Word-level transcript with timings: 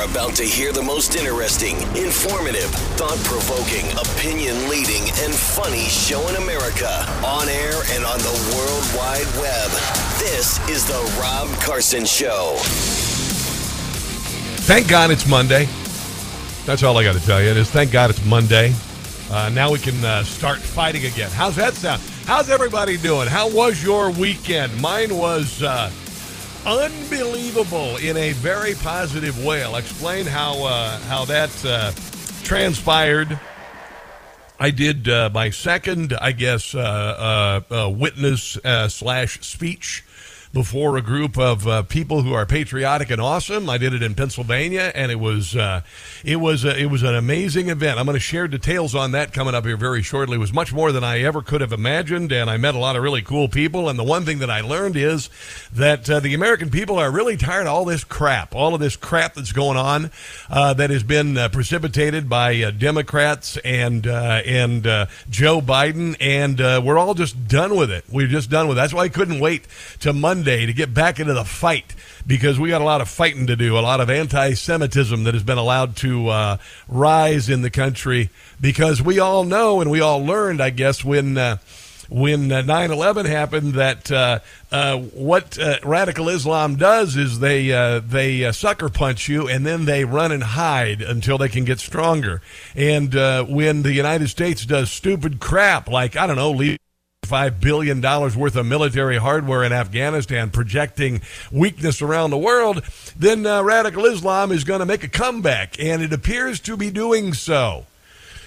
Are 0.00 0.10
about 0.10 0.34
to 0.34 0.44
hear 0.44 0.72
the 0.72 0.82
most 0.82 1.16
interesting, 1.16 1.76
informative, 1.96 2.70
thought 2.96 3.18
provoking, 3.24 3.84
opinion 3.98 4.56
leading, 4.68 5.02
and 5.20 5.34
funny 5.34 5.84
show 5.84 6.26
in 6.28 6.36
America 6.36 6.88
on 7.24 7.48
air 7.48 7.74
and 7.90 8.04
on 8.04 8.18
the 8.18 8.52
World 8.56 8.84
Wide 8.96 9.26
Web. 9.40 9.70
This 10.18 10.58
is 10.68 10.86
The 10.86 11.18
Rob 11.20 11.48
Carson 11.60 12.04
Show. 12.04 12.56
Thank 14.66 14.88
God 14.88 15.10
it's 15.10 15.26
Monday. 15.26 15.66
That's 16.64 16.82
all 16.82 16.96
I 16.96 17.04
got 17.04 17.14
to 17.14 17.26
tell 17.26 17.42
you. 17.42 17.48
Is 17.48 17.70
thank 17.70 17.90
God 17.90 18.10
it's 18.10 18.24
Monday. 18.24 18.72
Uh, 19.30 19.50
now 19.50 19.70
we 19.70 19.78
can 19.78 20.02
uh, 20.04 20.22
start 20.22 20.58
fighting 20.58 21.04
again. 21.04 21.30
How's 21.30 21.56
that 21.56 21.74
sound? 21.74 22.00
How's 22.24 22.48
everybody 22.48 22.96
doing? 22.96 23.28
How 23.28 23.50
was 23.50 23.82
your 23.82 24.10
weekend? 24.10 24.80
Mine 24.80 25.14
was 25.16 25.62
uh, 25.62 25.90
unbelievable 26.66 27.96
in 27.96 28.16
a 28.16 28.32
very 28.32 28.74
positive 28.74 29.44
way. 29.44 29.62
I'll 29.62 29.76
explain 29.76 30.26
how 30.26 30.64
uh, 30.64 30.98
how 31.00 31.24
that 31.26 31.64
uh, 31.64 31.92
transpired. 32.42 33.38
I 34.58 34.70
did 34.70 35.08
uh, 35.08 35.30
my 35.32 35.48
second, 35.48 36.12
I 36.20 36.32
guess, 36.32 36.74
uh, 36.74 37.60
uh, 37.70 37.74
uh, 37.74 37.88
witness 37.88 38.58
slash 38.88 39.40
speech 39.40 40.04
before 40.52 40.96
a 40.96 41.02
group 41.02 41.38
of 41.38 41.66
uh, 41.68 41.82
people 41.84 42.22
who 42.22 42.32
are 42.32 42.44
patriotic 42.44 43.10
and 43.10 43.20
awesome. 43.20 43.70
I 43.70 43.78
did 43.78 43.94
it 43.94 44.02
in 44.02 44.14
Pennsylvania, 44.16 44.90
and 44.94 45.12
it 45.12 45.20
was 45.20 45.54
uh, 45.54 45.82
it 46.24 46.36
was 46.36 46.64
uh, 46.64 46.74
it 46.76 46.86
was 46.86 47.02
an 47.02 47.14
amazing 47.14 47.68
event. 47.68 47.98
I'm 47.98 48.06
going 48.06 48.16
to 48.16 48.20
share 48.20 48.48
details 48.48 48.94
on 48.94 49.12
that 49.12 49.32
coming 49.32 49.54
up 49.54 49.64
here 49.64 49.76
very 49.76 50.02
shortly. 50.02 50.36
It 50.36 50.40
was 50.40 50.52
much 50.52 50.72
more 50.72 50.90
than 50.90 51.04
I 51.04 51.20
ever 51.20 51.42
could 51.42 51.60
have 51.60 51.72
imagined, 51.72 52.32
and 52.32 52.50
I 52.50 52.56
met 52.56 52.74
a 52.74 52.78
lot 52.78 52.96
of 52.96 53.02
really 53.02 53.22
cool 53.22 53.48
people. 53.48 53.88
And 53.88 53.98
the 53.98 54.04
one 54.04 54.24
thing 54.24 54.40
that 54.40 54.50
I 54.50 54.60
learned 54.60 54.96
is 54.96 55.30
that 55.72 56.10
uh, 56.10 56.18
the 56.18 56.34
American 56.34 56.70
people 56.70 56.98
are 56.98 57.10
really 57.10 57.36
tired 57.36 57.66
of 57.66 57.72
all 57.72 57.84
this 57.84 58.02
crap, 58.02 58.54
all 58.54 58.74
of 58.74 58.80
this 58.80 58.96
crap 58.96 59.34
that's 59.34 59.52
going 59.52 59.76
on 59.76 60.10
uh, 60.48 60.74
that 60.74 60.90
has 60.90 61.04
been 61.04 61.36
precipitated 61.50 62.28
by 62.28 62.70
Democrats 62.72 63.56
and 63.58 64.06
and 64.06 64.82
Joe 65.28 65.60
Biden, 65.60 66.16
and 66.18 66.58
we're 66.84 66.98
all 66.98 67.14
just 67.14 67.46
done 67.46 67.76
with 67.76 67.92
it. 67.92 68.04
We're 68.10 68.26
just 68.26 68.50
done 68.50 68.66
with 68.66 68.76
it. 68.76 68.80
That's 68.80 68.94
why 68.94 69.02
I 69.02 69.08
couldn't 69.08 69.38
wait 69.38 69.68
to 70.00 70.12
Monday 70.12 70.39
to 70.44 70.72
get 70.72 70.92
back 70.94 71.20
into 71.20 71.34
the 71.34 71.44
fight 71.44 71.94
because 72.26 72.58
we 72.58 72.68
got 72.68 72.80
a 72.80 72.84
lot 72.84 73.00
of 73.00 73.08
fighting 73.08 73.46
to 73.46 73.56
do, 73.56 73.78
a 73.78 73.80
lot 73.80 74.00
of 74.00 74.10
anti-Semitism 74.10 75.24
that 75.24 75.34
has 75.34 75.42
been 75.42 75.58
allowed 75.58 75.96
to 75.96 76.28
uh, 76.28 76.56
rise 76.88 77.48
in 77.48 77.62
the 77.62 77.70
country 77.70 78.30
because 78.60 79.02
we 79.02 79.18
all 79.18 79.44
know 79.44 79.80
and 79.80 79.90
we 79.90 80.00
all 80.00 80.24
learned, 80.24 80.60
I 80.60 80.70
guess, 80.70 81.04
when. 81.04 81.36
Uh, 81.36 81.58
when 82.10 82.50
uh, 82.50 82.60
9/11 82.62 83.24
happened, 83.26 83.74
that 83.74 84.10
uh, 84.10 84.40
uh, 84.72 84.98
what 84.98 85.56
uh, 85.58 85.76
radical 85.84 86.28
Islam 86.28 86.74
does 86.74 87.16
is 87.16 87.38
they 87.38 87.72
uh, 87.72 88.00
they 88.00 88.44
uh, 88.44 88.50
sucker 88.52 88.88
punch 88.88 89.28
you 89.28 89.48
and 89.48 89.64
then 89.64 89.84
they 89.84 90.04
run 90.04 90.32
and 90.32 90.42
hide 90.42 91.02
until 91.02 91.38
they 91.38 91.48
can 91.48 91.64
get 91.64 91.78
stronger. 91.78 92.42
And 92.74 93.14
when 93.48 93.82
the 93.82 93.92
United 93.92 94.28
States 94.28 94.66
does 94.66 94.90
stupid 94.90 95.38
crap 95.38 95.88
like 95.88 96.16
I 96.16 96.26
don't 96.26 96.36
know, 96.36 96.50
leave 96.50 96.79
$5 97.30 97.60
billion 97.60 98.00
worth 98.00 98.56
of 98.56 98.66
military 98.66 99.18
hardware 99.18 99.62
in 99.62 99.72
Afghanistan, 99.72 100.50
projecting 100.50 101.20
weakness 101.52 102.02
around 102.02 102.30
the 102.30 102.38
world, 102.38 102.82
then 103.16 103.46
uh, 103.46 103.62
radical 103.62 104.04
Islam 104.04 104.50
is 104.50 104.64
going 104.64 104.80
to 104.80 104.86
make 104.86 105.04
a 105.04 105.08
comeback, 105.08 105.78
and 105.78 106.02
it 106.02 106.12
appears 106.12 106.58
to 106.60 106.76
be 106.76 106.90
doing 106.90 107.32
so. 107.32 107.86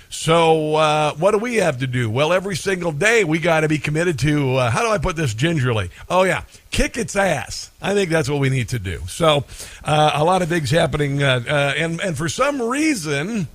So, 0.09 0.75
uh, 0.75 1.13
what 1.15 1.31
do 1.31 1.39
we 1.39 1.55
have 1.55 1.79
to 1.79 1.87
do? 1.87 2.07
Well, 2.07 2.33
every 2.33 2.55
single 2.55 2.91
day 2.91 3.23
we 3.23 3.39
got 3.39 3.61
to 3.61 3.67
be 3.67 3.79
committed 3.79 4.19
to, 4.19 4.57
uh, 4.57 4.69
how 4.69 4.83
do 4.83 4.89
I 4.89 4.99
put 4.99 5.15
this 5.15 5.33
gingerly? 5.33 5.89
Oh, 6.07 6.21
yeah, 6.23 6.43
kick 6.69 6.97
its 6.97 7.15
ass. 7.15 7.71
I 7.81 7.95
think 7.95 8.11
that's 8.11 8.29
what 8.29 8.39
we 8.39 8.49
need 8.49 8.69
to 8.69 8.79
do. 8.79 9.01
So, 9.07 9.45
uh, 9.83 10.11
a 10.13 10.23
lot 10.23 10.43
of 10.43 10.49
things 10.49 10.69
happening, 10.69 11.23
uh, 11.23 11.43
uh, 11.47 11.73
and, 11.75 11.99
and 11.99 12.15
for 12.15 12.29
some 12.29 12.61
reason, 12.61 13.47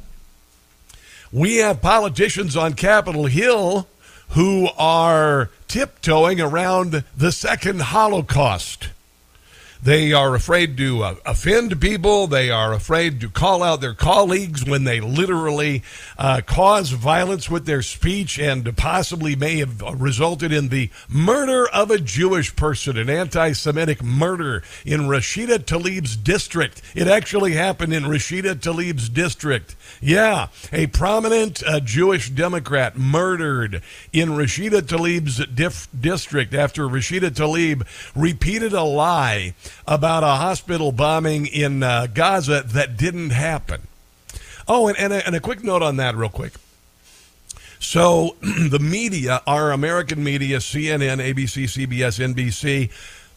we 1.30 1.58
have 1.58 1.80
politicians 1.80 2.56
on 2.56 2.72
Capitol 2.72 3.26
Hill 3.26 3.86
who 4.30 4.68
are 4.78 5.50
tiptoeing 5.68 6.40
around 6.40 7.04
the 7.16 7.32
second 7.32 7.80
Holocaust. 7.80 8.88
They 9.82 10.12
are 10.12 10.34
afraid 10.34 10.76
to 10.78 11.04
uh, 11.04 11.14
offend 11.24 11.80
people. 11.80 12.26
They 12.26 12.50
are 12.50 12.72
afraid 12.72 13.20
to 13.20 13.28
call 13.28 13.62
out 13.62 13.80
their 13.80 13.94
colleagues 13.94 14.64
when 14.64 14.82
they 14.82 15.00
literally 15.00 15.84
uh, 16.18 16.40
cause 16.44 16.90
violence 16.90 17.48
with 17.48 17.64
their 17.64 17.82
speech 17.82 18.40
and 18.40 18.76
possibly 18.76 19.36
may 19.36 19.58
have 19.58 19.80
resulted 20.00 20.52
in 20.52 20.68
the 20.68 20.90
murder 21.08 21.68
of 21.68 21.92
a 21.92 21.98
Jewish 21.98 22.56
person, 22.56 22.98
an 22.98 23.08
anti 23.08 23.52
Semitic 23.52 24.02
murder 24.02 24.64
in 24.84 25.02
Rashida 25.02 25.58
Tlaib's 25.58 26.16
district. 26.16 26.82
It 26.96 27.06
actually 27.06 27.52
happened 27.52 27.92
in 27.92 28.04
Rashida 28.04 28.56
Tlaib's 28.56 29.08
district. 29.08 29.76
Yeah, 30.00 30.48
a 30.72 30.88
prominent 30.88 31.62
uh, 31.64 31.78
Jewish 31.80 32.30
Democrat 32.30 32.98
murdered 32.98 33.82
in 34.12 34.30
Rashida 34.30 34.82
Tlaib's 34.82 35.46
district 35.88 36.52
after 36.52 36.82
Rashida 36.82 37.30
Tlaib 37.30 37.86
repeated 38.16 38.72
a 38.72 38.82
lie 38.82 39.54
about 39.86 40.22
a 40.22 40.36
hospital 40.36 40.92
bombing 40.92 41.46
in 41.46 41.82
uh, 41.82 42.06
Gaza 42.12 42.62
that 42.66 42.96
didn't 42.96 43.30
happen. 43.30 43.82
Oh, 44.66 44.88
and, 44.88 44.98
and, 44.98 45.12
a, 45.12 45.26
and 45.26 45.34
a 45.34 45.40
quick 45.40 45.64
note 45.64 45.82
on 45.82 45.96
that, 45.96 46.14
real 46.14 46.28
quick. 46.28 46.52
So, 47.80 48.36
the 48.40 48.78
media, 48.80 49.42
our 49.46 49.70
American 49.70 50.22
media, 50.22 50.58
CNN, 50.58 51.18
ABC, 51.18 51.64
CBS, 51.64 52.34
NBC, 52.34 52.90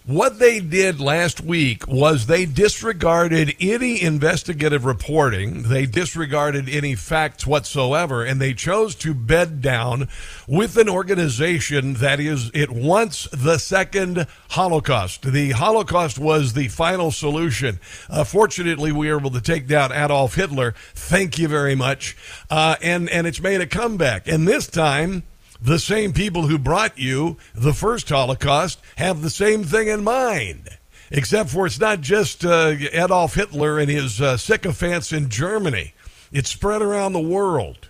what 0.05 0.39
they 0.39 0.59
did 0.59 0.99
last 0.99 1.41
week 1.41 1.87
was 1.87 2.25
they 2.25 2.45
disregarded 2.45 3.55
any 3.59 4.01
investigative 4.01 4.83
reporting. 4.83 5.63
They 5.63 5.85
disregarded 5.85 6.67
any 6.67 6.95
facts 6.95 7.45
whatsoever, 7.45 8.23
and 8.23 8.41
they 8.41 8.53
chose 8.53 8.95
to 8.95 9.13
bed 9.13 9.61
down 9.61 10.07
with 10.47 10.77
an 10.77 10.89
organization 10.89 11.93
that 11.95 12.19
is, 12.19 12.49
it 12.53 12.71
wants 12.71 13.27
the 13.31 13.57
second 13.59 14.25
Holocaust. 14.49 15.31
The 15.31 15.51
Holocaust 15.51 16.17
was 16.17 16.53
the 16.53 16.67
final 16.67 17.11
solution. 17.11 17.79
Uh, 18.09 18.23
fortunately, 18.23 18.91
we 18.91 19.11
were 19.11 19.19
able 19.19 19.31
to 19.31 19.41
take 19.41 19.67
down 19.67 19.91
Adolf 19.91 20.35
Hitler. 20.35 20.73
Thank 20.95 21.37
you 21.37 21.47
very 21.47 21.75
much. 21.75 22.17
Uh, 22.49 22.75
and, 22.81 23.09
and 23.09 23.27
it's 23.27 23.41
made 23.41 23.61
a 23.61 23.67
comeback. 23.67 24.27
And 24.27 24.47
this 24.47 24.67
time, 24.67 25.23
the 25.61 25.79
same 25.79 26.11
people 26.11 26.47
who 26.47 26.57
brought 26.57 26.97
you 26.97 27.37
the 27.53 27.73
first 27.73 28.09
Holocaust 28.09 28.79
have 28.97 29.21
the 29.21 29.29
same 29.29 29.63
thing 29.63 29.87
in 29.87 30.03
mind. 30.03 30.69
Except 31.11 31.49
for 31.49 31.65
it's 31.65 31.79
not 31.79 32.01
just 32.01 32.45
uh, 32.45 32.73
Adolf 32.93 33.35
Hitler 33.35 33.77
and 33.79 33.89
his 33.89 34.21
uh, 34.21 34.37
sycophants 34.37 35.11
in 35.11 35.29
Germany. 35.29 35.93
It's 36.31 36.49
spread 36.49 36.81
around 36.81 37.13
the 37.13 37.19
world. 37.19 37.89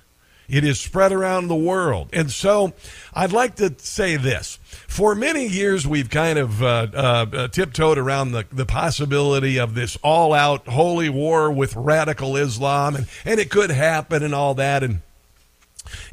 It 0.49 0.65
is 0.65 0.81
spread 0.81 1.13
around 1.13 1.47
the 1.47 1.55
world. 1.55 2.09
And 2.11 2.29
so 2.29 2.73
I'd 3.13 3.31
like 3.31 3.55
to 3.55 3.73
say 3.77 4.17
this. 4.17 4.59
For 4.65 5.15
many 5.15 5.47
years, 5.47 5.87
we've 5.87 6.09
kind 6.09 6.37
of 6.37 6.61
uh, 6.61 6.87
uh, 6.93 7.47
tiptoed 7.47 7.97
around 7.97 8.33
the, 8.33 8.45
the 8.51 8.65
possibility 8.65 9.57
of 9.57 9.75
this 9.75 9.97
all 10.03 10.33
out 10.33 10.67
holy 10.67 11.07
war 11.07 11.49
with 11.49 11.73
radical 11.77 12.35
Islam, 12.35 12.97
and, 12.97 13.07
and 13.23 13.39
it 13.39 13.49
could 13.49 13.71
happen 13.71 14.23
and 14.23 14.35
all 14.35 14.55
that. 14.55 14.83
And 14.83 15.01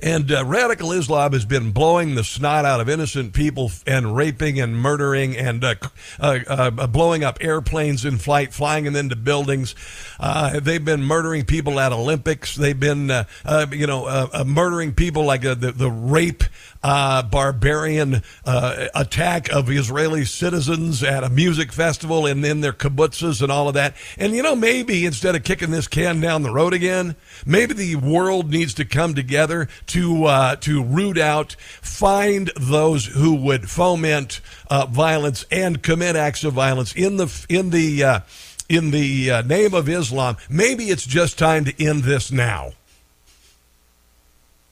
and 0.00 0.30
uh, 0.30 0.44
radical 0.44 0.92
Islam 0.92 1.32
has 1.32 1.44
been 1.44 1.72
blowing 1.72 2.14
the 2.14 2.24
snot 2.24 2.64
out 2.64 2.80
of 2.80 2.88
innocent 2.88 3.32
people 3.32 3.70
and 3.86 4.14
raping 4.14 4.60
and 4.60 4.76
murdering 4.76 5.36
and 5.36 5.64
uh, 5.64 5.74
uh, 6.20 6.38
uh 6.48 6.86
blowing 6.86 7.24
up 7.24 7.38
airplanes 7.40 8.04
in 8.04 8.18
flight, 8.18 8.52
flying 8.52 8.84
them 8.84 8.96
into 8.96 9.16
buildings. 9.16 9.74
Uh, 10.20 10.60
they've 10.60 10.84
been 10.84 11.02
murdering 11.02 11.44
people 11.44 11.80
at 11.80 11.92
Olympics. 11.92 12.54
They've 12.54 12.78
been, 12.78 13.10
uh, 13.10 13.24
you 13.72 13.86
know, 13.86 14.28
murdering 14.44 14.94
people 14.94 15.24
like 15.24 15.42
the, 15.42 15.54
the 15.54 15.90
rape 15.90 16.44
uh, 16.82 17.22
barbarian 17.22 18.22
uh, 18.44 18.86
attack 18.94 19.50
of 19.52 19.70
Israeli 19.70 20.24
citizens 20.24 21.02
at 21.02 21.24
a 21.24 21.28
music 21.28 21.72
festival 21.72 22.26
and 22.26 22.44
then 22.44 22.60
their 22.60 22.72
kibbutzes 22.72 23.42
and 23.42 23.50
all 23.50 23.68
of 23.68 23.74
that. 23.74 23.94
And 24.16 24.34
you 24.34 24.42
know, 24.42 24.54
maybe 24.54 25.04
instead 25.04 25.34
of 25.34 25.44
kicking 25.44 25.70
this 25.70 25.88
can 25.88 26.20
down 26.20 26.42
the 26.42 26.52
road 26.52 26.72
again, 26.72 27.16
maybe 27.44 27.74
the 27.74 27.96
world 27.96 28.50
needs 28.50 28.74
to 28.74 28.84
come 28.84 29.14
together 29.14 29.68
to 29.88 30.24
uh, 30.24 30.56
to 30.56 30.82
root 30.82 31.18
out, 31.18 31.56
find 31.58 32.50
those 32.56 33.06
who 33.06 33.34
would 33.34 33.68
foment 33.68 34.40
uh, 34.70 34.86
violence 34.86 35.44
and 35.50 35.82
commit 35.82 36.16
acts 36.16 36.44
of 36.44 36.52
violence 36.52 36.94
in 36.94 37.16
the 37.16 37.46
in 37.48 37.70
the 37.70 38.04
uh, 38.04 38.20
in 38.68 38.90
the 38.90 39.30
uh, 39.30 39.42
name 39.42 39.74
of 39.74 39.88
Islam, 39.88 40.36
maybe 40.48 40.90
it's 40.90 41.06
just 41.06 41.38
time 41.38 41.64
to 41.64 41.84
end 41.84 42.04
this 42.04 42.30
now. 42.30 42.72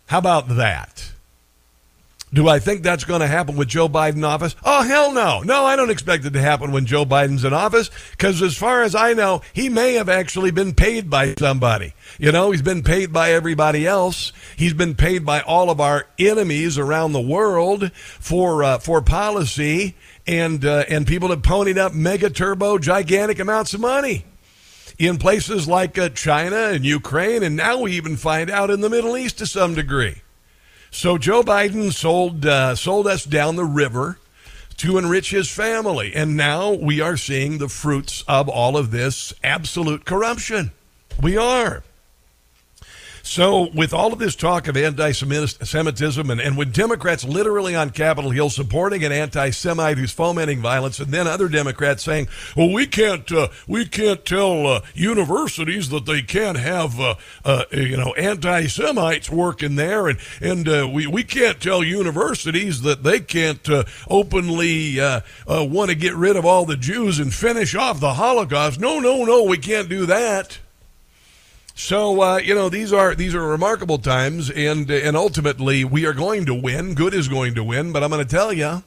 How 0.07 0.19
about 0.19 0.49
that? 0.49 1.13
Do 2.37 2.49
I 2.49 2.59
think 2.59 2.83
that's 2.83 3.05
going 3.05 3.23
to 3.23 3.27
happen 3.27 3.57
with 3.57 3.69
Joe 3.69 3.89
Biden 3.89 4.17
in 4.17 4.25
office? 4.25 4.55
Oh, 4.63 4.83
hell 4.83 5.11
no. 5.11 5.41
No, 5.41 5.65
I 5.65 5.75
don't 5.75 5.89
expect 5.89 6.27
it 6.27 6.35
to 6.35 6.41
happen 6.43 6.71
when 6.71 6.85
Joe 6.85 7.07
Biden's 7.07 7.47
in 7.47 7.55
office 7.55 7.91
because, 8.11 8.43
as 8.43 8.55
far 8.55 8.83
as 8.83 8.95
I 8.95 9.15
know, 9.15 9.41
he 9.55 9.71
may 9.71 9.95
have 9.95 10.11
actually 10.11 10.51
been 10.51 10.75
paid 10.75 11.09
by 11.09 11.33
somebody. 11.37 11.95
You 12.19 12.33
know, 12.33 12.51
he's 12.51 12.61
been 12.61 12.83
paid 12.83 13.11
by 13.11 13.33
everybody 13.33 13.87
else. 13.87 14.35
He's 14.55 14.75
been 14.75 14.95
paid 14.95 15.25
by 15.25 15.41
all 15.41 15.71
of 15.71 15.81
our 15.81 16.09
enemies 16.19 16.77
around 16.77 17.13
the 17.13 17.23
world 17.23 17.91
for 17.95 18.63
uh, 18.63 18.81
for 18.81 19.01
policy, 19.01 19.97
and 20.27 20.63
uh, 20.63 20.85
and 20.91 21.07
people 21.07 21.31
have 21.31 21.41
ponied 21.41 21.79
up 21.79 21.95
mega 21.95 22.29
turbo 22.29 22.77
gigantic 22.77 23.39
amounts 23.39 23.73
of 23.73 23.81
money 23.81 24.27
in 24.99 25.17
places 25.17 25.67
like 25.67 25.97
uh, 25.97 26.11
China 26.11 26.67
and 26.67 26.85
Ukraine, 26.85 27.43
and 27.43 27.57
now 27.57 27.81
we 27.81 27.93
even 27.93 28.15
find 28.15 28.51
out 28.51 28.69
in 28.69 28.83
the 28.83 28.91
Middle 28.91 29.17
East 29.17 29.39
to 29.39 29.47
some 29.47 29.75
degree. 29.75 30.21
So 30.97 31.19
Joe 31.19 31.43
Biden 31.43 31.93
sold 31.93 32.47
uh, 32.47 32.75
sold 32.75 33.07
us 33.07 33.27
down 33.27 33.57
the 33.57 33.67
river 33.67 34.19
to 34.79 34.97
enrich 34.97 35.31
his 35.31 35.51
family, 35.51 36.15
and 36.15 36.39
now 36.39 36.73
we 36.73 37.03
are 37.03 37.19
seeing 37.19 37.59
the 37.59 37.69
fruits 37.69 38.25
of 38.27 38.49
all 38.49 38.79
of 38.79 38.93
this 38.93 39.35
absolute 39.45 40.07
corruption. 40.07 40.71
We 41.23 41.37
are. 41.37 41.83
So, 43.27 43.71
with 43.75 43.93
all 43.93 44.13
of 44.13 44.21
this 44.21 44.37
talk 44.37 44.69
of 44.69 44.77
anti 44.77 45.11
Semitism, 45.11 46.31
and, 46.31 46.41
and 46.41 46.57
with 46.57 46.73
Democrats 46.73 47.25
literally 47.25 47.75
on 47.75 47.91
Capitol 47.91 48.31
Hill 48.31 48.51
supporting 48.51 49.03
an 49.03 49.11
anti 49.11 49.51
Semite 49.51 49.99
who's 49.99 50.13
fomenting 50.13 50.63
violence, 50.63 51.01
and 51.01 51.11
then 51.11 51.27
other 51.27 51.49
Democrats 51.49 52.05
saying, 52.05 52.29
well, 52.57 52.73
we 52.73 52.87
can't, 52.87 53.31
uh, 53.33 53.49
we 53.67 53.85
can't 53.85 54.25
tell 54.25 54.69
uh, 54.69 54.81
universities 54.95 55.89
that 55.89 56.07
they 56.07 56.23
can't 56.23 56.57
have, 56.57 57.01
uh, 57.01 57.17
uh 57.45 57.65
you 57.73 57.97
know, 57.97 58.15
anti 58.15 58.69
Semites 58.69 59.29
working 59.29 59.75
there, 59.75 60.07
and, 60.07 60.21
and 60.41 60.69
uh, 60.69 60.89
we, 60.89 61.09
we 61.09 61.25
can't 61.25 61.61
tell 61.61 61.83
universities 61.83 62.83
that 62.83 63.03
they 63.03 63.19
can't 63.19 63.69
uh, 63.69 63.83
openly 64.09 64.99
want 65.49 65.91
to 65.91 65.97
get 65.97 66.15
rid 66.15 66.37
of 66.37 66.47
all 66.47 66.65
the 66.65 66.77
Jews 66.77 67.19
and 67.19 67.35
finish 67.35 67.75
off 67.75 67.99
the 67.99 68.15
Holocaust. 68.15 68.79
No, 68.79 69.01
no, 69.01 69.25
no, 69.25 69.43
we 69.43 69.59
can't 69.59 69.89
do 69.89 70.07
that. 70.07 70.61
So 71.79 72.23
uh, 72.23 72.37
you 72.39 72.55
know 72.55 72.71
these 72.71 72.91
are 72.91 73.15
these 73.15 73.35
are 73.35 73.47
remarkable 73.47 73.99
times, 73.99 74.49
and 74.51 74.91
and 74.91 75.15
ultimately 75.15 75.85
we 75.85 76.07
are 76.07 76.15
going 76.15 76.47
to 76.47 76.55
win. 76.55 76.95
Good 76.95 77.13
is 77.13 77.29
going 77.29 77.55
to 77.55 77.63
win, 77.63 77.93
but 77.93 78.03
I'm 78.03 78.09
going 78.09 78.27
to 78.27 78.29
tell 78.29 78.51
you, 78.51 78.83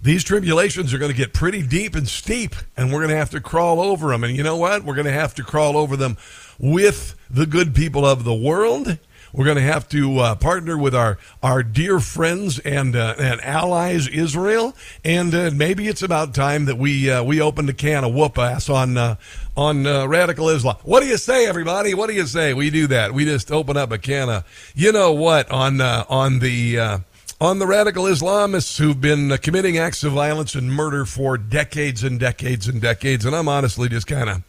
these 0.00 0.22
tribulations 0.22 0.94
are 0.94 0.98
going 0.98 1.10
to 1.10 1.16
get 1.16 1.32
pretty 1.32 1.60
deep 1.60 1.96
and 1.96 2.06
steep, 2.06 2.54
and 2.76 2.92
we're 2.92 3.00
going 3.00 3.10
to 3.10 3.16
have 3.16 3.30
to 3.30 3.40
crawl 3.40 3.80
over 3.80 4.10
them. 4.10 4.22
And 4.22 4.36
you 4.36 4.44
know 4.44 4.56
what? 4.56 4.84
We're 4.84 4.94
going 4.94 5.08
to 5.08 5.12
have 5.12 5.34
to 5.34 5.42
crawl 5.42 5.76
over 5.76 5.96
them 5.96 6.16
with 6.56 7.16
the 7.28 7.46
good 7.46 7.74
people 7.74 8.06
of 8.06 8.22
the 8.22 8.34
world 8.34 8.98
we're 9.34 9.44
going 9.44 9.56
to 9.56 9.62
have 9.62 9.88
to 9.88 10.18
uh, 10.20 10.34
partner 10.36 10.78
with 10.78 10.94
our, 10.94 11.18
our 11.42 11.64
dear 11.64 11.98
friends 11.98 12.60
and, 12.60 12.94
uh, 12.94 13.16
and 13.18 13.40
allies, 13.40 14.06
Israel. 14.06 14.76
And 15.04 15.34
uh, 15.34 15.50
maybe 15.52 15.88
it's 15.88 16.02
about 16.02 16.34
time 16.34 16.66
that 16.66 16.78
we, 16.78 17.10
uh, 17.10 17.24
we 17.24 17.40
opened 17.40 17.68
a 17.68 17.72
can 17.72 18.04
of 18.04 18.14
whoop 18.14 18.38
ass 18.38 18.68
on, 18.68 18.96
uh, 18.96 19.16
on 19.56 19.86
uh, 19.86 20.06
radical 20.06 20.48
Islam. 20.48 20.76
What 20.84 21.00
do 21.00 21.08
you 21.08 21.16
say, 21.16 21.46
everybody? 21.46 21.94
What 21.94 22.08
do 22.08 22.14
you 22.14 22.26
say? 22.26 22.54
We 22.54 22.70
do 22.70 22.86
that. 22.86 23.12
We 23.12 23.24
just 23.24 23.50
open 23.50 23.76
up 23.76 23.90
a 23.90 23.98
can 23.98 24.28
of, 24.28 24.72
you 24.74 24.92
know 24.92 25.12
what, 25.12 25.50
on, 25.50 25.80
on 25.80 26.38
the, 26.38 27.02
on 27.40 27.58
the 27.58 27.66
radical 27.66 28.04
Islamists 28.04 28.78
who've 28.78 29.00
been 29.00 29.36
committing 29.38 29.76
acts 29.78 30.04
of 30.04 30.12
violence 30.12 30.54
and 30.54 30.72
murder 30.72 31.04
for 31.04 31.36
decades 31.36 32.04
and 32.04 32.20
decades 32.20 32.68
and 32.68 32.80
decades. 32.80 33.24
And 33.24 33.34
I'm 33.34 33.48
honestly 33.48 33.88
just 33.88 34.06
kind 34.06 34.30
of 34.30 34.42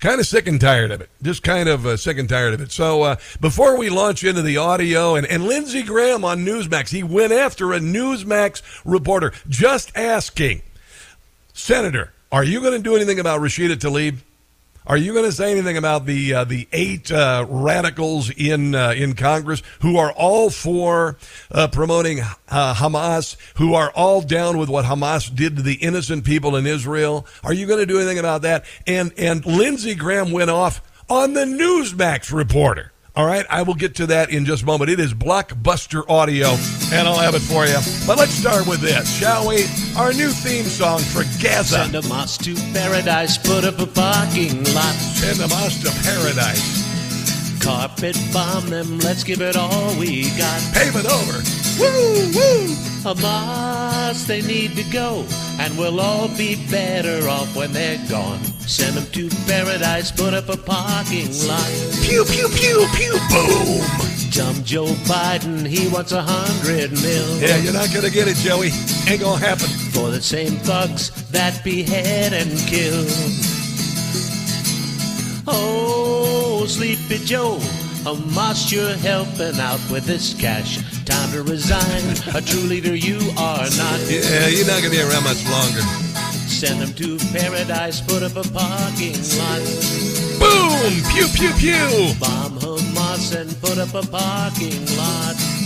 kind 0.00 0.20
of 0.20 0.26
sick 0.26 0.46
and 0.46 0.60
tired 0.60 0.90
of 0.90 1.00
it. 1.00 1.10
Just 1.22 1.42
kind 1.42 1.68
of 1.68 1.86
uh, 1.86 1.96
sick 1.96 2.18
and 2.18 2.28
tired 2.28 2.54
of 2.54 2.60
it. 2.60 2.72
So 2.72 3.02
uh, 3.02 3.16
before 3.40 3.78
we 3.78 3.90
launch 3.90 4.24
into 4.24 4.42
the 4.42 4.56
audio, 4.56 5.14
and, 5.14 5.26
and 5.26 5.44
Lindsey 5.44 5.82
Graham 5.82 6.24
on 6.24 6.44
Newsmax, 6.44 6.88
he 6.88 7.02
went 7.02 7.32
after 7.32 7.72
a 7.72 7.78
Newsmax 7.78 8.62
reporter 8.84 9.32
just 9.48 9.96
asking, 9.96 10.62
Senator, 11.52 12.12
are 12.32 12.44
you 12.44 12.60
going 12.60 12.72
to 12.72 12.82
do 12.82 12.96
anything 12.96 13.20
about 13.20 13.40
Rashida 13.40 13.76
Tlaib? 13.76 14.18
Are 14.86 14.96
you 14.96 15.12
going 15.12 15.26
to 15.26 15.32
say 15.32 15.52
anything 15.52 15.76
about 15.76 16.06
the 16.06 16.32
uh, 16.32 16.44
the 16.44 16.66
eight 16.72 17.12
uh, 17.12 17.44
radicals 17.48 18.30
in 18.30 18.74
uh, 18.74 18.94
in 18.96 19.14
Congress 19.14 19.62
who 19.80 19.98
are 19.98 20.10
all 20.12 20.48
for 20.48 21.18
uh, 21.52 21.68
promoting 21.68 22.20
uh, 22.48 22.74
Hamas, 22.74 23.36
who 23.56 23.74
are 23.74 23.90
all 23.92 24.22
down 24.22 24.56
with 24.56 24.70
what 24.70 24.86
Hamas 24.86 25.34
did 25.34 25.56
to 25.56 25.62
the 25.62 25.74
innocent 25.74 26.24
people 26.24 26.56
in 26.56 26.66
Israel? 26.66 27.26
Are 27.44 27.52
you 27.52 27.66
going 27.66 27.80
to 27.80 27.86
do 27.86 27.98
anything 27.98 28.18
about 28.18 28.42
that? 28.42 28.64
And 28.86 29.12
and 29.18 29.44
Lindsey 29.44 29.94
Graham 29.94 30.32
went 30.32 30.50
off 30.50 30.80
on 31.10 31.34
the 31.34 31.44
Newsmax 31.44 32.32
reporter 32.32 32.92
all 33.16 33.26
right, 33.26 33.44
I 33.50 33.62
will 33.62 33.74
get 33.74 33.96
to 33.96 34.06
that 34.06 34.30
in 34.30 34.44
just 34.44 34.62
a 34.62 34.66
moment. 34.66 34.90
It 34.90 35.00
is 35.00 35.12
blockbuster 35.12 36.08
audio, 36.08 36.48
and 36.92 37.08
I'll 37.08 37.18
have 37.18 37.34
it 37.34 37.40
for 37.40 37.66
you. 37.66 37.78
But 38.06 38.18
let's 38.18 38.32
start 38.32 38.66
with 38.66 38.80
this, 38.80 39.18
shall 39.18 39.48
we? 39.48 39.64
Our 39.96 40.12
new 40.12 40.30
theme 40.30 40.64
song 40.64 41.00
for 41.00 41.24
Gaza. 41.42 41.84
Send 41.90 41.94
Hamas 41.94 42.38
to 42.44 42.54
paradise, 42.72 43.36
put 43.36 43.64
up 43.64 43.78
a 43.80 43.86
parking 43.86 44.62
lot. 44.74 44.94
Send 44.94 45.38
Hamas 45.38 45.82
to 45.82 45.90
paradise. 46.02 46.88
Carpet 47.62 48.16
bomb 48.32 48.66
them, 48.70 48.98
let's 49.00 49.24
give 49.24 49.40
it 49.40 49.56
all 49.56 49.98
we 49.98 50.30
got. 50.38 50.60
Pave 50.72 50.96
it 50.96 51.06
over. 51.06 51.42
Woo, 51.80 52.32
woo. 52.34 52.89
Hamas, 53.02 54.26
they 54.26 54.42
need 54.42 54.76
to 54.76 54.82
go, 54.92 55.24
and 55.58 55.76
we'll 55.78 56.00
all 56.00 56.28
be 56.36 56.56
better 56.70 57.26
off 57.28 57.56
when 57.56 57.72
they're 57.72 57.98
gone. 58.10 58.38
Send 58.68 58.94
them 58.96 59.06
to 59.12 59.30
paradise, 59.46 60.12
put 60.12 60.34
up 60.34 60.50
a 60.50 60.56
parking 60.56 61.30
lot. 61.48 61.70
Pew, 62.02 62.24
pew, 62.26 62.48
pew, 62.48 62.86
pew, 62.94 63.18
boom. 63.30 63.80
Dumb 64.30 64.62
Joe 64.64 64.92
Biden, 65.08 65.66
he 65.66 65.88
wants 65.88 66.12
a 66.12 66.20
hundred 66.22 66.92
mil. 66.92 67.40
Yeah, 67.40 67.56
you're 67.56 67.72
not 67.72 67.92
gonna 67.92 68.10
get 68.10 68.28
it, 68.28 68.36
Joey. 68.36 68.70
Ain't 69.08 69.22
gonna 69.22 69.38
happen. 69.38 69.68
For 69.92 70.10
the 70.10 70.20
same 70.20 70.56
thugs 70.58 71.10
that 71.30 71.64
behead 71.64 72.34
and 72.34 72.50
kill. 72.68 73.06
Oh, 75.48 76.66
Sleepy 76.68 77.24
Joe, 77.24 77.56
A 78.04 78.14
Hamas, 78.14 78.70
you're 78.70 78.94
helping 78.96 79.58
out 79.58 79.80
with 79.90 80.04
this 80.04 80.34
cash. 80.34 80.99
Time 81.10 81.32
to 81.32 81.42
resign. 81.42 82.04
A 82.34 82.40
true 82.40 82.60
leader 82.60 82.94
you 82.94 83.18
are 83.36 83.68
not. 83.82 83.98
Yeah, 84.08 84.46
you're 84.46 84.66
not 84.66 84.78
gonna 84.78 84.90
be 84.90 85.00
around 85.02 85.24
much 85.24 85.42
longer. 85.50 85.82
Send 86.46 86.80
them 86.80 86.92
to 86.94 87.18
paradise, 87.32 88.00
put 88.00 88.22
up 88.22 88.36
a 88.36 88.46
parking 88.48 89.18
lot. 89.38 89.62
Boom! 90.38 90.92
Pew, 91.10 91.26
pew, 91.34 91.52
pew! 91.58 92.14
Bomb 92.20 92.58
Hamas 92.60 93.34
and 93.34 93.50
put 93.60 93.78
up 93.78 93.94
a 93.94 94.06
parking 94.06 94.86
lot. 94.96 95.59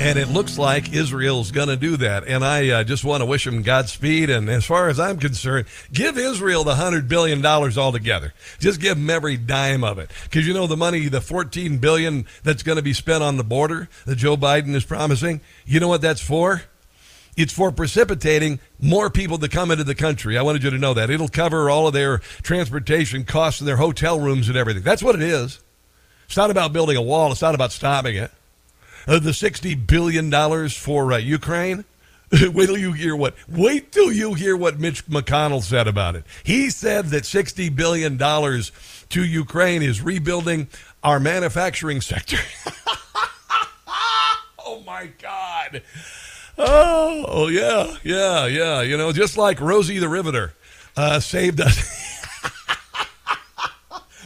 And 0.00 0.16
it 0.16 0.28
looks 0.28 0.56
like 0.56 0.92
Israel's 0.92 1.50
going 1.50 1.66
to 1.66 1.76
do 1.76 1.96
that. 1.96 2.24
And 2.28 2.44
I 2.44 2.68
uh, 2.68 2.84
just 2.84 3.04
want 3.04 3.20
to 3.20 3.26
wish 3.26 3.44
them 3.44 3.62
Godspeed. 3.62 4.30
And 4.30 4.48
as 4.48 4.64
far 4.64 4.88
as 4.88 5.00
I'm 5.00 5.18
concerned, 5.18 5.66
give 5.92 6.16
Israel 6.16 6.62
the 6.62 6.74
$100 6.74 7.08
billion 7.08 7.44
altogether. 7.44 8.32
Just 8.60 8.80
give 8.80 8.96
them 8.96 9.10
every 9.10 9.36
dime 9.36 9.82
of 9.82 9.98
it. 9.98 10.12
Because 10.22 10.46
you 10.46 10.54
know 10.54 10.68
the 10.68 10.76
money, 10.76 11.08
the 11.08 11.20
14 11.20 11.78
billion 11.78 12.26
that's 12.44 12.62
going 12.62 12.76
to 12.76 12.82
be 12.82 12.92
spent 12.92 13.24
on 13.24 13.38
the 13.38 13.44
border 13.44 13.88
that 14.06 14.16
Joe 14.16 14.36
Biden 14.36 14.72
is 14.76 14.84
promising, 14.84 15.40
you 15.66 15.80
know 15.80 15.88
what 15.88 16.00
that's 16.00 16.20
for? 16.20 16.62
It's 17.36 17.52
for 17.52 17.72
precipitating 17.72 18.60
more 18.78 19.10
people 19.10 19.38
to 19.38 19.48
come 19.48 19.72
into 19.72 19.84
the 19.84 19.96
country. 19.96 20.38
I 20.38 20.42
wanted 20.42 20.62
you 20.62 20.70
to 20.70 20.78
know 20.78 20.94
that. 20.94 21.10
It'll 21.10 21.28
cover 21.28 21.68
all 21.68 21.88
of 21.88 21.92
their 21.92 22.18
transportation 22.42 23.24
costs 23.24 23.60
and 23.60 23.66
their 23.66 23.76
hotel 23.76 24.20
rooms 24.20 24.48
and 24.48 24.56
everything. 24.56 24.84
That's 24.84 25.02
what 25.02 25.16
it 25.16 25.22
is. 25.22 25.58
It's 26.26 26.36
not 26.36 26.52
about 26.52 26.72
building 26.72 26.96
a 26.96 27.02
wall. 27.02 27.32
It's 27.32 27.42
not 27.42 27.56
about 27.56 27.72
stopping 27.72 28.14
it 28.14 28.30
uh, 29.08 29.18
the 29.18 29.32
sixty 29.32 29.74
billion 29.74 30.30
dollars 30.30 30.76
for 30.76 31.12
uh, 31.12 31.16
Ukraine. 31.16 31.84
wait 32.52 32.66
till 32.66 32.76
you 32.76 32.92
hear 32.92 33.16
what. 33.16 33.34
Wait 33.48 33.90
till 33.90 34.12
you 34.12 34.34
hear 34.34 34.56
what 34.56 34.78
Mitch 34.78 35.06
McConnell 35.06 35.62
said 35.62 35.88
about 35.88 36.14
it. 36.14 36.24
He 36.44 36.70
said 36.70 37.06
that 37.06 37.24
sixty 37.24 37.70
billion 37.70 38.16
dollars 38.16 38.70
to 39.08 39.24
Ukraine 39.24 39.82
is 39.82 40.02
rebuilding 40.02 40.68
our 41.02 41.18
manufacturing 41.18 42.00
sector. 42.00 42.38
oh 44.58 44.82
my 44.86 45.10
God. 45.20 45.82
Oh, 46.58 47.24
oh 47.28 47.48
yeah, 47.48 47.96
yeah, 48.02 48.46
yeah. 48.46 48.82
You 48.82 48.98
know, 48.98 49.12
just 49.12 49.38
like 49.38 49.60
Rosie 49.60 49.98
the 49.98 50.08
Riveter 50.08 50.52
uh, 50.96 51.20
saved 51.20 51.60
us. 51.60 52.04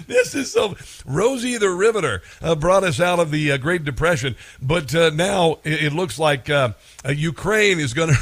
this 0.07 0.35
is 0.35 0.53
so. 0.53 0.77
Rosie 1.05 1.59
the 1.59 1.71
Riveter 1.71 2.23
uh, 2.41 2.55
brought 2.55 2.85
us 2.85 3.01
out 3.01 3.19
of 3.19 3.31
the 3.31 3.53
uh, 3.53 3.57
Great 3.57 3.85
Depression, 3.85 4.37
but 4.61 4.95
uh, 4.95 5.11
now 5.11 5.59
it, 5.65 5.85
it, 5.85 5.93
looks 5.93 6.19
like 6.19 6.49
uh, 6.49 6.73
uh, 7.05 7.11
Ukraine 7.11 7.79
is 7.81 7.95
going 7.95 8.11
to 8.15 8.19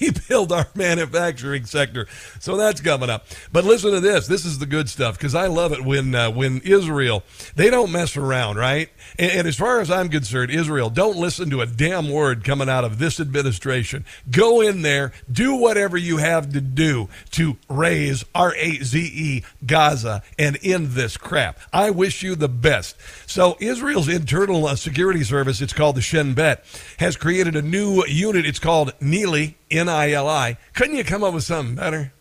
rebuild 0.00 0.52
our 0.52 0.66
manufacturing 0.74 1.64
sector. 1.64 2.06
So 2.40 2.56
that's 2.56 2.80
coming 2.80 3.10
up. 3.10 3.26
But 3.52 3.64
listen 3.64 3.92
to 3.92 4.00
this. 4.00 4.26
This 4.26 4.44
is 4.44 4.58
the 4.58 4.66
good 4.66 4.88
stuff 4.88 5.16
because 5.18 5.34
I 5.34 5.46
love 5.46 5.72
it 5.72 5.84
when 5.84 6.14
uh, 6.14 6.30
when 6.30 6.60
Israel 6.60 7.22
they 7.54 7.70
don't 7.70 7.92
mess 7.92 8.16
around, 8.16 8.56
right? 8.56 8.88
And, 9.18 9.32
and 9.32 9.48
as 9.48 9.56
far 9.56 9.80
as 9.80 9.90
I'm 9.90 10.08
concerned, 10.08 10.50
Israel 10.50 10.90
don't 10.90 11.16
listen 11.16 11.50
to 11.50 11.60
a 11.60 11.66
damn 11.66 12.10
word 12.10 12.44
coming 12.44 12.68
out 12.68 12.84
of 12.84 12.98
this 12.98 13.20
administration. 13.20 14.04
Go 14.30 14.60
in 14.60 14.82
there, 14.82 15.12
do 15.30 15.54
whatever 15.54 15.96
you 15.96 16.18
have 16.18 16.52
to 16.52 16.60
do 16.60 17.08
to 17.32 17.56
raise 17.68 18.24
R 18.34 18.54
A 18.56 18.78
Z 18.78 18.98
E 18.98 19.42
Gaza 19.66 20.22
and 20.38 20.58
end 20.62 20.88
this 20.88 21.16
crap. 21.22 21.58
I 21.72 21.90
wish 21.90 22.22
you 22.22 22.34
the 22.34 22.48
best. 22.48 22.96
So 23.26 23.56
Israel's 23.60 24.08
internal 24.08 24.66
uh, 24.66 24.76
security 24.76 25.24
service, 25.24 25.60
it's 25.60 25.72
called 25.72 25.96
the 25.96 26.02
Shin 26.02 26.34
Bet, 26.34 26.64
has 26.98 27.16
created 27.16 27.56
a 27.56 27.62
new 27.62 28.04
unit. 28.06 28.44
It's 28.44 28.58
called 28.58 28.92
Nili 29.00 29.54
N 29.70 29.88
I 29.88 30.12
L 30.12 30.28
I. 30.28 30.58
Couldn't 30.74 30.96
you 30.96 31.04
come 31.04 31.24
up 31.24 31.32
with 31.32 31.44
something 31.44 31.76
better? 31.76 32.12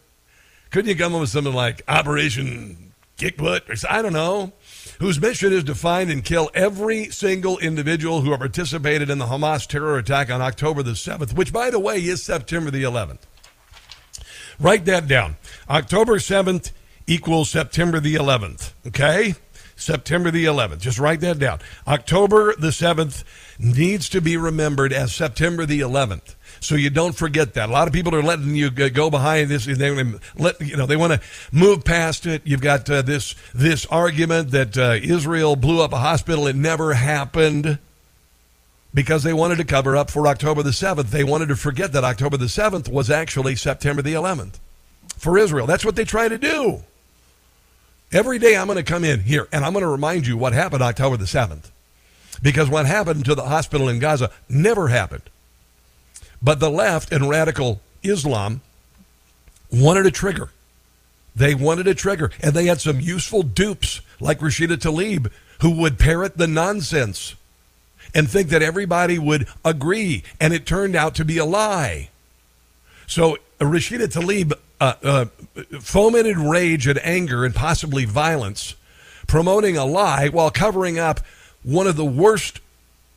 Couldn't 0.70 0.90
you 0.90 0.96
come 0.96 1.14
up 1.14 1.22
with 1.22 1.30
something 1.30 1.54
like 1.54 1.82
Operation 1.88 2.94
Kickbutt 3.18 3.70
or 3.70 3.88
I 3.90 4.02
don't 4.02 4.14
know? 4.14 4.54
Whose 5.00 5.20
mission 5.20 5.52
is 5.52 5.64
to 5.66 5.76
find 5.76 6.12
and 6.12 6.24
kill 6.24 6.50
every 6.54 7.10
single 7.10 7.58
individual 7.58 8.22
who 8.22 8.38
participated 8.38 9.10
in 9.10 9.18
the 9.18 9.26
Hamas 9.26 9.68
terror 9.68 9.98
attack 9.98 10.30
on 10.30 10.42
October 10.42 10.84
the 10.84 10.92
7th, 10.92 11.34
which, 11.34 11.52
by 11.52 11.72
the 11.72 11.80
way, 11.80 11.98
is 11.98 12.24
September 12.24 12.70
the 12.70 12.84
11th. 12.84 13.22
Write 14.60 14.86
that 14.86 15.08
down. 15.08 15.38
October 15.70 16.18
7th 16.18 16.72
equals 17.08 17.50
September 17.50 18.00
the 18.00 18.16
11th. 18.16 18.74
Okay? 18.88 19.36
September 19.76 20.32
the 20.32 20.46
11th. 20.46 20.80
Just 20.80 21.00
write 21.00 21.22
that 21.22 21.40
down. 21.40 21.60
October 21.88 22.56
the 22.56 22.68
7th 22.68 23.24
needs 23.58 24.10
to 24.10 24.22
be 24.22 24.38
remembered 24.38 24.94
as 24.94 25.14
September 25.14 25.66
the 25.66 25.80
11th. 25.80 26.36
So 26.60 26.76
you 26.76 26.92
don't 26.92 27.16
forget 27.16 27.56
that. 27.56 27.70
A 27.70 27.72
lot 27.72 27.88
of 27.88 27.94
people 27.94 28.14
are 28.14 28.22
letting 28.22 28.54
you 28.54 28.70
go 28.70 29.10
behind 29.10 29.50
this. 29.50 29.66
They 29.66 30.14
let 30.36 30.62
you 30.62 30.78
know 30.78 30.86
they 30.86 30.96
want 30.96 31.14
to 31.14 31.22
move 31.52 31.84
past 31.84 32.28
it. 32.28 32.44
You've 32.46 32.62
got 32.62 32.88
uh, 32.88 33.02
this 33.02 33.34
this 33.54 33.88
argument 33.88 34.52
that 34.52 34.78
uh, 34.78 35.00
Israel 35.02 35.56
blew 35.56 35.82
up 35.82 35.92
a 35.92 35.98
hospital. 35.98 36.46
It 36.46 36.56
never 36.56 36.94
happened 36.94 37.80
because 38.94 39.24
they 39.24 39.34
wanted 39.34 39.58
to 39.58 39.64
cover 39.64 39.98
up 39.98 40.12
for 40.12 40.28
October 40.28 40.62
the 40.62 40.70
7th. 40.70 41.10
They 41.10 41.24
wanted 41.24 41.48
to 41.48 41.56
forget 41.56 41.94
that 41.94 42.04
October 42.04 42.38
the 42.38 42.46
7th 42.46 42.90
was 42.90 43.10
actually 43.10 43.56
September 43.56 44.04
the 44.04 44.14
11th 44.14 44.60
for 45.18 45.40
Israel. 45.40 45.66
That's 45.66 45.86
what 45.86 45.96
they 45.96 46.06
try 46.06 46.28
to 46.28 46.38
do. 46.38 46.84
Every 48.12 48.40
day 48.40 48.58
I'm 48.58 48.68
going 48.68 48.78
to 48.78 48.84
come 48.84 49.04
in 49.04 49.22
here 49.22 49.48
and 49.52 49.64
I'm 49.64 49.72
going 49.72 49.84
to 49.84 49.90
remind 49.90 50.28
you 50.28 50.38
what 50.38 50.54
happened 50.54 50.84
October 50.84 51.18
the 51.18 51.26
7th. 51.26 51.72
Because 52.42 52.70
what 52.70 52.86
happened 52.86 53.26
to 53.26 53.36
the 53.36 53.44
hospital 53.46 53.88
in 53.88 54.00
Gaza 54.00 54.32
never 54.50 54.90
happened. 54.90 55.24
But 56.42 56.60
the 56.60 56.70
left 56.70 57.12
and 57.12 57.30
radical 57.30 57.82
Islam 58.04 58.62
wanted 59.72 60.06
a 60.06 60.12
trigger. 60.12 60.50
They 61.36 61.56
wanted 61.56 61.88
a 61.88 61.96
trigger. 61.96 62.32
And 62.42 62.54
they 62.54 62.66
had 62.66 62.82
some 62.82 63.00
useful 63.00 63.44
dupes 63.44 64.02
like 64.20 64.40
Rashida 64.40 64.78
Tlaib 64.78 65.32
who 65.62 65.72
would 65.72 66.00
parrot 66.00 66.38
the 66.38 66.48
nonsense 66.48 67.36
and 68.14 68.30
think 68.30 68.50
that 68.50 68.62
everybody 68.62 69.18
would 69.20 69.48
agree. 69.64 70.24
And 70.40 70.54
it 70.54 70.66
turned 70.66 70.96
out 70.96 71.16
to 71.16 71.26
be 71.26 71.38
a 71.38 71.46
lie. 71.46 72.10
So 73.08 73.38
Rashida 73.60 74.08
Tlaib 74.08 74.54
uh, 74.82 74.96
uh, 75.04 75.26
fomented 75.80 76.38
rage 76.38 76.88
and 76.88 77.00
anger 77.06 77.46
and 77.46 77.54
possibly 77.54 78.04
violence, 78.04 78.74
promoting 79.28 79.78
a 79.78 79.86
lie 79.86 80.28
while 80.28 80.50
covering 80.50 80.98
up 80.98 81.20
one 81.64 81.86
of 81.86 81.96
the 81.96 82.04
worst 82.04 82.60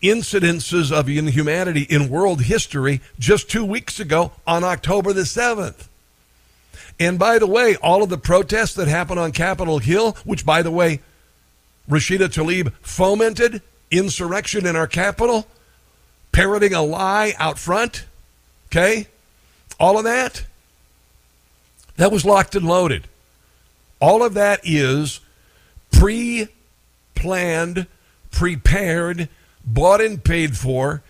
incidences 0.02 0.92
of 0.92 1.08
inhumanity 1.08 1.82
in 1.88 2.10
world 2.10 2.42
history 2.42 3.00
just 3.18 3.50
two 3.50 3.64
weeks 3.64 3.98
ago 3.98 4.32
on 4.46 4.62
October 4.62 5.14
the 5.14 5.22
7th. 5.22 5.88
And 7.00 7.18
by 7.18 7.38
the 7.38 7.46
way, 7.46 7.76
all 7.76 8.02
of 8.02 8.10
the 8.10 8.18
protests 8.18 8.74
that 8.74 8.86
happened 8.86 9.18
on 9.18 9.32
Capitol 9.32 9.78
Hill, 9.78 10.12
which 10.24 10.44
by 10.44 10.60
the 10.60 10.70
way, 10.70 11.00
Rashida 11.88 12.28
Tlaib 12.28 12.72
fomented 12.82 13.62
insurrection 13.90 14.66
in 14.66 14.76
our 14.76 14.86
capital, 14.86 15.46
parroting 16.30 16.74
a 16.74 16.82
lie 16.82 17.32
out 17.38 17.58
front, 17.58 18.04
okay? 18.66 19.08
All 19.80 19.96
of 19.96 20.04
that, 20.04 20.44
that 21.96 22.12
was 22.12 22.24
locked 22.24 22.54
and 22.54 22.66
loaded. 22.66 23.08
All 24.00 24.22
of 24.22 24.34
that 24.34 24.60
is 24.64 25.20
pre 25.92 26.48
planned, 27.14 27.86
prepared, 28.30 29.28
bought 29.64 30.00
and 30.00 30.22
paid 30.22 30.56
for, 30.56 31.02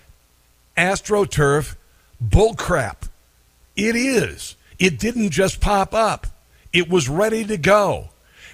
astroturf, 0.77 1.77
bullcrap. 2.23 3.09
It 3.77 3.97
is. 3.97 4.57
It 4.79 4.99
didn't 4.99 5.31
just 5.31 5.61
pop 5.61 5.95
up, 5.95 6.27
it 6.73 6.89
was 6.89 7.09
ready 7.09 7.45
to 7.45 7.57
go. 7.57 8.11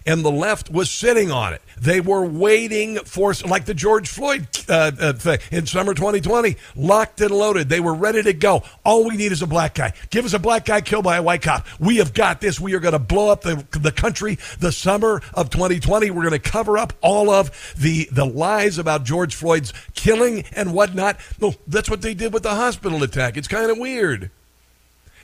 And 0.07 0.25
the 0.25 0.31
left 0.31 0.71
was 0.71 0.91
sitting 0.91 1.31
on 1.31 1.53
it. 1.53 1.63
They 1.81 2.01
were 2.01 2.25
waiting 2.25 2.99
for, 2.99 3.33
like 3.47 3.65
the 3.65 3.75
George 3.75 4.09
Floyd 4.09 4.47
uh, 4.69 4.93
uh, 5.01 5.13
thing 5.15 5.39
in 5.51 5.67
summer 5.67 5.95
2020, 5.95 6.57
locked 6.77 7.21
and 7.21 7.31
loaded. 7.31 7.69
They 7.69 7.81
were 7.81 7.95
ready 7.95 8.23
to 8.23 8.33
go. 8.33 8.63
All 8.85 9.09
we 9.09 9.17
need 9.17 9.33
is 9.33 9.41
a 9.41 9.47
black 9.47 9.75
guy. 9.75 9.95
Give 10.11 10.25
us 10.25 10.35
a 10.35 10.39
black 10.39 10.67
guy 10.67 10.83
killed 10.83 11.05
by 11.05 11.17
a 11.17 11.23
white 11.23 11.43
cop. 11.43 11.67
We 11.79 11.97
have 11.97 12.13
got 12.13 12.41
this. 12.41 12.61
We 12.61 12.75
are 12.75 12.81
going 12.81 12.93
to 12.93 12.99
blow 12.99 13.31
up 13.31 13.43
the, 13.43 13.65
the 13.71 13.93
country 13.93 14.39
the 14.59 14.73
summer 14.73 15.23
of 15.33 15.51
2020. 15.51 16.11
We're 16.11 16.29
going 16.29 16.33
to 16.33 16.39
cover 16.39 16.77
up 16.77 16.93
all 17.01 17.31
of 17.31 17.75
the, 17.79 18.09
the 18.13 18.27
lies 18.27 18.79
about 18.79 19.05
George 19.05 19.35
Floyd's 19.35 19.73
killing 19.95 20.45
and 20.53 20.75
whatnot. 20.75 21.19
No, 21.41 21.55
that's 21.67 21.89
what 21.89 22.03
they 22.03 22.15
did 22.15 22.33
with 22.33 22.43
the 22.43 22.55
hospital 22.55 23.03
attack. 23.03 23.37
It's 23.37 23.49
kind 23.49 23.71
of 23.71 23.79
weird 23.79 24.31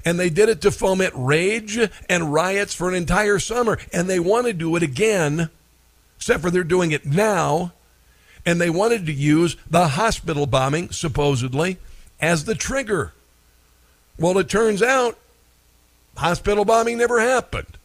and 0.06 0.18
they 0.18 0.30
did 0.30 0.48
it 0.48 0.62
to 0.62 0.70
foment 0.70 1.12
rage 1.14 1.78
and 2.08 2.32
riots 2.32 2.72
for 2.72 2.88
an 2.88 2.94
entire 2.94 3.38
summer, 3.38 3.76
and 3.92 4.08
they 4.08 4.20
want 4.20 4.46
to 4.46 4.54
do 4.54 4.74
it 4.76 4.82
again 4.82 5.50
except 6.16 6.42
for 6.42 6.50
they're 6.50 6.64
doing 6.64 6.92
it 6.92 7.04
now. 7.06 7.72
And 8.44 8.60
they 8.60 8.70
wanted 8.70 9.06
to 9.06 9.12
use 9.12 9.56
the 9.68 9.88
hospital 9.88 10.46
bombing, 10.46 10.90
supposedly, 10.90 11.78
as 12.20 12.44
the 12.44 12.54
trigger. 12.54 13.12
Well, 14.18 14.38
it 14.38 14.48
turns 14.48 14.82
out 14.82 15.18
hospital 16.16 16.64
bombing 16.64 16.98
never 16.98 17.20
happened. 17.20 17.76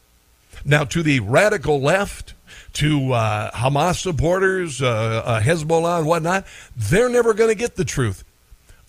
Now, 0.63 0.83
to 0.85 1.01
the 1.01 1.19
radical 1.19 1.81
left, 1.81 2.35
to 2.73 3.13
uh, 3.13 3.51
Hamas 3.51 3.99
supporters, 3.99 4.81
uh, 4.81 5.23
uh, 5.25 5.41
Hezbollah, 5.41 5.99
and 5.99 6.07
whatnot, 6.07 6.45
they're 6.77 7.09
never 7.09 7.33
going 7.33 7.49
to 7.49 7.55
get 7.55 7.75
the 7.75 7.85
truth. 7.85 8.23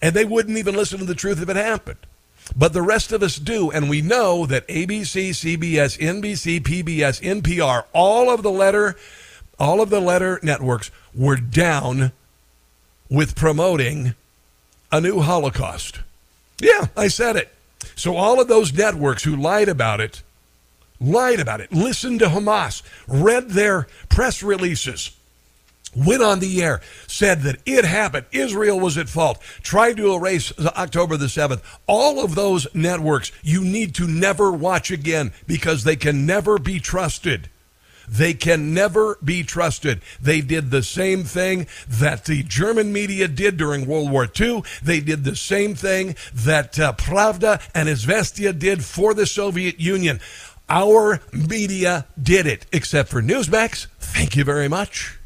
And 0.03 0.15
they 0.15 0.27
wouldn't 0.27 0.59
even 0.59 0.75
listen 0.75 0.99
to 0.99 1.05
the 1.07 1.15
truth 1.15 1.41
if 1.41 1.49
it 1.49 1.57
happened. 1.57 1.99
But 2.57 2.73
the 2.73 2.83
rest 2.83 3.13
of 3.13 3.23
us 3.23 3.37
do. 3.37 3.71
And 3.71 3.89
we 3.89 4.03
know 4.03 4.47
that 4.47 4.69
ABC, 4.69 5.31
CBS, 5.31 5.99
NBC, 5.99 6.61
PBS, 6.61 7.21
NPR, 7.23 7.85
all 7.93 8.31
of 8.31 8.43
the 8.43 8.51
letter 8.51 8.97
all 9.63 9.81
of 9.81 9.91
the 9.91 10.01
letter 10.01 10.41
networks 10.43 10.91
were 11.15 11.37
down 11.37 12.11
with 13.09 13.37
promoting 13.37 14.15
a 14.91 15.01
new 15.01 15.21
Holocaust. 15.21 16.01
Yeah, 16.61 16.87
I 16.97 17.07
said 17.07 17.37
it. 17.37 17.49
So 17.95 18.17
all 18.17 18.41
of 18.41 18.49
those 18.49 18.73
networks 18.73 19.23
who 19.23 19.37
lied 19.37 19.69
about 19.69 20.01
it, 20.01 20.23
lied 21.01 21.39
about 21.39 21.61
it, 21.61 21.73
listened 21.73 22.19
to 22.21 22.27
Hamas, 22.27 22.83
read 23.07 23.51
their 23.51 23.87
press 24.09 24.43
releases, 24.43 25.17
went 25.95 26.23
on 26.23 26.41
the 26.41 26.63
air, 26.63 26.81
said 27.07 27.43
that 27.43 27.61
it 27.67 27.85
happened, 27.85 28.27
Israel 28.33 28.81
was 28.81 28.97
at 28.97 29.09
fault, 29.09 29.41
tried 29.63 29.97
to 29.99 30.15
erase 30.15 30.53
October 30.59 31.17
the 31.17 31.27
7th. 31.27 31.63
All 31.87 32.25
of 32.25 32.35
those 32.35 32.67
networks 32.75 33.33
you 33.43 33.63
need 33.63 33.95
to 33.97 34.07
never 34.07 34.51
watch 34.51 34.91
again 34.91 35.33
because 35.47 35.85
they 35.85 35.97
can 35.97 36.27
never 36.27 36.59
be 36.59 36.81
trusted. 36.81 37.49
They 38.09 38.35
can 38.35 38.75
never 38.75 39.17
be 39.25 39.43
trusted. 39.43 40.03
They 40.21 40.41
did 40.41 40.71
the 40.71 40.83
same 40.83 41.25
thing 41.25 41.67
that 41.89 42.25
the 42.25 42.43
German 42.43 42.93
media 42.93 43.29
did 43.29 43.57
during 43.57 43.87
World 43.87 44.11
War 44.11 44.29
II. 44.39 44.65
They 44.83 45.01
did 45.01 45.25
the 45.25 45.37
same 45.37 45.75
thing 45.75 46.17
that 46.35 46.79
uh, 46.79 46.95
Pravda 46.95 47.63
and 47.75 47.89
Izvestia 47.89 48.59
did 48.59 48.85
for 48.85 49.15
the 49.15 49.27
Soviet 49.27 49.79
Union. 49.79 50.21
Our 50.69 51.21
media 51.33 52.07
did 52.21 52.47
it, 52.47 52.67
except 52.73 53.09
for 53.09 53.23
Newsmax. 53.23 53.87
Thank 53.99 54.37
you 54.37 54.45
very 54.45 54.69
much. 54.69 55.19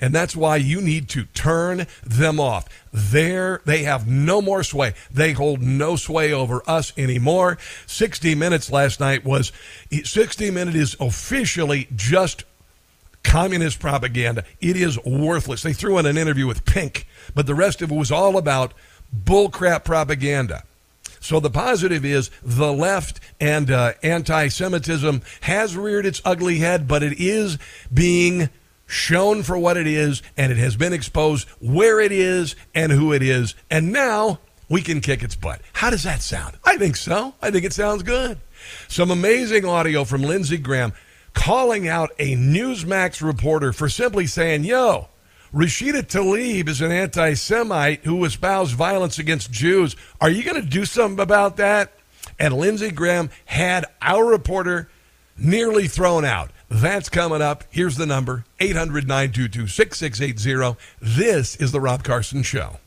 And 0.00 0.14
that's 0.14 0.36
why 0.36 0.56
you 0.56 0.80
need 0.80 1.08
to 1.10 1.24
turn 1.26 1.86
them 2.04 2.38
off. 2.38 2.68
There, 2.92 3.62
they 3.64 3.84
have 3.84 4.06
no 4.06 4.42
more 4.42 4.62
sway. 4.62 4.94
They 5.10 5.32
hold 5.32 5.62
no 5.62 5.96
sway 5.96 6.32
over 6.32 6.62
us 6.66 6.92
anymore. 6.98 7.58
60 7.86 8.34
Minutes 8.34 8.70
last 8.70 9.00
night 9.00 9.24
was 9.24 9.52
60 9.90 10.50
Minutes 10.50 10.76
is 10.76 10.96
officially 11.00 11.88
just 11.96 12.44
communist 13.22 13.80
propaganda. 13.80 14.44
It 14.60 14.76
is 14.76 15.02
worthless. 15.04 15.62
They 15.62 15.72
threw 15.72 15.98
in 15.98 16.06
an 16.06 16.18
interview 16.18 16.46
with 16.46 16.64
Pink, 16.64 17.06
but 17.34 17.46
the 17.46 17.54
rest 17.54 17.82
of 17.82 17.90
it 17.90 17.94
was 17.94 18.12
all 18.12 18.36
about 18.36 18.72
bullcrap 19.24 19.84
propaganda. 19.84 20.62
So 21.20 21.40
the 21.40 21.50
positive 21.50 22.04
is 22.04 22.30
the 22.42 22.72
left 22.72 23.18
and 23.40 23.70
uh, 23.70 23.94
anti 24.02 24.48
Semitism 24.48 25.22
has 25.40 25.76
reared 25.76 26.06
its 26.06 26.22
ugly 26.24 26.58
head, 26.58 26.86
but 26.86 27.02
it 27.02 27.18
is 27.18 27.58
being 27.92 28.48
shown 28.86 29.42
for 29.42 29.58
what 29.58 29.76
it 29.76 29.86
is, 29.86 30.22
and 30.36 30.52
it 30.52 30.58
has 30.58 30.76
been 30.76 30.92
exposed 30.92 31.48
where 31.60 32.00
it 32.00 32.12
is 32.12 32.56
and 32.74 32.92
who 32.92 33.12
it 33.12 33.22
is. 33.22 33.54
And 33.70 33.92
now 33.92 34.40
we 34.68 34.82
can 34.82 35.00
kick 35.00 35.22
its 35.22 35.34
butt. 35.34 35.60
How 35.74 35.90
does 35.90 36.04
that 36.04 36.22
sound? 36.22 36.56
I 36.64 36.76
think 36.76 36.96
so. 36.96 37.34
I 37.42 37.50
think 37.50 37.64
it 37.64 37.72
sounds 37.72 38.02
good. 38.02 38.38
Some 38.88 39.10
amazing 39.10 39.64
audio 39.64 40.04
from 40.04 40.22
Lindsey 40.22 40.58
Graham 40.58 40.92
calling 41.34 41.86
out 41.86 42.10
a 42.18 42.34
Newsmax 42.34 43.22
reporter 43.22 43.72
for 43.72 43.88
simply 43.88 44.26
saying, 44.26 44.64
yo, 44.64 45.08
Rashida 45.52 46.02
Tlaib 46.02 46.68
is 46.68 46.80
an 46.80 46.90
anti 46.90 47.34
Semite 47.34 48.04
who 48.04 48.24
espoused 48.24 48.74
violence 48.74 49.18
against 49.18 49.52
Jews. 49.52 49.94
Are 50.20 50.30
you 50.30 50.42
going 50.42 50.60
to 50.60 50.68
do 50.68 50.84
something 50.84 51.22
about 51.22 51.56
that? 51.58 51.92
And 52.38 52.54
Lindsey 52.54 52.90
Graham 52.90 53.30
had 53.44 53.86
our 54.02 54.24
reporter 54.24 54.88
nearly 55.38 55.88
thrown 55.88 56.24
out. 56.24 56.50
That's 56.68 57.08
coming 57.08 57.42
up. 57.42 57.64
Here's 57.70 57.96
the 57.96 58.06
number 58.06 58.44
800 58.60 59.06
922 59.06 59.66
6680. 59.68 60.78
This 61.00 61.56
is 61.56 61.72
The 61.72 61.80
Rob 61.80 62.02
Carson 62.02 62.42
Show. 62.42 62.78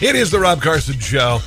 It 0.00 0.16
is 0.16 0.30
the 0.30 0.38
Rob 0.38 0.60
Carson 0.60 0.98
Show. 0.98 1.40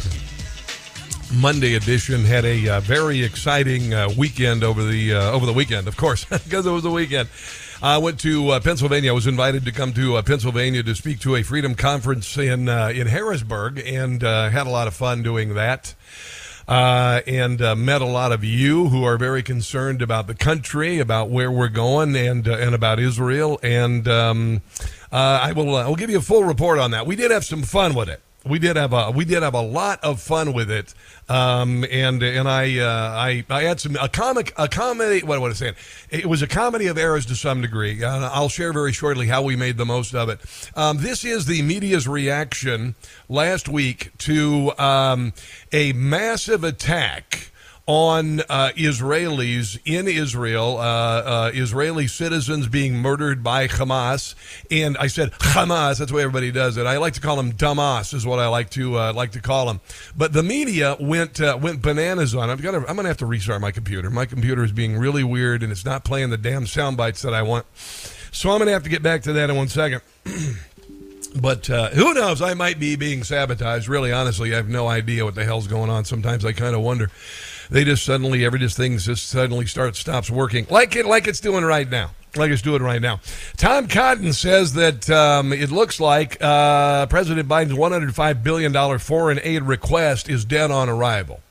Monday 1.33 1.75
edition 1.75 2.23
had 2.23 2.45
a 2.45 2.69
uh, 2.69 2.79
very 2.79 3.23
exciting 3.23 3.93
uh, 3.93 4.09
weekend 4.17 4.63
over 4.63 4.83
the 4.83 5.13
uh, 5.13 5.31
over 5.31 5.45
the 5.45 5.53
weekend, 5.53 5.87
of 5.87 5.97
course, 5.97 6.25
because 6.29 6.65
it 6.65 6.71
was 6.71 6.85
a 6.85 6.91
weekend. 6.91 7.27
I 7.81 7.97
went 7.97 8.19
to 8.21 8.49
uh, 8.49 8.59
Pennsylvania. 8.61 9.11
I 9.11 9.13
was 9.13 9.27
invited 9.27 9.65
to 9.65 9.71
come 9.71 9.93
to 9.93 10.15
uh, 10.15 10.21
Pennsylvania 10.21 10.83
to 10.83 10.95
speak 10.95 11.19
to 11.21 11.35
a 11.35 11.43
freedom 11.43 11.75
conference 11.75 12.37
in 12.37 12.69
uh, 12.69 12.91
in 12.95 13.07
Harrisburg, 13.07 13.81
and 13.85 14.21
had 14.21 14.67
a 14.67 14.69
lot 14.69 14.87
of 14.87 14.93
fun 14.93 15.21
doing 15.21 15.53
that. 15.55 15.95
and 16.67 17.59
met 17.59 18.01
a 18.01 18.05
lot 18.05 18.31
of 18.31 18.43
you 18.43 18.87
who 18.87 19.03
are 19.03 19.17
very 19.17 19.43
concerned 19.43 20.01
about 20.01 20.27
the 20.27 20.35
country, 20.35 20.99
about 20.99 21.29
where 21.29 21.51
we're 21.51 21.67
going, 21.67 22.15
and 22.15 22.47
and 22.47 22.73
about 22.73 22.99
Israel. 22.99 23.59
And 23.61 24.07
um, 24.07 24.61
I 25.11 25.51
will 25.51 25.75
I 25.75 25.87
will 25.87 25.95
give 25.95 26.09
you 26.09 26.19
a 26.19 26.21
full 26.21 26.45
report 26.45 26.79
on 26.79 26.91
that. 26.91 27.05
We 27.05 27.17
did 27.17 27.31
have 27.31 27.43
some 27.43 27.63
fun 27.63 27.95
with 27.95 28.07
it 28.07 28.21
we 28.47 28.59
did 28.59 28.75
have 28.75 28.93
a 28.93 29.11
we 29.11 29.25
did 29.25 29.43
have 29.43 29.53
a 29.53 29.61
lot 29.61 30.03
of 30.03 30.21
fun 30.21 30.53
with 30.53 30.71
it, 30.71 30.93
um, 31.29 31.85
and 31.91 32.23
and 32.23 32.47
I 32.47 32.79
uh, 32.79 33.15
I 33.15 33.45
I 33.49 33.63
had 33.63 33.79
some 33.79 33.95
a 33.95 34.09
comic 34.09 34.53
a 34.57 34.67
comedy 34.67 35.23
what 35.23 35.39
was 35.41 35.61
I 35.61 35.65
saying? 35.65 35.75
It 36.09 36.25
was 36.25 36.41
a 36.41 36.47
comedy 36.47 36.87
of 36.87 36.97
errors 36.97 37.25
to 37.27 37.35
some 37.35 37.61
degree. 37.61 38.03
Uh, 38.03 38.29
I'll 38.31 38.49
share 38.49 38.73
very 38.73 38.93
shortly 38.93 39.27
how 39.27 39.41
we 39.41 39.55
made 39.55 39.77
the 39.77 39.85
most 39.85 40.15
of 40.15 40.29
it. 40.29 40.39
Um, 40.75 40.97
this 40.97 41.25
is 41.25 41.45
the 41.45 41.61
media's 41.61 42.07
reaction 42.07 42.95
last 43.29 43.69
week 43.69 44.11
to 44.19 44.71
um, 44.77 45.33
a 45.71 45.93
massive 45.93 46.63
attack 46.63 47.51
on 47.87 48.41
uh, 48.41 48.71
Israelis 48.75 49.79
in 49.85 50.09
Israel, 50.09 50.77
uh, 50.77 50.81
uh, 50.81 51.51
Israeli 51.53 52.07
citizens 52.07 52.67
being 52.67 52.97
murdered 52.97 53.41
by 53.41 53.67
Hamas. 53.67 54.35
And 54.69 54.97
I 54.97 55.07
said 55.07 55.31
Hamas. 55.31 55.97
That's 55.97 56.11
the 56.11 56.17
way 56.17 56.23
everybody 56.23 56.51
does 56.51 56.75
it. 56.75 56.85
I 56.85 56.97
like 56.97 57.13
to 57.13 57.21
call 57.21 57.37
them 57.37 57.51
Damas, 57.51 58.13
is 58.13 58.25
what 58.25 58.39
I 58.39 58.49
like 58.49 58.69
to 58.71 58.99
uh, 58.99 59.13
like 59.13 59.31
to 59.31 59.41
call 59.41 59.67
them. 59.67 59.79
But 60.15 60.33
the 60.33 60.43
media 60.43 60.97
went 60.99 61.39
uh, 61.39 61.57
went 61.59 61.81
bananas 61.81 62.35
on. 62.35 62.49
I've 62.49 62.61
got. 62.61 62.71
To, 62.71 62.77
I'm 62.79 62.95
going 62.95 63.03
to 63.03 63.07
have 63.07 63.17
to 63.17 63.25
restart 63.25 63.61
my 63.61 63.71
computer. 63.71 64.09
My 64.09 64.25
computer 64.25 64.65
is 64.65 64.73
being 64.73 64.97
really 64.97 65.23
weird, 65.23 65.63
and 65.63 65.71
it's 65.71 65.85
not 65.85 66.03
playing 66.03 66.29
the 66.29 66.37
damn 66.37 66.67
sound 66.67 66.97
bites 66.97 67.21
that 67.21 67.33
I 67.33 67.41
want. 67.41 67.65
So 68.31 68.49
I'm 68.51 68.57
going 68.57 68.67
to 68.67 68.73
have 68.73 68.83
to 68.83 68.89
get 68.89 69.01
back 69.01 69.23
to 69.23 69.33
that 69.33 69.49
in 69.49 69.55
one 69.55 69.69
second. 69.69 70.01
But 71.39 71.69
uh, 71.69 71.89
who 71.89 72.13
knows? 72.13 72.41
I 72.41 72.53
might 72.53 72.79
be 72.79 72.95
being 72.95 73.23
sabotaged. 73.23 73.87
Really, 73.87 74.11
honestly, 74.11 74.53
I 74.53 74.57
have 74.57 74.69
no 74.69 74.87
idea 74.87 75.25
what 75.25 75.35
the 75.35 75.43
hell's 75.43 75.67
going 75.67 75.89
on. 75.89 76.05
Sometimes 76.05 76.45
I 76.45 76.53
kind 76.53 76.73
of 76.73 76.81
wonder 76.81 77.11
they 77.69 77.83
just 77.83 78.03
suddenly 78.05 78.45
every 78.45 78.59
just 78.59 78.77
things 78.77 79.05
just 79.05 79.27
suddenly 79.27 79.65
starts 79.65 79.99
stops 79.99 80.29
working 80.29 80.65
like 80.69 80.95
it 80.95 81.05
like 81.05 81.27
it's 81.27 81.39
doing 81.39 81.63
right 81.63 81.89
now 81.89 82.11
like 82.37 82.51
it's 82.51 82.61
doing 82.61 82.81
right 82.81 83.01
now. 83.01 83.19
Tom 83.57 83.87
Cotton 83.87 84.33
says 84.33 84.73
that 84.73 85.09
um, 85.09 85.53
it 85.53 85.71
looks 85.71 85.99
like 85.99 86.37
uh, 86.41 87.05
President 87.07 87.47
Biden's 87.47 87.73
$105 87.73 88.43
billion 88.43 88.99
foreign 88.99 89.39
aid 89.43 89.63
request 89.63 90.29
is 90.29 90.45
dead 90.45 90.71
on 90.71 90.89
arrival. 90.89 91.41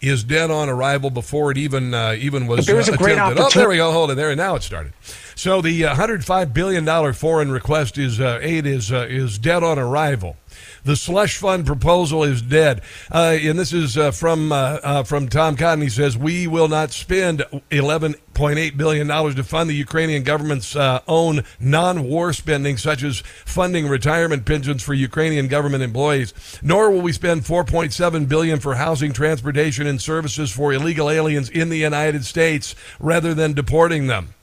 Is 0.00 0.24
dead 0.24 0.50
on 0.50 0.70
arrival 0.70 1.10
before 1.10 1.50
it 1.50 1.58
even 1.58 1.92
uh, 1.92 2.16
even 2.18 2.46
was 2.46 2.64
there 2.64 2.76
was 2.76 2.88
uh, 2.88 2.94
a 2.94 2.96
great 2.96 3.18
attempted. 3.18 3.38
Oh, 3.38 3.50
there 3.50 3.68
we 3.68 3.76
go. 3.76 3.92
Hold 3.92 4.10
it 4.10 4.14
there. 4.14 4.30
And 4.30 4.38
now 4.38 4.54
it 4.54 4.62
started. 4.62 4.94
So 5.34 5.60
the 5.60 5.84
uh, 5.84 5.88
105 5.88 6.54
billion 6.54 6.86
dollar 6.86 7.12
foreign 7.12 7.50
request 7.50 7.98
is 7.98 8.18
uh, 8.18 8.38
aid 8.40 8.64
is 8.64 8.90
uh, 8.90 9.06
is 9.10 9.38
dead 9.38 9.62
on 9.62 9.78
arrival. 9.78 10.38
The 10.84 10.96
slush 10.96 11.36
fund 11.36 11.66
proposal 11.66 12.24
is 12.24 12.40
dead. 12.42 12.82
Uh, 13.10 13.36
and 13.40 13.58
this 13.58 13.72
is 13.72 13.98
uh, 13.98 14.10
from 14.10 14.52
uh, 14.52 14.78
uh 14.82 15.02
from 15.02 15.28
Tom 15.28 15.56
Cotton. 15.56 15.82
He 15.82 15.88
says 15.88 16.16
we 16.16 16.46
will 16.46 16.68
not 16.68 16.92
spend 16.92 17.44
11.8 17.70 18.76
billion 18.76 19.06
dollars 19.06 19.34
to 19.34 19.44
fund 19.44 19.68
the 19.68 19.74
Ukrainian 19.74 20.22
government's 20.22 20.74
uh, 20.74 21.00
own 21.06 21.44
non-war 21.58 22.32
spending, 22.32 22.76
such 22.76 23.02
as 23.02 23.20
funding 23.44 23.88
retirement 23.88 24.46
pensions 24.46 24.82
for 24.82 24.94
Ukrainian 24.94 25.48
government 25.48 25.82
employees. 25.82 26.32
Nor 26.62 26.90
will 26.90 27.02
we 27.02 27.12
spend 27.12 27.42
4.7 27.42 28.28
billion 28.28 28.58
for 28.58 28.76
housing, 28.76 29.12
transportation, 29.12 29.86
and 29.86 30.00
services 30.00 30.50
for 30.50 30.72
illegal 30.72 31.10
aliens 31.10 31.50
in 31.50 31.68
the 31.68 31.78
United 31.78 32.24
States, 32.24 32.74
rather 32.98 33.34
than 33.34 33.52
deporting 33.52 34.06
them. 34.06 34.34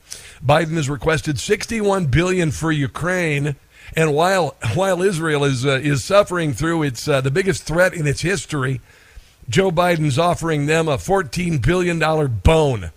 Biden 0.44 0.74
has 0.74 0.88
requested 0.88 1.40
61 1.40 2.06
billion 2.06 2.50
for 2.52 2.70
Ukraine 2.70 3.56
and 3.96 4.14
while 4.14 4.56
while 4.74 5.02
Israel 5.02 5.44
is 5.44 5.64
uh, 5.64 5.80
is 5.82 6.04
suffering 6.04 6.52
through 6.52 6.82
its 6.82 7.08
uh, 7.08 7.20
the 7.20 7.30
biggest 7.30 7.62
threat 7.64 7.94
in 7.94 8.06
its 8.06 8.20
history, 8.20 8.80
Joe 9.48 9.70
Biden's 9.70 10.18
offering 10.18 10.66
them 10.66 10.88
a 10.88 10.98
14 10.98 11.58
billion 11.58 11.98
dollar 11.98 12.28
bone. 12.28 12.90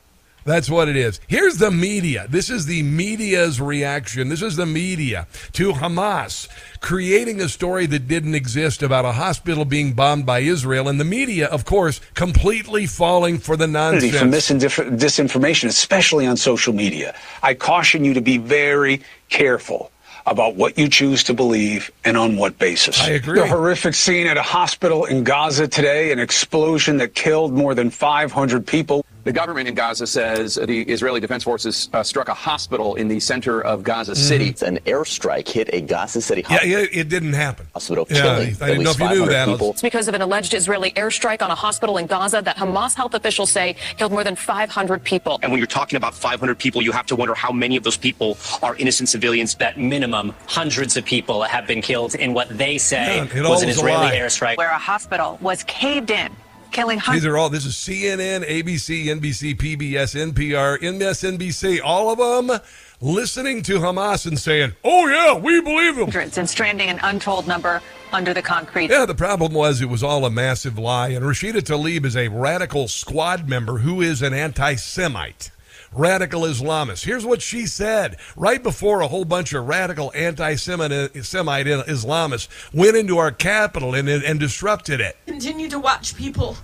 That's 0.43 0.69
what 0.69 0.89
it 0.89 0.95
is. 0.95 1.19
Here's 1.27 1.57
the 1.57 1.69
media. 1.69 2.25
This 2.27 2.49
is 2.49 2.65
the 2.65 2.81
media's 2.81 3.61
reaction. 3.61 4.29
This 4.29 4.41
is 4.41 4.55
the 4.55 4.65
media 4.65 5.27
to 5.53 5.73
Hamas 5.73 6.47
creating 6.79 7.39
a 7.39 7.47
story 7.47 7.85
that 7.85 8.07
didn't 8.07 8.33
exist 8.33 8.81
about 8.81 9.05
a 9.05 9.11
hospital 9.11 9.65
being 9.65 9.93
bombed 9.93 10.25
by 10.25 10.39
Israel, 10.39 10.87
and 10.87 10.99
the 10.99 11.05
media, 11.05 11.45
of 11.47 11.63
course, 11.63 12.01
completely 12.15 12.87
falling 12.87 13.37
for 13.37 13.55
the 13.55 13.67
nonsense. 13.67 14.17
From 14.17 14.31
disinformation, 14.31 15.67
especially 15.67 16.25
on 16.25 16.37
social 16.37 16.73
media. 16.73 17.15
I 17.43 17.53
caution 17.53 18.03
you 18.03 18.15
to 18.15 18.21
be 18.21 18.39
very 18.39 19.01
careful 19.29 19.90
about 20.25 20.55
what 20.55 20.77
you 20.77 20.87
choose 20.87 21.23
to 21.25 21.33
believe 21.33 21.91
and 22.05 22.17
on 22.17 22.37
what 22.37 22.57
basis. 22.59 23.01
I 23.01 23.11
agree. 23.11 23.39
The 23.39 23.47
horrific 23.47 23.95
scene 23.95 24.27
at 24.27 24.37
a 24.37 24.41
hospital 24.41 25.05
in 25.05 25.23
Gaza 25.23 25.67
today, 25.67 26.11
an 26.11 26.19
explosion 26.19 26.97
that 26.97 27.15
killed 27.15 27.53
more 27.53 27.73
than 27.75 27.89
500 27.89 28.65
people. 28.65 29.05
The 29.23 29.31
government 29.31 29.67
in 29.67 29.75
Gaza 29.75 30.07
says 30.07 30.55
the 30.55 30.81
Israeli 30.81 31.19
Defense 31.19 31.43
Forces 31.43 31.89
uh, 31.93 32.01
struck 32.01 32.27
a 32.27 32.33
hospital 32.33 32.95
in 32.95 33.07
the 33.07 33.19
center 33.19 33.61
of 33.61 33.83
Gaza 33.83 34.15
City. 34.15 34.53
Mm. 34.53 34.67
An 34.67 34.77
airstrike 34.79 35.47
hit 35.47 35.69
a 35.73 35.81
Gaza 35.81 36.21
City 36.21 36.41
hospital. 36.41 36.69
Yeah, 36.69 36.79
it, 36.79 36.89
it 36.91 37.09
didn't 37.09 37.33
happen. 37.33 37.67
Hospital 37.73 38.07
yeah, 38.09 38.21
killing 38.21 38.55
I 38.61 38.67
didn't 38.67 38.83
know 38.83 38.91
if 38.91 38.99
you 38.99 39.09
knew 39.09 39.25
that. 39.27 39.47
People. 39.47 39.71
It's 39.71 39.81
because 39.81 40.07
of 40.07 40.15
an 40.15 40.21
alleged 40.21 40.55
Israeli 40.55 40.91
airstrike 40.91 41.43
on 41.43 41.51
a 41.51 41.55
hospital 41.55 41.97
in 41.97 42.07
Gaza 42.07 42.41
that 42.41 42.57
Hamas 42.57 42.95
health 42.95 43.13
officials 43.13 43.51
say 43.51 43.75
killed 43.97 44.11
more 44.11 44.23
than 44.23 44.35
500 44.35 45.03
people. 45.03 45.39
And 45.43 45.51
when 45.51 45.59
you're 45.59 45.67
talking 45.67 45.97
about 45.97 46.15
500 46.15 46.57
people, 46.57 46.81
you 46.81 46.91
have 46.91 47.05
to 47.07 47.15
wonder 47.15 47.35
how 47.35 47.51
many 47.51 47.77
of 47.77 47.83
those 47.83 47.97
people 47.97 48.37
are 48.63 48.75
innocent 48.77 49.09
civilians. 49.09 49.53
That 49.55 49.77
minimum, 49.77 50.33
hundreds 50.47 50.97
of 50.97 51.05
people 51.05 51.43
have 51.43 51.67
been 51.67 51.81
killed 51.81 52.15
in 52.15 52.33
what 52.33 52.49
they 52.57 52.79
say 52.79 53.17
yeah, 53.17 53.49
was 53.49 53.61
an 53.61 53.69
Israeli 53.69 54.11
airstrike. 54.17 54.57
Where 54.57 54.71
a 54.71 54.79
hospital 54.79 55.37
was 55.41 55.63
caved 55.63 56.09
in 56.09 56.31
killing 56.71 56.99
hundreds. 56.99 57.23
These 57.23 57.31
are 57.31 57.37
all. 57.37 57.49
This 57.49 57.65
is 57.65 57.73
CNN, 57.75 58.47
ABC, 58.47 59.05
NBC, 59.05 59.55
PBS, 59.55 60.33
NPR, 60.33 60.79
MSNBC. 60.79 61.79
All 61.83 62.11
of 62.11 62.17
them 62.17 62.59
listening 62.99 63.61
to 63.63 63.79
Hamas 63.79 64.25
and 64.25 64.39
saying, 64.39 64.73
"Oh 64.83 65.07
yeah, 65.07 65.37
we 65.37 65.61
believe 65.61 65.95
them." 65.95 66.09
And 66.35 66.49
stranding 66.49 66.89
an 66.89 66.99
untold 67.03 67.47
number 67.47 67.81
under 68.13 68.33
the 68.33 68.41
concrete. 68.41 68.89
Yeah, 68.89 69.05
the 69.05 69.15
problem 69.15 69.53
was 69.53 69.81
it 69.81 69.89
was 69.89 70.03
all 70.03 70.25
a 70.25 70.29
massive 70.29 70.77
lie. 70.77 71.09
And 71.09 71.25
Rashida 71.25 71.61
Tlaib 71.61 72.05
is 72.05 72.15
a 72.15 72.27
radical 72.27 72.87
squad 72.87 73.47
member 73.47 73.79
who 73.79 74.01
is 74.01 74.21
an 74.21 74.33
anti-Semite 74.33 75.51
radical 75.93 76.41
Islamists. 76.41 77.03
Here's 77.03 77.25
what 77.25 77.41
she 77.41 77.65
said 77.65 78.17
right 78.35 78.61
before 78.61 79.01
a 79.01 79.07
whole 79.07 79.25
bunch 79.25 79.53
of 79.53 79.67
radical 79.67 80.11
anti 80.15 80.55
Semite 80.55 80.91
Islamists 81.13 82.47
went 82.73 82.95
into 82.95 83.17
our 83.17 83.31
capital 83.31 83.93
and, 83.93 84.07
and 84.09 84.39
disrupted 84.39 85.01
it. 85.01 85.17
Continue 85.25 85.69
to 85.69 85.79
watch 85.79 86.15
people 86.15 86.57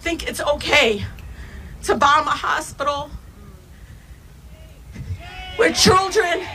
think 0.00 0.28
it's 0.28 0.40
okay 0.40 1.04
to 1.82 1.94
bomb 1.94 2.26
a 2.26 2.30
hospital 2.30 3.10
where 5.56 5.72
children 5.72 6.46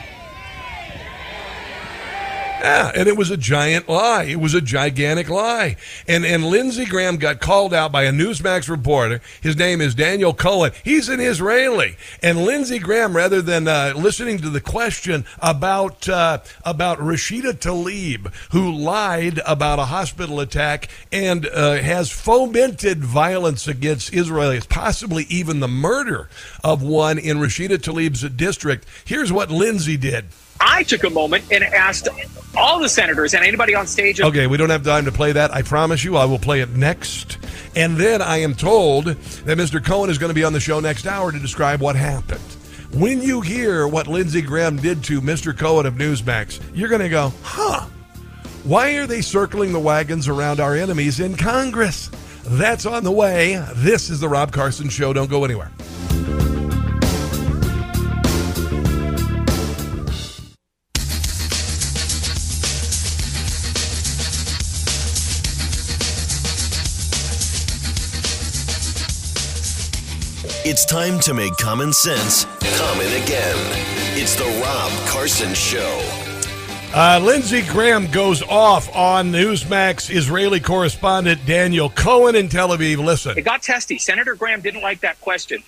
Yeah, 2.64 2.94
and 2.96 3.10
it 3.10 3.18
was 3.18 3.30
a 3.30 3.36
giant 3.36 3.90
lie. 3.90 4.24
It 4.24 4.40
was 4.40 4.54
a 4.54 4.62
gigantic 4.62 5.30
lie. 5.30 5.76
And 6.08 6.26
and 6.26 6.46
Lindsey 6.46 6.86
Graham 6.86 7.18
got 7.18 7.42
called 7.42 7.74
out 7.74 7.92
by 7.92 8.04
a 8.04 8.12
Newsmax 8.14 8.70
reporter. 8.70 9.20
His 9.42 9.58
name 9.58 9.82
is 9.82 9.94
Daniel 9.94 10.34
Cohen. 10.34 10.72
He's 10.82 11.10
an 11.10 11.20
Israeli. 11.20 11.98
And 12.22 12.46
Lindsey 12.46 12.80
Graham, 12.80 13.18
rather 13.18 13.42
than 13.42 13.68
uh, 13.68 13.92
listening 13.98 14.38
to 14.38 14.50
the 14.50 14.62
question 14.62 15.26
about 15.40 16.08
uh, 16.08 16.38
about 16.64 17.00
Rashida 17.00 17.52
Tlaib, 17.52 18.34
who 18.52 18.72
lied 18.72 19.42
about 19.46 19.80
a 19.80 19.86
hospital 19.86 20.40
attack 20.40 20.88
and 21.12 21.46
uh, 21.48 21.74
has 21.74 22.12
fomented 22.12 23.04
violence 23.04 23.68
against 23.68 24.14
Israelis, 24.14 24.70
possibly 24.70 25.26
even 25.26 25.60
the 25.60 25.68
murder 25.68 26.30
of 26.64 26.82
one 26.82 27.20
in 27.20 27.40
Rashida 27.40 27.78
Tlaib's 27.78 28.22
district. 28.22 28.88
Here's 29.04 29.34
what 29.34 29.52
Lindsey 29.52 29.98
did. 29.98 30.28
I 30.64 30.84
took 30.84 31.04
a 31.04 31.10
moment 31.10 31.44
and 31.52 31.64
asked 31.64 32.08
all 32.58 32.80
the 32.80 32.88
senators 32.90 33.34
and 33.34 33.44
anybody 33.44 33.76
on 33.76 33.86
stage. 33.86 34.22
Okay, 34.22 34.48
we 34.48 34.58
don't 34.58 34.70
have 34.70 34.84
time 34.84 35.06
to 35.06 35.12
play 35.12 35.34
that. 35.34 35.54
I 35.54 35.62
promise 35.62 36.04
you, 36.04 36.16
I 36.16 36.26
will 36.26 36.40
play 36.40 36.62
it 36.62 36.70
next. 36.70 37.38
And 37.76 37.98
then 37.98 38.22
I 38.22 38.38
am 38.38 38.54
told 38.54 39.06
that 39.06 39.58
Mr. 39.58 39.84
Cohen 39.84 40.10
is 40.10 40.18
going 40.18 40.30
to 40.30 40.36
be 40.36 40.44
on 40.44 40.54
the 40.54 40.60
show 40.60 40.80
next 40.80 41.06
hour 41.06 41.32
to 41.32 41.40
describe 41.40 41.82
what 41.82 41.96
happened. 41.96 42.42
When 42.94 43.22
you 43.22 43.42
hear 43.42 43.88
what 43.88 44.08
Lindsey 44.08 44.42
Graham 44.42 44.78
did 44.78 45.04
to 45.06 45.20
Mr. 45.20 45.58
Cohen 45.58 45.86
of 45.86 45.96
Newsmax, 45.96 46.62
you're 46.74 46.90
going 46.90 47.02
to 47.02 47.10
go, 47.10 47.34
huh, 47.42 47.88
why 48.64 48.96
are 48.98 49.08
they 49.08 49.22
circling 49.22 49.74
the 49.74 49.80
wagons 49.80 50.28
around 50.28 50.60
our 50.60 50.76
enemies 50.76 51.20
in 51.20 51.36
Congress? 51.36 52.10
That's 52.46 52.86
on 52.86 53.04
the 53.04 53.12
way. 53.12 53.66
This 53.76 54.10
is 54.10 54.20
the 54.20 54.30
Rob 54.30 54.52
Carson 54.52 54.90
Show. 54.90 55.12
Don't 55.12 55.30
go 55.30 55.44
anywhere. 55.44 55.72
It's 70.74 70.86
time 70.86 71.20
to 71.20 71.36
make 71.36 71.56
common 71.58 71.94
sense 71.94 72.46
common 72.80 73.06
again. 73.06 73.56
It's 74.18 74.34
the 74.34 74.46
Rob 74.60 74.92
Carson 75.08 75.54
Show. 75.54 76.02
Uh, 76.96 77.20
Lindsey 77.22 77.62
Graham 77.62 78.10
goes 78.10 78.42
off 78.42 78.90
on 78.96 79.32
Newsmax 79.32 80.12
Israeli 80.12 80.60
correspondent 80.60 81.46
Daniel 81.46 81.92
Cohen 81.92 82.36
in 82.36 82.50
Tel 82.50 82.70
Aviv. 82.70 82.98
Listen. 82.98 83.38
It 83.38 83.44
got 83.44 83.62
testy. 83.62 84.00
Senator 84.00 84.34
Graham 84.34 84.62
didn't 84.62 84.82
like 84.82 85.02
that 85.02 85.22
question. 85.22 85.62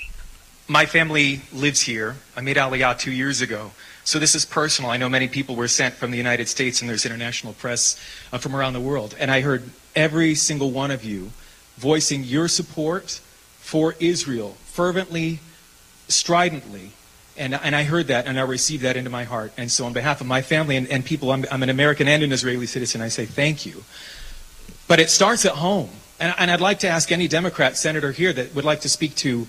My 0.68 0.88
family 0.88 1.41
lives 1.54 1.82
here. 1.82 2.15
I 2.36 2.41
made 2.41 2.58
Aliyah 2.58 2.98
two 2.98 3.12
years 3.12 3.41
ago. 3.41 3.74
So 4.06 4.18
this 4.18 4.34
is 4.34 4.44
personal. 4.44 4.89
I 4.89 4.98
know 4.98 5.08
many 5.08 5.28
people 5.28 5.56
were 5.56 5.68
sent 5.68 5.94
from 5.94 6.10
the 6.10 6.18
United 6.18 6.48
States, 6.48 6.82
and 6.82 6.89
there's 6.89 7.06
international 7.06 7.54
press 7.54 7.96
uh, 8.34 8.39
from 8.39 8.56
around 8.56 8.74
the 8.74 8.82
world. 8.82 9.15
And 9.20 9.30
I 9.30 9.41
heard 9.41 9.70
every 9.96 10.34
single 10.34 10.72
one 10.72 10.89
of 10.89 11.04
you 11.04 11.30
voicing 11.78 12.24
your 12.24 12.48
support 12.48 13.22
for 13.65 13.95
Israel 13.99 14.56
fervently, 14.65 15.39
stridently. 16.08 16.91
And, 17.36 17.56
and 17.56 17.75
I 17.75 17.84
heard 17.84 18.08
that 18.08 18.28
and 18.28 18.39
I 18.39 18.43
received 18.43 18.84
that 18.84 18.95
into 18.95 19.10
my 19.10 19.23
heart. 19.23 19.54
And 19.58 19.71
so, 19.71 19.88
on 19.88 19.91
behalf 19.91 20.21
of 20.21 20.28
my 20.28 20.43
family 20.43 20.78
and, 20.78 20.88
and 20.88 21.04
people, 21.04 21.32
I'm, 21.32 21.45
I'm 21.51 21.63
an 21.63 21.71
American 21.71 22.08
and 22.08 22.21
an 22.21 22.32
Israeli 22.32 22.67
citizen, 22.67 23.01
I 23.01 23.08
say 23.08 23.25
thank 23.25 23.65
you. 23.65 23.84
But 24.88 24.99
it 24.99 25.10
starts 25.10 25.45
at 25.45 25.54
home. 25.54 25.89
And, 26.19 26.36
and 26.38 26.51
I'd 26.51 26.62
like 26.62 26.80
to 26.80 26.88
ask 26.88 27.12
any 27.12 27.28
Democrat 27.28 27.75
senator 27.75 28.12
here 28.12 28.32
that 28.32 28.54
would 28.54 28.65
like 28.65 28.82
to 28.82 28.89
speak 28.89 29.15
to 29.15 29.47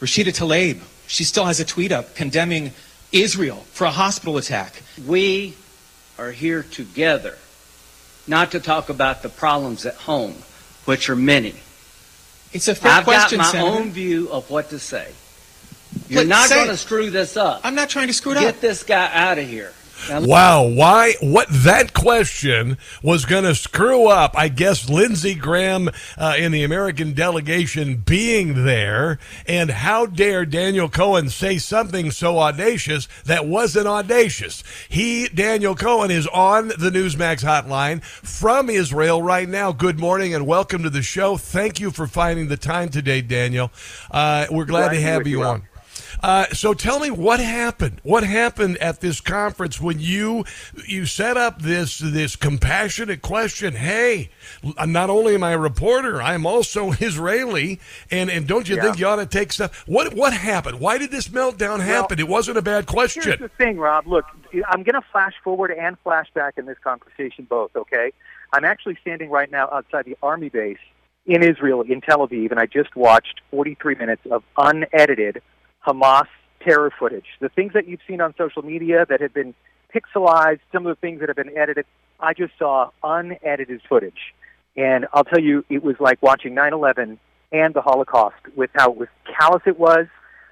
Rashida 0.00 0.36
Tlaib. 0.36 0.82
She 1.06 1.24
still 1.24 1.46
has 1.46 1.60
a 1.60 1.64
tweet 1.64 1.92
up 1.92 2.14
condemning 2.14 2.72
Israel 3.10 3.64
for 3.72 3.86
a 3.86 3.90
hospital 3.90 4.36
attack. 4.36 4.82
We 5.06 5.54
are 6.18 6.30
here 6.30 6.62
together 6.62 7.38
not 8.26 8.50
to 8.50 8.60
talk 8.60 8.90
about 8.90 9.22
the 9.22 9.30
problems 9.30 9.86
at 9.86 9.94
home, 9.94 10.34
which 10.84 11.08
are 11.08 11.16
many. 11.16 11.54
It's 12.52 12.68
a 12.68 12.74
fair 12.74 12.92
I've 12.92 13.04
question, 13.04 13.38
got 13.38 13.46
my 13.46 13.52
Senator. 13.52 13.78
own 13.78 13.90
view 13.92 14.28
of 14.30 14.50
what 14.50 14.70
to 14.70 14.78
say. 14.78 15.12
You're 16.08 16.24
not 16.24 16.48
going 16.50 16.68
to 16.68 16.76
screw 16.76 17.10
this 17.10 17.36
up. 17.36 17.60
I'm 17.64 17.74
not 17.74 17.88
trying 17.88 18.08
to 18.08 18.12
screw 18.12 18.32
it 18.32 18.36
Get 18.36 18.44
up. 18.44 18.54
Get 18.54 18.60
this 18.60 18.82
guy 18.82 19.10
out 19.12 19.38
of 19.38 19.48
here. 19.48 19.72
Wow, 20.08 20.64
why? 20.64 21.14
What 21.20 21.48
that 21.50 21.92
question 21.92 22.78
was 23.02 23.24
going 23.24 23.44
to 23.44 23.54
screw 23.54 24.08
up? 24.08 24.34
I 24.36 24.48
guess 24.48 24.88
Lindsey 24.88 25.34
Graham 25.34 25.90
uh, 26.16 26.34
in 26.38 26.52
the 26.52 26.64
American 26.64 27.12
delegation 27.12 27.96
being 27.96 28.64
there, 28.64 29.18
and 29.46 29.70
how 29.70 30.06
dare 30.06 30.44
Daniel 30.46 30.88
Cohen 30.88 31.28
say 31.28 31.58
something 31.58 32.10
so 32.10 32.38
audacious 32.38 33.08
that 33.24 33.46
wasn't 33.46 33.86
audacious? 33.86 34.62
He, 34.88 35.28
Daniel 35.28 35.74
Cohen, 35.74 36.10
is 36.10 36.26
on 36.28 36.68
the 36.68 36.90
Newsmax 36.90 37.44
hotline 37.44 38.02
from 38.02 38.70
Israel 38.70 39.22
right 39.22 39.48
now. 39.48 39.72
Good 39.72 39.98
morning 39.98 40.34
and 40.34 40.46
welcome 40.46 40.82
to 40.82 40.90
the 40.90 41.02
show. 41.02 41.36
Thank 41.36 41.80
you 41.80 41.90
for 41.90 42.06
finding 42.06 42.48
the 42.48 42.56
time 42.56 42.88
today, 42.88 43.20
Daniel. 43.20 43.70
Uh, 44.10 44.46
we're 44.50 44.64
glad, 44.64 44.88
Glad 44.88 44.94
to 44.94 45.00
have 45.00 45.26
you 45.26 45.40
you, 45.40 45.44
on. 45.44 45.62
Uh, 46.22 46.46
so 46.52 46.74
tell 46.74 47.00
me 47.00 47.10
what 47.10 47.40
happened. 47.40 48.00
What 48.02 48.24
happened 48.24 48.76
at 48.78 49.00
this 49.00 49.20
conference 49.20 49.80
when 49.80 49.98
you 50.00 50.44
you 50.86 51.06
set 51.06 51.36
up 51.36 51.62
this 51.62 51.98
this 51.98 52.36
compassionate 52.36 53.22
question? 53.22 53.74
Hey, 53.74 54.30
not 54.86 55.10
only 55.10 55.34
am 55.34 55.42
I 55.42 55.52
a 55.52 55.58
reporter, 55.58 56.20
I'm 56.20 56.44
also 56.46 56.92
Israeli, 57.00 57.80
and 58.10 58.30
and 58.30 58.46
don't 58.46 58.68
you 58.68 58.76
Yeah. 58.76 58.82
think 58.82 58.98
you 58.98 59.06
ought 59.06 59.16
to 59.16 59.26
take 59.26 59.52
stuff? 59.52 59.84
What 59.88 60.14
what 60.14 60.32
happened? 60.32 60.78
Why 60.80 60.98
did 60.98 61.10
this 61.10 61.28
meltdown 61.28 61.80
happen? 61.80 62.18
it 62.18 62.28
wasn't 62.28 62.58
a 62.58 62.62
bad 62.62 62.84
Here's 62.84 63.12
question. 63.12 63.36
the 63.40 63.48
thing, 63.48 63.78
Rob. 63.78 64.06
Look, 64.06 64.24
I'm 64.68 64.82
going 64.82 64.94
to 65.00 65.02
flash 65.12 65.32
forward 65.42 65.70
and 65.70 65.96
flash 66.04 66.26
back 66.34 66.54
in 66.58 66.66
this 66.66 66.76
conversation 66.82 67.46
both, 67.48 67.74
okay? 67.76 68.12
I'm 68.52 68.64
actually 68.64 68.96
standing 69.00 69.30
right 69.30 69.50
now 69.50 69.68
outside 69.72 70.04
the 70.04 70.16
Army 70.22 70.48
base 70.48 70.78
in 71.26 71.42
Israel, 71.42 71.82
in 71.82 72.00
Tel 72.00 72.26
Aviv, 72.26 72.50
and 72.50 72.58
I 72.58 72.66
just 72.66 72.96
watched 72.96 73.40
43 73.52 73.94
minutes 73.94 74.22
of 74.30 74.42
unedited 74.56 75.40
Hamas 75.86 76.26
terror 76.64 76.92
footage. 76.98 77.26
The 77.40 77.48
things 77.48 77.72
that 77.72 77.88
you've 77.88 78.00
seen 78.06 78.20
on 78.20 78.34
social 78.36 78.62
media 78.62 79.06
that 79.08 79.20
have 79.20 79.32
been 79.32 79.54
pixelized, 79.94 80.60
some 80.72 80.86
of 80.86 80.96
the 80.96 81.00
things 81.00 81.20
that 81.20 81.28
have 81.28 81.36
been 81.36 81.56
edited, 81.56 81.86
I 82.18 82.34
just 82.34 82.52
saw 82.58 82.90
unedited 83.02 83.80
footage. 83.88 84.34
And 84.76 85.06
I'll 85.12 85.24
tell 85.24 85.40
you, 85.40 85.64
it 85.68 85.82
was 85.82 85.96
like 85.98 86.22
watching 86.22 86.54
9 86.54 86.72
11 86.72 87.18
and 87.52 87.74
the 87.74 87.80
Holocaust 87.80 88.36
with 88.54 88.70
how 88.74 88.92
it 88.92 88.96
was 88.96 89.08
callous 89.38 89.62
it 89.66 89.78
was, 89.78 90.06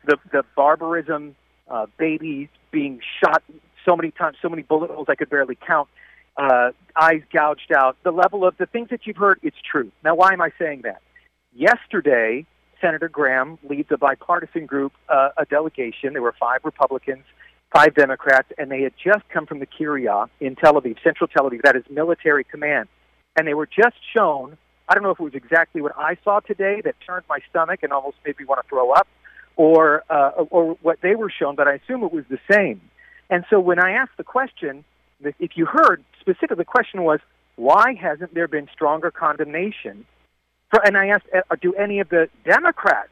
the, 0.04 0.16
the 0.32 0.42
barbarism, 0.56 1.36
uh, 1.68 1.86
babies 1.98 2.48
being 2.70 3.00
shot 3.22 3.42
so 3.84 3.96
many 3.96 4.10
times, 4.10 4.36
so 4.42 4.48
many 4.48 4.62
bullet 4.62 4.90
holes 4.90 5.06
I 5.08 5.14
could 5.14 5.30
barely 5.30 5.56
count, 5.66 5.88
uh, 6.36 6.70
eyes 6.96 7.22
gouged 7.32 7.72
out. 7.72 7.96
The 8.02 8.10
level 8.10 8.46
of 8.46 8.56
the 8.58 8.66
things 8.66 8.88
that 8.90 9.06
you've 9.06 9.16
heard, 9.16 9.38
it's 9.42 9.56
true. 9.70 9.92
Now, 10.04 10.14
why 10.14 10.32
am 10.32 10.40
I 10.40 10.50
saying 10.58 10.82
that? 10.82 11.00
Yesterday, 11.54 12.46
Senator 12.80 13.08
Graham 13.08 13.58
leads 13.68 13.90
a 13.90 13.96
bipartisan 13.96 14.66
group, 14.66 14.92
uh, 15.08 15.30
a 15.36 15.44
delegation. 15.44 16.12
There 16.12 16.22
were 16.22 16.34
five 16.38 16.60
Republicans, 16.64 17.24
five 17.74 17.94
Democrats, 17.94 18.48
and 18.56 18.70
they 18.70 18.82
had 18.82 18.92
just 19.02 19.28
come 19.28 19.46
from 19.46 19.58
the 19.58 19.66
Kiryat 19.66 20.28
in 20.40 20.56
Tel 20.56 20.74
Aviv, 20.74 20.96
central 21.02 21.28
Tel 21.28 21.48
Aviv. 21.48 21.62
That 21.62 21.76
is 21.76 21.84
military 21.90 22.44
command. 22.44 22.88
And 23.36 23.46
they 23.46 23.54
were 23.54 23.66
just 23.66 23.96
shown, 24.14 24.56
I 24.88 24.94
don't 24.94 25.02
know 25.02 25.10
if 25.10 25.20
it 25.20 25.22
was 25.22 25.34
exactly 25.34 25.80
what 25.82 25.92
I 25.96 26.16
saw 26.24 26.40
today 26.40 26.80
that 26.84 26.94
turned 27.06 27.24
my 27.28 27.38
stomach 27.50 27.80
and 27.82 27.92
almost 27.92 28.16
made 28.24 28.38
me 28.38 28.44
want 28.44 28.62
to 28.62 28.68
throw 28.68 28.92
up, 28.92 29.06
or, 29.56 30.04
uh, 30.08 30.44
or 30.50 30.78
what 30.82 31.00
they 31.02 31.14
were 31.16 31.30
shown, 31.30 31.56
but 31.56 31.66
I 31.66 31.74
assume 31.74 32.04
it 32.04 32.12
was 32.12 32.24
the 32.30 32.38
same. 32.50 32.80
And 33.28 33.44
so 33.50 33.60
when 33.60 33.78
I 33.78 33.92
asked 33.92 34.16
the 34.16 34.24
question, 34.24 34.84
if 35.20 35.56
you 35.56 35.66
heard 35.66 36.04
specifically, 36.20 36.56
the 36.56 36.64
question 36.64 37.02
was, 37.02 37.18
why 37.56 37.94
hasn't 38.00 38.34
there 38.34 38.46
been 38.46 38.68
stronger 38.72 39.10
condemnation? 39.10 40.06
For, 40.70 40.84
and 40.84 40.96
I 40.96 41.08
asked, 41.08 41.26
uh, 41.34 41.56
do 41.60 41.74
any 41.74 42.00
of 42.00 42.08
the 42.08 42.28
Democrats? 42.44 43.10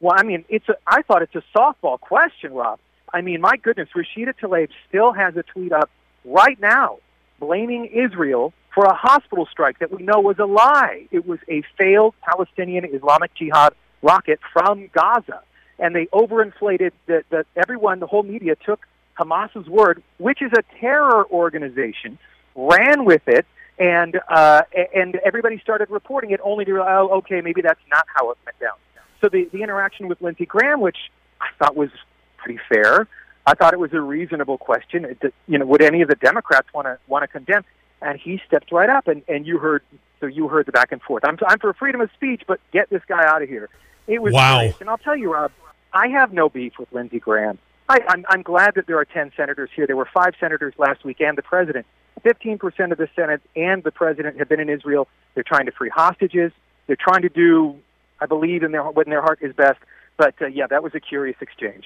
Well, 0.00 0.14
I 0.16 0.22
mean, 0.22 0.44
it's 0.48 0.68
a, 0.68 0.76
I 0.86 1.02
thought 1.02 1.22
it's 1.22 1.34
a 1.34 1.42
softball 1.56 1.98
question, 2.00 2.52
Rob. 2.52 2.78
I 3.12 3.20
mean, 3.20 3.40
my 3.40 3.56
goodness, 3.56 3.88
Rashida 3.94 4.34
Tlaib 4.38 4.68
still 4.88 5.12
has 5.12 5.36
a 5.36 5.42
tweet 5.42 5.72
up 5.72 5.90
right 6.24 6.60
now 6.60 6.98
blaming 7.38 7.86
Israel 7.86 8.52
for 8.74 8.84
a 8.84 8.94
hospital 8.94 9.46
strike 9.50 9.78
that 9.78 9.90
we 9.90 10.02
know 10.02 10.20
was 10.20 10.38
a 10.38 10.44
lie. 10.44 11.06
It 11.10 11.26
was 11.26 11.38
a 11.48 11.62
failed 11.78 12.14
Palestinian 12.22 12.84
Islamic 12.84 13.34
Jihad 13.34 13.74
rocket 14.02 14.40
from 14.52 14.90
Gaza. 14.92 15.40
And 15.78 15.94
they 15.94 16.06
overinflated 16.06 16.92
that 17.06 17.24
the, 17.30 17.44
everyone, 17.56 18.00
the 18.00 18.06
whole 18.06 18.22
media 18.22 18.56
took 18.56 18.86
Hamas's 19.18 19.66
word, 19.66 20.02
which 20.18 20.42
is 20.42 20.52
a 20.52 20.62
terror 20.78 21.24
organization, 21.30 22.18
ran 22.54 23.04
with 23.04 23.22
it, 23.26 23.46
and 23.78 24.18
uh, 24.28 24.62
and 24.94 25.16
everybody 25.16 25.58
started 25.60 25.90
reporting 25.90 26.30
it 26.30 26.40
only 26.42 26.64
to 26.64 26.72
realize, 26.72 27.08
oh, 27.10 27.18
okay, 27.18 27.40
maybe 27.40 27.60
that's 27.62 27.80
not 27.90 28.06
how 28.14 28.30
it 28.30 28.38
went 28.44 28.58
down. 28.58 28.74
So 29.20 29.28
the, 29.28 29.48
the 29.52 29.62
interaction 29.62 30.08
with 30.08 30.20
Lindsey 30.20 30.46
Graham, 30.46 30.80
which 30.80 30.96
I 31.40 31.46
thought 31.58 31.76
was 31.76 31.90
pretty 32.38 32.60
fair, 32.68 33.08
I 33.46 33.54
thought 33.54 33.72
it 33.72 33.80
was 33.80 33.92
a 33.92 34.00
reasonable 34.00 34.58
question. 34.58 35.04
It, 35.04 35.34
you 35.46 35.58
know, 35.58 35.66
would 35.66 35.82
any 35.82 36.02
of 36.02 36.08
the 36.08 36.14
Democrats 36.16 36.68
want 36.74 36.86
to 36.86 36.98
want 37.06 37.22
to 37.22 37.28
condemn? 37.28 37.64
And 38.02 38.20
he 38.20 38.40
stepped 38.46 38.72
right 38.72 38.90
up, 38.90 39.08
and, 39.08 39.22
and 39.26 39.46
you 39.46 39.58
heard 39.58 39.82
so 40.20 40.26
you 40.26 40.48
heard 40.48 40.66
the 40.66 40.72
back 40.72 40.92
and 40.92 41.00
forth. 41.02 41.24
I'm 41.24 41.38
I'm 41.46 41.58
for 41.58 41.72
freedom 41.74 42.00
of 42.00 42.10
speech, 42.14 42.42
but 42.46 42.60
get 42.72 42.90
this 42.90 43.02
guy 43.06 43.24
out 43.24 43.42
of 43.42 43.48
here. 43.48 43.68
It 44.06 44.22
was 44.22 44.32
Wow. 44.32 44.58
great. 44.58 44.76
And 44.80 44.88
I'll 44.88 44.98
tell 44.98 45.16
you, 45.16 45.32
Rob, 45.32 45.50
I 45.92 46.08
have 46.08 46.32
no 46.32 46.48
beef 46.48 46.74
with 46.78 46.92
Lindsey 46.92 47.18
Graham. 47.18 47.58
I, 47.88 48.00
I'm, 48.08 48.24
I'm 48.28 48.42
glad 48.42 48.74
that 48.74 48.86
there 48.86 48.98
are 48.98 49.04
10 49.04 49.32
senators 49.36 49.70
here. 49.74 49.86
There 49.86 49.96
were 49.96 50.08
five 50.12 50.34
senators 50.40 50.74
last 50.76 51.04
week 51.04 51.20
and 51.20 51.38
the 51.38 51.42
president. 51.42 51.86
15% 52.24 52.92
of 52.92 52.98
the 52.98 53.08
Senate 53.14 53.42
and 53.54 53.82
the 53.84 53.90
president 53.92 54.38
have 54.38 54.48
been 54.48 54.60
in 54.60 54.68
Israel. 54.68 55.08
They're 55.34 55.44
trying 55.44 55.66
to 55.66 55.72
free 55.72 55.90
hostages. 55.90 56.52
They're 56.86 56.96
trying 56.96 57.22
to 57.22 57.28
do, 57.28 57.76
I 58.20 58.26
believe, 58.26 58.62
in 58.62 58.72
their 58.72 58.82
what 58.84 59.06
in 59.06 59.10
their 59.10 59.22
heart 59.22 59.40
is 59.42 59.54
best. 59.54 59.78
But 60.16 60.34
uh, 60.40 60.46
yeah, 60.46 60.66
that 60.68 60.82
was 60.82 60.94
a 60.94 61.00
curious 61.00 61.36
exchange. 61.40 61.84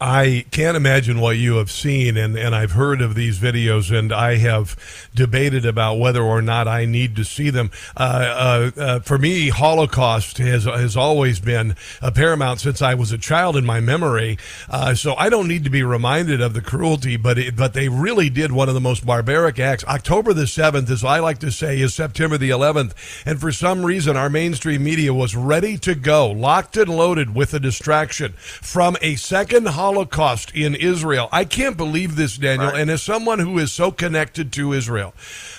I 0.00 0.44
can't 0.50 0.76
imagine 0.76 1.20
what 1.20 1.36
you 1.36 1.56
have 1.56 1.70
seen, 1.70 2.16
and, 2.16 2.36
and 2.36 2.54
I've 2.54 2.72
heard 2.72 3.00
of 3.00 3.14
these 3.14 3.38
videos, 3.38 3.96
and 3.96 4.12
I 4.12 4.36
have 4.36 4.76
debated 5.14 5.64
about 5.64 5.98
whether 5.98 6.22
or 6.22 6.42
not 6.42 6.66
I 6.66 6.84
need 6.84 7.16
to 7.16 7.24
see 7.24 7.50
them. 7.50 7.70
Uh, 7.96 8.70
uh, 8.76 8.80
uh, 8.80 9.00
for 9.00 9.18
me, 9.18 9.50
Holocaust 9.50 10.38
has 10.38 10.64
has 10.64 10.96
always 10.96 11.40
been 11.40 11.76
a 12.02 12.10
paramount 12.10 12.60
since 12.60 12.82
I 12.82 12.94
was 12.94 13.12
a 13.12 13.18
child 13.18 13.56
in 13.56 13.64
my 13.64 13.80
memory. 13.80 14.38
Uh, 14.68 14.94
so 14.94 15.14
I 15.14 15.28
don't 15.28 15.48
need 15.48 15.64
to 15.64 15.70
be 15.70 15.82
reminded 15.82 16.40
of 16.40 16.54
the 16.54 16.62
cruelty, 16.62 17.16
but 17.16 17.38
it, 17.38 17.56
but 17.56 17.74
they 17.74 17.88
really 17.88 18.30
did 18.30 18.52
one 18.52 18.68
of 18.68 18.74
the 18.74 18.80
most 18.80 19.06
barbaric 19.06 19.58
acts. 19.58 19.84
October 19.84 20.32
the 20.32 20.46
seventh, 20.46 20.90
as 20.90 21.04
I 21.04 21.20
like 21.20 21.38
to 21.40 21.52
say, 21.52 21.80
is 21.80 21.94
September 21.94 22.38
the 22.38 22.50
eleventh, 22.50 22.94
and 23.26 23.40
for 23.40 23.52
some 23.52 23.84
reason, 23.84 24.16
our 24.16 24.30
mainstream 24.30 24.84
media 24.84 25.14
was 25.14 25.36
ready 25.36 25.78
to 25.78 25.94
go, 25.94 26.30
locked 26.30 26.76
and 26.76 26.88
loaded 26.88 27.34
with 27.34 27.54
a 27.54 27.60
distraction 27.60 28.32
from 28.32 28.96
a 29.00 29.16
second 29.16 29.63
Holocaust 29.66 30.52
in 30.54 30.74
Israel. 30.74 31.28
I 31.32 31.44
can't 31.44 31.76
believe 31.76 32.16
this, 32.16 32.36
Daniel. 32.36 32.70
Right. 32.70 32.80
And 32.80 32.90
as 32.90 33.02
someone 33.02 33.38
who 33.38 33.58
is 33.58 33.72
so 33.72 33.90
connected 33.90 34.52
to 34.54 34.72
Israel, 34.72 35.14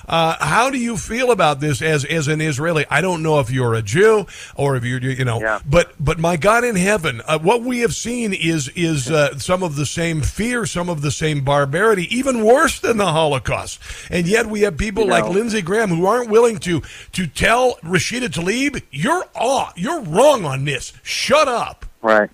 uh, 0.07 0.35
how 0.39 0.69
do 0.69 0.77
you 0.77 0.97
feel 0.97 1.31
about 1.31 1.59
this 1.59 1.81
as 1.81 2.05
as 2.05 2.27
an 2.27 2.41
Israeli? 2.41 2.85
I 2.89 3.01
don't 3.01 3.23
know 3.23 3.39
if 3.39 3.49
you're 3.49 3.73
a 3.73 3.81
Jew 3.81 4.25
or 4.55 4.75
if 4.75 4.83
you're 4.83 4.99
you 4.99 5.25
know, 5.25 5.39
yeah. 5.39 5.59
but 5.65 5.93
but 5.99 6.19
my 6.19 6.37
God 6.37 6.63
in 6.63 6.75
heaven, 6.75 7.21
uh, 7.25 7.39
what 7.39 7.61
we 7.61 7.79
have 7.79 7.95
seen 7.95 8.33
is 8.33 8.69
is 8.69 9.09
uh, 9.09 9.37
some 9.39 9.63
of 9.63 9.75
the 9.75 9.85
same 9.85 10.21
fear, 10.21 10.65
some 10.65 10.89
of 10.89 11.01
the 11.01 11.11
same 11.11 11.43
barbarity, 11.43 12.15
even 12.15 12.43
worse 12.43 12.79
than 12.79 12.97
the 12.97 13.11
Holocaust. 13.11 13.79
And 14.09 14.27
yet 14.27 14.45
we 14.45 14.61
have 14.61 14.77
people 14.77 15.03
you 15.03 15.09
like 15.09 15.27
Lindsey 15.27 15.61
Graham 15.61 15.89
who 15.89 16.05
aren't 16.05 16.29
willing 16.29 16.59
to 16.59 16.81
to 17.13 17.27
tell 17.27 17.75
Rashida 17.77 18.29
Tlaib, 18.29 18.83
"You're 18.91 19.25
off, 19.33 19.73
you're 19.75 20.01
wrong 20.01 20.45
on 20.45 20.65
this. 20.65 20.93
Shut 21.03 21.47
up." 21.47 21.85
Right, 22.01 22.29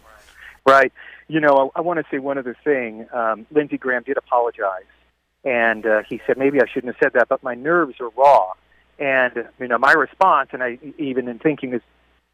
right. 0.65 0.91
You 1.31 1.39
know, 1.39 1.71
I, 1.73 1.79
I 1.79 1.81
want 1.81 1.97
to 1.97 2.05
say 2.11 2.19
one 2.19 2.37
other 2.37 2.57
thing. 2.61 3.07
Um, 3.13 3.47
Lindsey 3.51 3.77
Graham 3.77 4.03
did 4.03 4.17
apologize, 4.17 4.91
and 5.45 5.85
uh, 5.85 6.01
he 6.09 6.19
said 6.27 6.37
maybe 6.37 6.59
I 6.59 6.65
shouldn't 6.65 6.93
have 6.93 7.01
said 7.01 7.13
that, 7.13 7.29
but 7.29 7.41
my 7.41 7.55
nerves 7.55 8.01
are 8.01 8.09
raw. 8.17 8.51
And 8.99 9.47
you 9.57 9.69
know, 9.69 9.77
my 9.77 9.93
response, 9.93 10.49
and 10.51 10.61
I 10.61 10.77
even 10.97 11.29
in 11.29 11.39
thinking 11.39 11.73
is, 11.73 11.81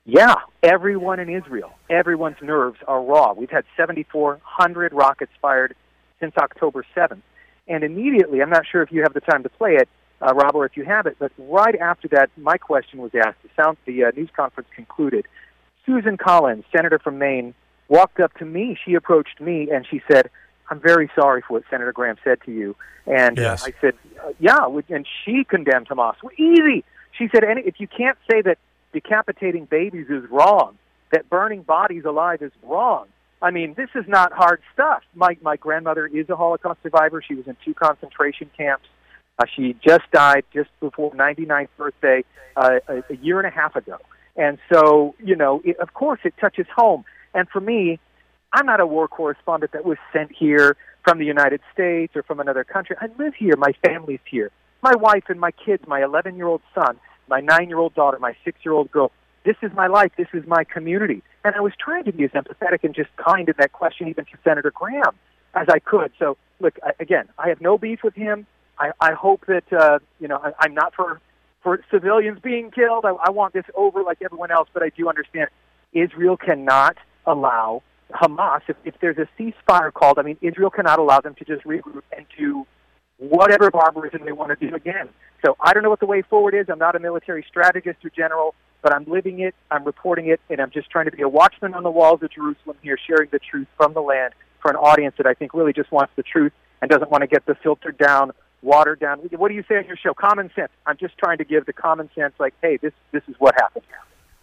yeah, 0.03 0.33
everyone 0.63 1.19
in 1.19 1.29
Israel, 1.29 1.73
everyone's 1.91 2.41
nerves 2.41 2.79
are 2.87 2.99
raw. 2.99 3.33
We've 3.33 3.51
had 3.51 3.65
7,400 3.77 4.93
rockets 4.93 5.31
fired 5.39 5.75
since 6.19 6.33
October 6.35 6.83
7th, 6.95 7.21
and 7.67 7.83
immediately, 7.83 8.41
I'm 8.41 8.49
not 8.49 8.65
sure 8.65 8.81
if 8.81 8.91
you 8.91 9.03
have 9.03 9.13
the 9.13 9.21
time 9.21 9.43
to 9.43 9.49
play 9.49 9.75
it, 9.75 9.87
uh, 10.23 10.33
Rob, 10.33 10.55
or 10.55 10.65
if 10.65 10.75
you 10.75 10.85
have 10.85 11.05
it, 11.05 11.17
but 11.19 11.31
right 11.37 11.75
after 11.75 12.07
that, 12.07 12.31
my 12.35 12.57
question 12.57 12.99
was 12.99 13.11
asked. 13.13 13.43
The 13.43 13.49
sound, 13.55 13.77
the 13.85 14.05
uh, 14.05 14.11
news 14.15 14.29
conference 14.35 14.69
concluded. 14.75 15.27
Susan 15.85 16.17
Collins, 16.17 16.63
senator 16.75 16.97
from 16.97 17.19
Maine, 17.19 17.53
walked 17.89 18.19
up 18.19 18.33
to 18.37 18.45
me. 18.45 18.77
She 18.85 18.93
approached 18.93 19.39
me 19.39 19.69
and 19.71 19.85
she 19.89 20.01
said, 20.11 20.29
"I'm 20.69 20.79
very 20.79 21.09
sorry 21.15 21.41
for 21.41 21.53
what 21.53 21.63
Senator 21.69 21.91
Graham 21.91 22.17
said 22.23 22.39
to 22.45 22.51
you." 22.51 22.75
And 23.05 23.39
uh, 23.39 23.41
yes. 23.41 23.63
I 23.65 23.73
said, 23.81 23.93
uh, 24.23 24.33
"Yeah," 24.39 24.67
and 24.89 25.07
she 25.25 25.43
condemned 25.43 25.89
Hamas. 25.89 26.15
Well, 26.21 26.33
easy. 26.37 26.83
She 27.17 27.29
said, 27.33 27.43
"Any 27.43 27.61
if 27.61 27.79
you 27.79 27.87
can't 27.87 28.17
say 28.29 28.41
that 28.41 28.57
decapitating 28.93 29.65
babies 29.65 30.07
is 30.09 30.29
wrong, 30.29 30.77
that 31.11 31.29
burning 31.29 31.63
bodies 31.63 32.05
alive 32.05 32.41
is 32.41 32.51
wrong." 32.63 33.07
I 33.41 33.51
mean, 33.51 33.75
this 33.77 33.89
is 33.93 34.05
not 34.07 34.33
hard 34.33 34.61
stuff. 34.73 35.03
My 35.13 35.37
my 35.41 35.57
grandmother 35.57 36.07
is 36.07 36.29
a 36.29 36.35
Holocaust 36.35 36.81
survivor. 36.83 37.21
She 37.21 37.35
was 37.35 37.47
in 37.47 37.55
two 37.63 37.73
concentration 37.73 38.49
camps. 38.57 38.87
Uh, 39.39 39.45
she 39.55 39.75
just 39.85 40.09
died 40.11 40.43
just 40.51 40.69
before 40.79 41.11
99th 41.11 41.67
birthday 41.77 42.23
uh, 42.55 42.79
a, 42.87 43.03
a 43.11 43.15
year 43.21 43.39
and 43.39 43.47
a 43.47 43.51
half 43.51 43.75
ago. 43.75 43.97
And 44.35 44.57
so, 44.71 45.15
you 45.23 45.35
know, 45.35 45.61
it, 45.63 45.77
of 45.79 45.93
course, 45.93 46.19
it 46.23 46.33
touches 46.39 46.65
home. 46.75 47.05
And 47.33 47.47
for 47.49 47.59
me, 47.59 47.99
I'm 48.53 48.65
not 48.65 48.79
a 48.79 48.87
war 48.87 49.07
correspondent 49.07 49.71
that 49.73 49.85
was 49.85 49.97
sent 50.13 50.31
here 50.31 50.77
from 51.03 51.19
the 51.19 51.25
United 51.25 51.61
States 51.73 52.15
or 52.15 52.23
from 52.23 52.39
another 52.39 52.63
country. 52.63 52.95
I 52.99 53.07
live 53.17 53.33
here. 53.35 53.55
My 53.57 53.73
family's 53.85 54.19
here. 54.29 54.51
My 54.81 54.95
wife 54.95 55.23
and 55.29 55.39
my 55.39 55.51
kids, 55.51 55.83
my 55.87 56.03
11 56.03 56.37
year 56.37 56.47
old 56.47 56.61
son, 56.73 56.99
my 57.27 57.39
nine 57.39 57.67
year 57.69 57.77
old 57.77 57.93
daughter, 57.95 58.19
my 58.19 58.35
six 58.43 58.59
year 58.63 58.73
old 58.73 58.91
girl. 58.91 59.11
This 59.43 59.55
is 59.61 59.71
my 59.73 59.87
life. 59.87 60.11
This 60.17 60.27
is 60.33 60.43
my 60.45 60.63
community. 60.63 61.23
And 61.43 61.55
I 61.55 61.61
was 61.61 61.73
trying 61.79 62.03
to 62.05 62.11
be 62.11 62.25
as 62.25 62.31
empathetic 62.31 62.83
and 62.83 62.93
just 62.93 63.09
kind 63.15 63.47
in 63.47 63.55
that 63.57 63.71
question, 63.71 64.07
even 64.09 64.25
to 64.25 64.31
Senator 64.43 64.71
Graham, 64.71 65.15
as 65.53 65.67
I 65.69 65.79
could. 65.79 66.11
So, 66.19 66.37
look, 66.59 66.77
again, 66.99 67.29
I 67.37 67.47
have 67.49 67.61
no 67.61 67.77
beef 67.77 67.99
with 68.03 68.13
him. 68.13 68.45
I, 68.77 68.91
I 68.99 69.13
hope 69.13 69.45
that, 69.47 69.71
uh, 69.71 69.99
you 70.19 70.27
know, 70.27 70.39
I, 70.43 70.51
I'm 70.59 70.73
not 70.73 70.93
for, 70.93 71.21
for 71.63 71.79
civilians 71.89 72.39
being 72.41 72.71
killed. 72.71 73.05
I, 73.05 73.11
I 73.11 73.29
want 73.29 73.53
this 73.53 73.65
over 73.75 74.03
like 74.03 74.17
everyone 74.21 74.51
else, 74.51 74.67
but 74.73 74.83
I 74.83 74.89
do 74.89 75.07
understand 75.07 75.47
Israel 75.93 76.35
cannot 76.35 76.97
allow 77.27 77.83
Hamas, 78.11 78.61
if, 78.67 78.77
if 78.85 78.95
there's 79.01 79.17
a 79.17 79.27
ceasefire 79.37 79.93
called, 79.93 80.17
I 80.17 80.23
mean, 80.23 80.37
Israel 80.41 80.69
cannot 80.69 80.99
allow 80.99 81.19
them 81.19 81.35
to 81.35 81.45
just 81.45 81.65
regroup 81.65 82.03
and 82.15 82.25
do 82.37 82.65
whatever 83.17 83.69
barbarism 83.69 84.21
they 84.25 84.31
want 84.31 84.57
to 84.57 84.69
do 84.69 84.73
again. 84.75 85.09
So 85.45 85.55
I 85.59 85.73
don't 85.73 85.83
know 85.83 85.89
what 85.89 85.99
the 85.99 86.05
way 86.05 86.21
forward 86.21 86.53
is. 86.53 86.67
I'm 86.69 86.79
not 86.79 86.95
a 86.95 86.99
military 86.99 87.45
strategist 87.47 88.03
or 88.05 88.09
general, 88.09 88.55
but 88.81 88.93
I'm 88.93 89.05
living 89.05 89.39
it, 89.39 89.55
I'm 89.71 89.83
reporting 89.83 90.27
it, 90.27 90.39
and 90.49 90.61
I'm 90.61 90.71
just 90.71 90.89
trying 90.89 91.05
to 91.05 91.11
be 91.11 91.21
a 91.21 91.29
watchman 91.29 91.73
on 91.73 91.83
the 91.83 91.91
walls 91.91 92.21
of 92.23 92.31
Jerusalem 92.31 92.77
here, 92.81 92.97
sharing 93.07 93.29
the 93.31 93.39
truth 93.39 93.67
from 93.75 93.93
the 93.93 94.01
land 94.01 94.33
for 94.61 94.71
an 94.71 94.77
audience 94.77 95.15
that 95.17 95.27
I 95.27 95.33
think 95.33 95.53
really 95.53 95.73
just 95.73 95.91
wants 95.91 96.13
the 96.15 96.23
truth 96.23 96.53
and 96.81 96.89
doesn't 96.89 97.11
want 97.11 97.21
to 97.21 97.27
get 97.27 97.45
the 97.45 97.55
filtered 97.55 97.97
down, 97.97 98.31
watered 98.61 98.99
down. 98.99 99.19
What 99.19 99.49
do 99.49 99.55
you 99.55 99.63
say 99.67 99.77
on 99.77 99.85
your 99.85 99.97
show? 99.97 100.13
Common 100.13 100.49
sense. 100.55 100.71
I'm 100.85 100.97
just 100.97 101.17
trying 101.17 101.39
to 101.39 101.43
give 101.43 101.65
the 101.65 101.73
common 101.73 102.09
sense, 102.15 102.33
like, 102.39 102.53
hey, 102.61 102.77
this 102.77 102.93
this 103.11 103.23
is 103.27 103.35
what 103.39 103.55
happened 103.55 103.83
here. 103.87 103.97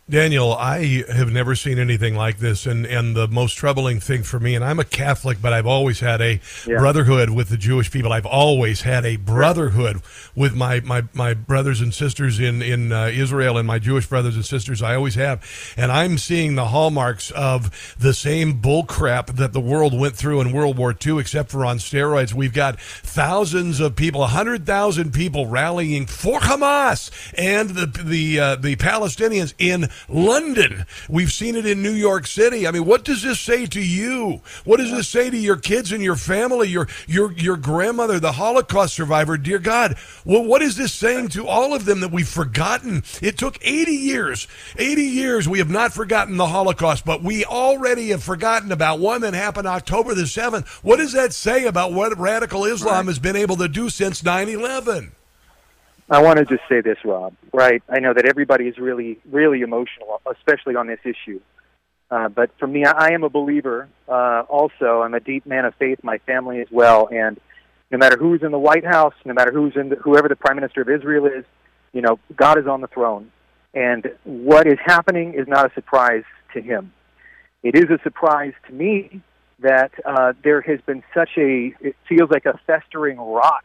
Daniel, 0.09 0.53
I 0.53 1.03
have 1.09 1.33
never 1.33 1.55
seen 1.55 1.79
anything 1.79 2.15
like 2.15 2.37
this, 2.37 2.67
and, 2.67 2.85
and 2.85 3.17
the 3.17 3.27
most 3.27 3.55
troubling 3.55 4.01
thing 4.01 4.23
for 4.23 4.39
me, 4.39 4.55
and 4.55 4.63
I'm 4.63 4.79
a 4.79 4.85
Catholic, 4.85 5.41
but 5.41 5.55
I've 5.55 5.67
always 5.67 6.01
had 6.01 6.21
a 6.21 6.41
yeah. 6.67 6.77
brotherhood 6.77 7.31
with 7.31 7.49
the 7.49 7.57
Jewish 7.57 7.91
people. 7.91 8.13
I've 8.13 8.27
always 8.27 8.83
had 8.83 9.07
a 9.07 9.17
brotherhood 9.17 10.03
with 10.37 10.55
my, 10.55 10.81
my, 10.81 11.05
my 11.15 11.33
brothers 11.33 11.81
and 11.81 11.95
sisters 11.95 12.39
in 12.39 12.61
in 12.61 12.93
uh, 12.93 13.07
Israel 13.07 13.57
and 13.57 13.67
my 13.67 13.79
Jewish 13.79 14.07
brothers 14.07 14.37
and 14.37 14.45
sisters. 14.45 14.83
I 14.83 14.95
always 14.95 15.15
have, 15.15 15.43
and 15.75 15.91
I'm 15.91 16.19
seeing 16.19 16.55
the 16.55 16.67
hallmarks 16.67 17.31
of 17.31 17.97
the 17.99 18.13
same 18.13 18.61
bullcrap 18.61 19.37
that 19.37 19.55
the 19.55 19.61
world 19.61 19.99
went 19.99 20.17
through 20.17 20.43
in 20.43 20.53
World 20.53 20.77
War 20.77 20.95
II, 20.95 21.19
except 21.19 21.51
for 21.51 21.65
on 21.65 21.79
steroids. 21.79 22.35
We've 22.35 22.53
got 22.53 22.79
thousands 22.79 23.81
of 23.81 23.97
people, 23.97 24.27
hundred 24.27 24.67
thousand 24.67 25.15
people 25.15 25.47
rallying 25.47 26.05
for 26.05 26.41
Hamas 26.41 27.11
and 27.39 27.71
the 27.71 27.87
the 27.87 28.39
uh, 28.39 28.57
the 28.57 28.77
Palestinians 28.77 29.55
in 29.59 29.89
London. 30.09 30.87
We've 31.09 31.33
seen 31.33 31.57
it 31.57 31.67
in 31.67 31.83
New 31.83 31.93
York 31.93 32.27
City. 32.27 32.67
I 32.67 32.71
mean, 32.71 32.85
what 32.85 33.05
does 33.05 33.23
this 33.23 33.41
say 33.41 33.67
to 33.67 33.81
you? 33.81 34.41
What 34.65 34.79
does 34.79 34.91
this 34.91 35.09
say 35.09 35.31
to 35.31 35.37
your 35.37 35.57
kids 35.57 35.93
and 35.93 36.03
your 36.03 36.17
family, 36.17 36.69
your 36.69 36.89
your 37.07 37.33
your 37.33 37.57
grandmother, 37.57 38.21
the 38.21 38.33
Holocaust 38.33 38.95
survivor? 38.95 39.37
Dear 39.37 39.59
God, 39.59 39.97
well, 40.25 40.45
what 40.45 40.63
is 40.63 40.77
this 40.77 40.93
saying 40.93 41.29
to 41.31 41.47
all 41.47 41.75
of 41.75 41.85
them 41.85 42.01
that 42.01 42.13
we've 42.13 42.29
forgotten? 42.29 43.03
It 43.23 43.39
took 43.39 43.59
80 43.63 43.93
years. 43.93 44.49
80 44.77 45.03
years 45.03 45.49
we 45.49 45.59
have 45.59 45.71
not 45.71 45.93
forgotten 45.93 46.37
the 46.37 46.47
Holocaust, 46.47 47.05
but 47.05 47.23
we 47.23 47.45
already 47.45 48.09
have 48.09 48.23
forgotten 48.23 48.73
about 48.73 48.99
one 49.01 49.21
that 49.23 49.35
happened 49.35 49.67
October 49.67 50.15
the 50.15 50.23
7th. 50.23 50.67
What 50.83 50.97
does 50.97 51.13
that 51.13 51.33
say 51.33 51.67
about 51.67 51.93
what 51.93 52.17
radical 52.19 52.65
Islam 52.65 52.95
right. 52.95 53.07
has 53.07 53.19
been 53.19 53.37
able 53.37 53.57
to 53.57 53.69
do 53.69 53.89
since 53.89 54.23
9/11? 54.23 55.13
I 56.11 56.23
want 56.23 56.39
to 56.39 56.45
just 56.45 56.63
say 56.69 56.81
this, 56.81 56.99
Rob. 57.05 57.35
Right? 57.53 57.83
I 57.89 58.01
know 58.01 58.13
that 58.13 58.27
everybody 58.27 58.65
is 58.67 58.79
really, 58.79 59.19
really 59.31 59.63
emotional, 59.63 60.21
especially 60.31 60.77
on 60.77 60.87
this 60.87 61.01
issue. 61.05 61.41
Uh, 62.11 62.29
but 62.29 62.51
for 62.59 62.67
me, 62.67 62.85
I, 62.85 63.09
I 63.09 63.09
am 63.13 63.25
a 63.25 63.31
believer. 63.31 63.89
Uh, 64.09 64.43
also, 64.49 65.03
I'm 65.03 65.15
a 65.15 65.21
deep 65.21 65.47
man 65.47 65.65
of 65.65 65.75
faith. 65.77 66.01
My 66.03 66.19
family 66.19 66.61
as 66.61 66.69
well. 66.71 67.09
And 67.11 67.41
no 67.91 67.99
matter 67.99 68.17
who's 68.19 68.43
in 68.43 68.53
the 68.53 68.59
White 68.59 68.85
House, 68.85 69.15
no 69.25 69.35
matter 69.35 69.53
who's 69.53 69.75
in 69.77 69.89
the, 69.89 69.97
whoever 69.97 70.29
the 70.29 70.37
Prime 70.37 70.57
Minister 70.57 70.83
of 70.83 70.89
Israel 70.89 71.27
is, 71.27 71.45
you 71.93 72.03
know, 72.03 72.19
God 72.37 72.59
is 72.59 72.67
on 72.67 72.81
the 72.81 72.89
throne. 72.89 73.31
And 73.73 74.07
what 74.25 74.67
is 74.67 74.79
happening 74.85 75.35
is 75.35 75.49
not 75.49 75.71
a 75.71 75.75
surprise 75.75 76.25
to 76.53 76.61
Him. 76.61 76.93
It 77.63 77.75
is 77.75 77.87
a 77.91 77.99
surprise 78.03 78.53
to 78.69 78.73
me 78.73 79.23
that 79.61 79.93
uh, 80.05 80.35
there 80.43 80.61
has 80.61 80.81
been 80.83 81.03
such 81.15 81.31
a, 81.39 81.75
it 81.81 81.97
feels 82.09 82.31
like 82.31 82.45
a 82.45 82.59
festering 82.67 83.17
rot 83.19 83.65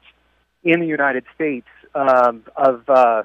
in 0.64 0.80
the 0.80 0.88
United 0.88 1.26
States 1.36 1.68
um, 1.96 2.44
of 2.56 2.88
uh, 2.90 3.24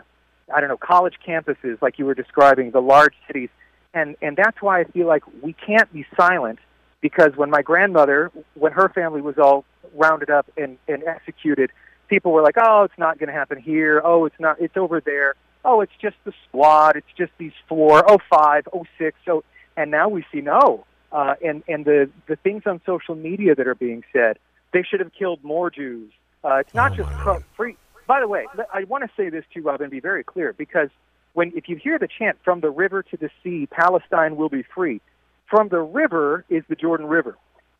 I 0.55 0.61
don't 0.61 0.68
know 0.68 0.77
college 0.77 1.14
campuses, 1.27 1.81
like 1.81 1.98
you 1.98 2.07
were 2.07 2.14
describing, 2.14 2.70
the 2.70 2.83
large 2.83 3.14
cities, 3.27 3.50
and 3.92 4.16
and 4.20 4.37
that's 4.37 4.61
why 4.61 4.81
I 4.81 4.85
feel 4.85 5.07
like 5.07 5.22
we 5.42 5.53
can't 5.53 5.92
be 5.92 6.07
silent 6.16 6.59
because 7.00 7.37
when 7.37 7.50
my 7.50 7.62
grandmother, 7.62 8.31
when 8.55 8.72
her 8.72 8.88
family 8.88 9.20
was 9.20 9.38
all 9.38 9.64
rounded 9.94 10.31
up 10.31 10.50
and, 10.57 10.79
and 10.88 11.05
executed, 11.05 11.70
people 12.09 12.33
were 12.33 12.42
like, 12.42 12.57
"Oh, 12.59 12.85
it's 12.85 12.98
not 12.98 13.18
going 13.18 13.29
to 13.29 13.35
happen 13.35 13.59
here. 13.59 14.00
Oh, 14.05 14.24
it's 14.24 14.38
not. 14.38 14.61
It's 14.61 14.77
over 14.77 15.00
there. 15.00 15.35
Oh, 15.64 15.81
it's 15.81 15.92
just 16.00 16.16
the 16.24 16.33
squad. 16.48 16.96
It's 16.96 17.12
just 17.16 17.33
these 17.38 17.53
four. 17.68 18.11
Oh, 18.11 18.18
five. 18.31 18.68
Oh, 18.72 18.85
six. 18.98 19.18
So, 19.24 19.44
and 19.77 19.90
now 19.90 20.09
we 20.09 20.24
see 20.33 20.40
no. 20.40 20.87
Uh, 21.12 21.35
and 21.44 21.62
and 21.68 21.85
the 21.85 22.11
the 22.27 22.37
things 22.37 22.62
on 22.66 22.81
social 22.85 23.14
media 23.14 23.55
that 23.55 23.66
are 23.66 23.74
being 23.74 24.03
said, 24.12 24.38
they 24.72 24.83
should 24.83 25.00
have 25.00 25.12
killed 25.12 25.42
more 25.44 25.70
Jews. 25.70 26.11
Uh, 26.42 26.57
it's 26.57 26.74
not 26.74 26.92
oh, 26.92 26.96
just 26.96 27.11
pro- 27.11 27.42
free 27.57 27.77
By 28.07 28.21
the 28.21 28.29
way, 28.29 28.47
I 28.73 28.85
want 28.85 29.05
to 29.05 29.11
say 29.17 29.31
this 29.31 29.45
too, 29.53 29.62
Rob, 29.62 29.81
and 29.81 29.90
be 29.90 30.01
very 30.01 30.25
clear 30.25 30.53
because 30.53 30.90
when 31.33 31.53
if 31.57 31.69
you 31.69 31.77
hear 31.77 31.99
the 31.99 32.09
chant 32.09 32.38
from 32.45 32.61
the 32.61 32.71
river 32.71 33.03
to 33.03 33.17
the 33.17 33.31
sea, 33.43 33.67
Palestine 33.67 34.37
will 34.37 34.49
be 34.49 34.62
free. 34.62 35.01
From 35.49 35.69
the 35.69 35.81
river 35.81 36.45
is 36.49 36.64
the 36.69 36.77
Jordan 36.77 37.07
River. 37.07 37.37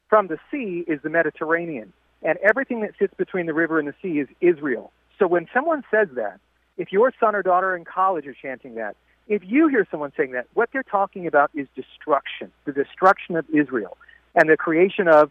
From 0.09 0.29
the 0.29 0.39
sea 0.51 0.85
is 0.87 1.01
the 1.03 1.11
Mediterranean. 1.11 1.93
And 2.23 2.39
everything 2.39 2.81
that 2.81 2.93
sits 2.99 3.13
between 3.15 3.47
the 3.47 3.55
river 3.55 3.79
and 3.79 3.87
the 3.87 3.95
sea 4.01 4.21
is 4.21 4.29
Israel. 4.41 4.93
So 5.19 5.27
when 5.27 5.47
someone 5.53 5.83
says 5.91 6.09
that, 6.15 6.41
if 6.77 6.91
your 6.91 7.13
son 7.21 7.35
or 7.35 7.43
daughter 7.43 7.77
in 7.77 7.85
college 7.85 8.27
is 8.27 8.37
chanting 8.41 8.75
that, 8.75 8.97
if 9.29 9.43
you 9.45 9.69
hear 9.69 9.87
someone 9.91 10.13
saying 10.17 10.33
that, 10.33 10.47
what 10.55 10.71
they're 10.73 10.83
talking 10.83 11.27
about 11.27 11.51
is 11.55 11.67
destruction, 11.75 12.51
the 12.65 12.73
destruction 12.73 13.37
of 13.37 13.47
Israel 13.51 13.97
and 14.35 14.49
the 14.49 14.57
creation 14.57 15.09
of 15.09 15.31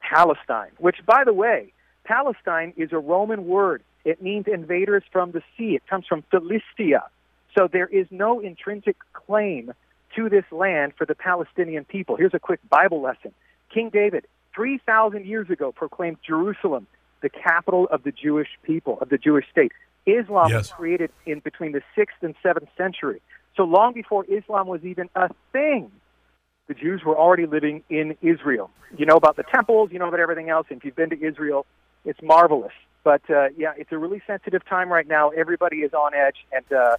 Palestine, 0.00 0.70
which, 0.78 0.96
by 1.06 1.22
the 1.24 1.32
way, 1.32 1.72
Palestine 2.06 2.72
is 2.76 2.92
a 2.92 2.98
Roman 2.98 3.46
word. 3.46 3.82
It 4.04 4.22
means 4.22 4.46
invaders 4.46 5.02
from 5.10 5.32
the 5.32 5.42
sea. 5.56 5.74
It 5.74 5.86
comes 5.88 6.06
from 6.06 6.22
Philistia. 6.30 7.04
So 7.56 7.68
there 7.70 7.88
is 7.88 8.06
no 8.10 8.40
intrinsic 8.40 8.96
claim 9.12 9.72
to 10.14 10.28
this 10.28 10.44
land 10.52 10.92
for 10.96 11.04
the 11.04 11.14
Palestinian 11.14 11.84
people. 11.84 12.16
Here's 12.16 12.34
a 12.34 12.38
quick 12.38 12.60
Bible 12.68 13.02
lesson. 13.02 13.32
King 13.72 13.90
David, 13.90 14.26
3,000 14.54 15.26
years 15.26 15.50
ago, 15.50 15.72
proclaimed 15.72 16.18
Jerusalem 16.26 16.86
the 17.22 17.28
capital 17.28 17.88
of 17.90 18.04
the 18.04 18.12
Jewish 18.12 18.48
people, 18.62 18.98
of 19.00 19.08
the 19.08 19.18
Jewish 19.18 19.46
state. 19.50 19.72
Islam 20.06 20.50
yes. 20.50 20.58
was 20.58 20.70
created 20.70 21.10
in 21.24 21.40
between 21.40 21.72
the 21.72 21.82
6th 21.96 22.22
and 22.22 22.34
7th 22.44 22.68
century. 22.76 23.20
So 23.56 23.64
long 23.64 23.92
before 23.92 24.24
Islam 24.28 24.68
was 24.68 24.84
even 24.84 25.08
a 25.16 25.30
thing, 25.52 25.90
the 26.68 26.74
Jews 26.74 27.02
were 27.04 27.16
already 27.16 27.46
living 27.46 27.82
in 27.90 28.16
Israel. 28.22 28.70
You 28.96 29.06
know 29.06 29.16
about 29.16 29.36
the 29.36 29.44
temples, 29.44 29.90
you 29.92 29.98
know 29.98 30.08
about 30.08 30.20
everything 30.20 30.50
else, 30.50 30.66
and 30.70 30.78
if 30.78 30.84
you've 30.84 30.96
been 30.96 31.10
to 31.10 31.20
Israel, 31.20 31.66
it's 32.06 32.22
marvelous. 32.22 32.72
But 33.04 33.22
uh, 33.30 33.48
yeah, 33.56 33.72
it's 33.76 33.92
a 33.92 33.98
really 33.98 34.22
sensitive 34.26 34.64
time 34.64 34.92
right 34.92 35.06
now. 35.06 35.28
Everybody 35.30 35.78
is 35.78 35.92
on 35.92 36.14
edge, 36.14 36.46
and 36.50 36.72
uh, 36.72 36.96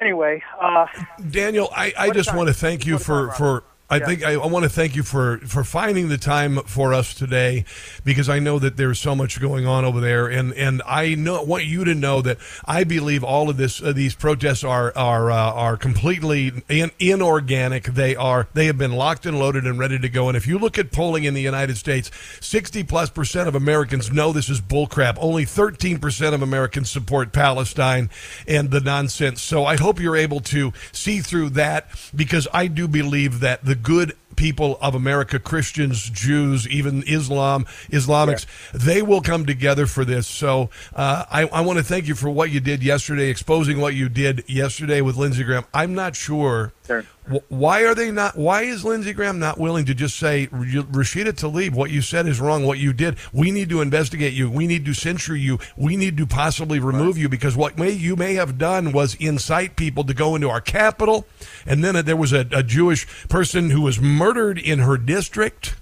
anyway, 0.00 0.42
uh, 0.60 0.86
Daniel, 1.30 1.68
I, 1.74 1.92
I 1.98 2.10
just 2.10 2.34
want 2.34 2.48
to 2.48 2.54
thank 2.54 2.86
you 2.86 2.98
for 2.98 3.30
for 3.32 3.64
I 3.92 3.96
yeah. 3.96 4.06
think 4.06 4.24
I, 4.24 4.32
I, 4.32 4.46
want 4.46 4.62
to 4.62 4.70
thank 4.70 4.96
you 4.96 5.02
for, 5.02 5.36
for 5.40 5.64
finding 5.64 6.08
the 6.08 6.16
time 6.16 6.56
for 6.62 6.94
us 6.94 7.12
today 7.12 7.66
because 8.06 8.26
I 8.26 8.38
know 8.38 8.58
that 8.58 8.78
there's 8.78 8.98
so 8.98 9.14
much 9.14 9.38
going 9.38 9.66
on 9.66 9.84
over 9.84 10.00
there, 10.00 10.28
and, 10.28 10.54
and 10.54 10.80
I 10.86 11.14
know 11.14 11.42
want 11.42 11.66
you 11.66 11.84
to 11.84 11.94
know 11.94 12.22
that 12.22 12.38
I 12.64 12.84
believe 12.84 13.22
all 13.22 13.50
of 13.50 13.58
this 13.58 13.82
uh, 13.82 13.92
these 13.92 14.14
protests 14.14 14.64
are 14.64 14.96
are 14.96 15.30
uh, 15.30 15.52
are 15.52 15.76
completely 15.76 16.52
in, 16.70 16.90
inorganic. 16.98 17.84
They 17.84 18.16
are 18.16 18.48
they 18.54 18.64
have 18.64 18.78
been 18.78 18.92
locked 18.92 19.26
and 19.26 19.38
loaded 19.38 19.66
and 19.66 19.78
ready 19.78 19.98
to 19.98 20.08
go. 20.08 20.28
And 20.28 20.38
if 20.38 20.46
you 20.46 20.58
look 20.58 20.78
at 20.78 20.90
polling 20.90 21.24
in 21.24 21.34
the 21.34 21.42
United 21.42 21.76
States, 21.76 22.10
60 22.40 22.84
plus 22.84 23.10
percent 23.10 23.46
of 23.46 23.54
Americans 23.54 24.10
know 24.10 24.32
this 24.32 24.48
is 24.48 24.62
bullcrap. 24.62 25.18
Only 25.20 25.44
13 25.44 25.98
percent 25.98 26.34
of 26.34 26.40
Americans 26.40 26.90
support 26.90 27.30
Palestine 27.30 28.08
and 28.48 28.70
the 28.70 28.80
nonsense. 28.80 29.42
So 29.42 29.66
I 29.66 29.76
hope 29.76 30.00
you're 30.00 30.16
able 30.16 30.40
to 30.40 30.72
see 30.92 31.20
through 31.20 31.50
that 31.50 31.88
because 32.14 32.48
I 32.54 32.68
do 32.68 32.88
believe 32.88 33.40
that 33.40 33.62
the 33.66 33.81
good 33.82 34.14
people 34.36 34.78
of 34.80 34.94
America, 34.94 35.38
Christians, 35.38 36.08
Jews, 36.08 36.66
even 36.68 37.02
Islam, 37.06 37.64
Islamics, 37.90 38.46
yeah. 38.72 38.80
they 38.82 39.02
will 39.02 39.20
come 39.20 39.46
together 39.46 39.86
for 39.86 40.04
this. 40.04 40.26
So 40.26 40.70
uh, 40.94 41.24
I, 41.30 41.46
I 41.48 41.60
want 41.60 41.78
to 41.78 41.84
thank 41.84 42.08
you 42.08 42.14
for 42.14 42.30
what 42.30 42.50
you 42.50 42.60
did 42.60 42.82
yesterday, 42.82 43.28
exposing 43.28 43.80
what 43.80 43.94
you 43.94 44.08
did 44.08 44.44
yesterday 44.48 45.00
with 45.00 45.16
Lindsey 45.16 45.44
Graham. 45.44 45.64
I'm 45.74 45.94
not 45.94 46.16
sure 46.16 46.72
sure. 46.86 47.04
Why 47.48 47.84
are 47.84 47.94
they 47.94 48.10
not? 48.10 48.36
Why 48.36 48.62
is 48.62 48.84
Lindsey 48.84 49.12
Graham 49.12 49.38
not 49.38 49.58
willing 49.58 49.84
to 49.86 49.94
just 49.94 50.18
say, 50.18 50.48
Rashida 50.48 51.32
Tlaib, 51.32 51.72
what 51.72 51.90
you 51.90 52.02
said 52.02 52.26
is 52.26 52.40
wrong. 52.40 52.64
What 52.64 52.78
you 52.78 52.92
did, 52.92 53.16
we 53.32 53.50
need 53.50 53.68
to 53.70 53.80
investigate 53.80 54.32
you. 54.32 54.50
We 54.50 54.66
need 54.66 54.84
to 54.86 54.94
censure 54.94 55.36
you. 55.36 55.58
We 55.76 55.96
need 55.96 56.16
to 56.16 56.26
possibly 56.26 56.78
remove 56.80 57.14
right. 57.14 57.22
you 57.22 57.28
because 57.28 57.56
what 57.56 57.78
may 57.78 57.90
you 57.90 58.16
may 58.16 58.34
have 58.34 58.58
done 58.58 58.92
was 58.92 59.14
incite 59.16 59.76
people 59.76 60.04
to 60.04 60.14
go 60.14 60.34
into 60.34 60.50
our 60.50 60.60
capital, 60.60 61.26
and 61.64 61.84
then 61.84 61.96
uh, 61.96 62.02
there 62.02 62.16
was 62.16 62.32
a, 62.32 62.46
a 62.52 62.62
Jewish 62.62 63.06
person 63.28 63.70
who 63.70 63.82
was 63.82 64.00
murdered 64.00 64.58
in 64.58 64.80
her 64.80 64.96
district. 64.96 65.76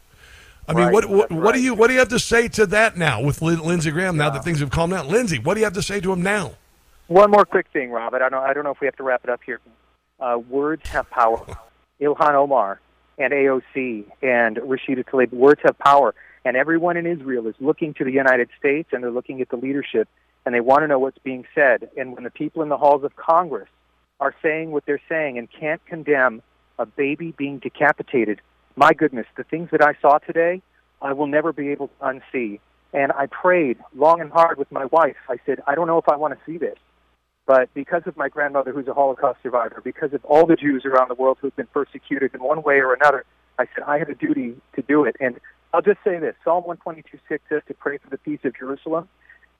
I 0.69 0.75
mean, 0.75 0.85
right, 0.85 0.93
what 0.93 1.07
what, 1.09 1.33
what 1.33 1.55
do 1.55 1.63
you 1.63 1.75
what 1.75 1.89
do 1.89 1.95
you 1.95 1.99
have 1.99 2.11
to 2.11 2.21
say 2.21 2.49
to 2.49 2.67
that 2.67 2.97
now 2.97 3.23
with 3.23 3.41
Lindsey 3.41 3.91
Graham? 3.91 4.17
Now 4.17 4.31
that 4.31 4.45
things 4.45 4.61
have 4.61 4.71
calmed 4.71 4.93
down, 4.93 5.09
Lindsey, 5.09 5.39
what 5.39 5.55
do 5.55 5.61
you 5.61 5.65
have 5.65 5.73
to 5.75 5.83
say 5.83 6.01
to 6.01 6.13
him 6.13 6.23
now? 6.23 6.53
One 7.09 7.31
more 7.31 7.45
quick 7.45 7.67
thing, 7.73 7.91
Rob. 7.91 8.15
I 8.15 8.19
don't 8.19 8.35
I 8.35 8.53
don't 8.53 8.63
know 8.63 8.71
if 8.71 8.81
we 8.81 8.87
have 8.87 8.97
to 8.97 9.03
wrap 9.03 9.25
it 9.25 9.31
up 9.31 9.41
here 9.45 9.61
uh, 10.21 10.39
words 10.39 10.89
have 10.91 11.09
power. 11.11 11.45
Ilhan 12.01 12.35
Omar 12.35 12.81
and 13.19 13.33
AOC 13.33 14.05
and 14.23 14.57
Rashida 14.57 15.05
Tlaib, 15.05 15.33
words 15.33 15.61
have 15.65 15.79
power. 15.79 16.15
And 16.45 16.57
everyone 16.57 16.97
in 16.97 17.07
Israel 17.07 17.47
is 17.47 17.55
looking 17.61 17.93
to 17.95 18.05
the 18.05 18.13
United 18.13 18.49
States 18.59 18.91
and 18.93 19.03
they're 19.03 19.11
looking 19.11 19.41
at 19.43 19.51
the 19.51 19.57
leadership 19.57 20.09
and 20.47 20.55
they 20.55 20.61
want 20.61 20.83
to 20.83 20.89
know 20.89 20.99
what's 20.99 21.19
being 21.19 21.45
said. 21.55 21.91
And 21.97 22.15
when 22.15 22.25
the 22.25 22.31
people 22.31 22.63
in 22.63 22.71
the 22.71 22.79
halls 22.79 23.05
of 23.05 23.15
Congress 23.17 23.69
are 24.21 24.35
saying 24.43 24.71
what 24.71 24.87
they're 24.87 25.03
saying 25.09 25.39
and 25.39 25.49
can't 25.51 25.85
condemn 25.85 26.43
a 26.79 26.87
baby 26.87 27.35
being 27.37 27.59
decapitated, 27.59 28.41
my 28.75 28.93
goodness, 28.93 29.27
the 29.37 29.45
things 29.45 29.69
that 29.73 29.83
I 29.83 29.95
saw 30.01 30.19
today, 30.19 30.63
I 31.03 31.13
will 31.13 31.27
never 31.27 31.53
be 31.53 31.69
able 31.69 31.89
to 31.89 31.95
unsee. 32.03 32.61
And 32.93 33.13
I 33.13 33.27
prayed 33.27 33.79
long 33.95 34.21
and 34.21 34.31
hard 34.31 34.59
with 34.59 34.73
my 34.73 34.87
wife. 34.87 35.17
I 35.29 35.37
said, 35.45 35.63
I 35.67 35.75
don't 35.75 35.87
know 35.87 35.99
if 35.99 36.09
I 36.09 36.17
want 36.17 36.35
to 36.35 36.41
see 36.47 36.59
this. 36.59 36.77
But 37.51 37.75
because 37.75 38.03
of 38.07 38.17
my 38.17 38.29
grandmother, 38.29 38.71
who's 38.71 38.87
a 38.87 38.95
Holocaust 38.95 39.43
survivor, 39.43 39.81
because 39.83 40.13
of 40.13 40.25
all 40.25 40.47
the 40.47 40.55
Jews 40.55 40.85
around 40.85 41.09
the 41.09 41.17
world 41.17 41.37
who've 41.41 41.57
been 41.57 41.67
persecuted 41.67 42.33
in 42.33 42.41
one 42.41 42.63
way 42.63 42.77
or 42.77 42.95
another, 42.95 43.25
I 43.59 43.67
said 43.75 43.83
I 43.89 43.99
had 43.99 44.09
a 44.09 44.15
duty 44.15 44.55
to 44.77 44.83
do 44.83 45.03
it. 45.03 45.17
And 45.19 45.41
I'll 45.75 45.83
just 45.83 45.99
say 46.05 46.21
this 46.21 46.37
Psalm 46.45 46.63
122 46.63 47.19
6 47.29 47.43
says 47.49 47.63
to 47.67 47.75
pray 47.75 47.99
for 47.99 48.09
the 48.09 48.19
peace 48.19 48.39
of 48.45 48.57
Jerusalem. 48.57 49.09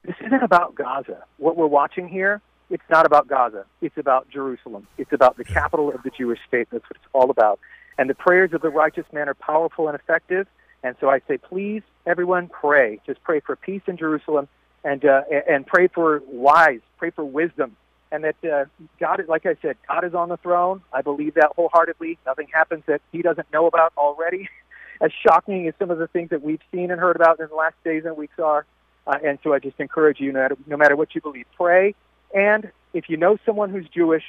This 0.05 0.15
isn't 0.25 0.41
about 0.41 0.77
Gaza. 0.77 1.25
What 1.39 1.57
we're 1.57 1.67
watching 1.67 2.09
here, 2.09 2.41
it's 2.71 2.89
not 2.89 3.07
about 3.07 3.27
Gaza. 3.27 3.67
It's 3.81 3.99
about 3.99 4.31
Jerusalem. 4.31 4.87
It's 4.97 5.13
about 5.13 5.37
the 5.37 5.43
capital 5.43 5.93
of 5.93 6.01
the 6.05 6.11
Jewish 6.17 6.39
state. 6.47 6.69
That's 6.71 6.85
what 6.85 6.95
it's 6.95 7.11
all 7.13 7.29
about. 7.29 7.59
And 7.99 8.09
the 8.09 8.15
prayers 8.15 8.53
of 8.53 8.63
the 8.63 8.71
righteous 8.71 9.07
man 9.13 9.29
are 9.29 9.35
powerful 9.35 9.89
and 9.89 9.97
effective. 9.97 10.47
And 10.85 10.95
so 11.01 11.11
I 11.11 11.23
say, 11.27 11.39
please, 11.39 11.83
everyone, 12.07 12.47
pray. 12.47 13.01
Just 13.05 13.21
pray 13.25 13.41
for 13.41 13.57
peace 13.57 13.83
in 13.89 13.97
Jerusalem 13.97 14.47
and 14.85 15.05
uh, 15.05 15.23
and 15.49 15.67
pray 15.67 15.89
for 15.89 16.23
wise, 16.27 16.81
pray 16.99 17.11
for 17.11 17.25
wisdom, 17.25 17.77
and 18.13 18.25
that 18.25 18.37
uh, 18.45 18.65
God, 18.99 19.23
like 19.29 19.47
I 19.47 19.57
said, 19.63 19.77
God 19.89 20.05
is 20.05 20.15
on 20.15 20.29
the 20.29 20.37
throne. 20.39 20.83
I 20.93 21.03
believe 21.03 21.35
that 21.35 21.53
wholeheartedly. 21.57 22.19
Nothing 22.27 22.49
happens 22.53 22.85
that 22.87 23.01
He 23.13 23.23
doesn't 23.23 23.53
know 23.53 23.67
about 23.67 23.93
already. 23.97 24.49
As 25.03 25.11
shocking 25.27 25.67
as 25.67 25.73
some 25.79 25.91
of 25.91 25.97
the 25.97 26.09
things 26.09 26.29
that 26.29 26.43
we've 26.43 26.61
seen 26.71 26.91
and 26.91 27.01
heard 27.01 27.17
about 27.17 27.41
in 27.41 27.49
the 27.49 27.55
last 27.55 27.75
days 27.85 28.03
and 28.05 28.19
weeks 28.19 28.39
are, 28.39 28.67
uh, 29.07 29.17
and 29.25 29.39
so 29.43 29.55
I 29.55 29.59
just 29.59 29.81
encourage 29.81 30.21
you, 30.21 30.31
no 30.31 30.41
matter, 30.41 30.57
no 30.67 30.77
matter 30.77 30.95
what 30.95 31.15
you 31.15 31.23
believe, 31.23 31.47
pray. 31.57 31.95
And 32.35 32.71
if 32.93 33.09
you 33.09 33.17
know 33.17 33.39
someone 33.47 33.71
who's 33.71 33.89
Jewish, 33.89 34.25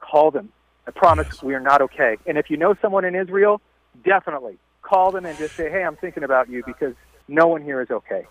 call 0.00 0.32
them. 0.32 0.48
I 0.88 0.90
promise 0.90 1.28
yes. 1.32 1.40
we 1.40 1.54
are 1.54 1.60
not 1.60 1.82
okay. 1.82 2.16
And 2.26 2.36
if 2.36 2.50
you 2.50 2.56
know 2.56 2.74
someone 2.82 3.04
in 3.04 3.14
Israel, 3.14 3.60
definitely 4.04 4.58
call 4.82 5.12
them 5.12 5.24
and 5.24 5.38
just 5.38 5.56
say, 5.56 5.70
"Hey, 5.70 5.84
I'm 5.84 5.96
thinking 5.96 6.24
about 6.24 6.48
you," 6.48 6.64
because 6.66 6.94
no 7.28 7.46
one 7.46 7.62
here 7.62 7.80
is 7.80 7.90
okay. 7.90 8.26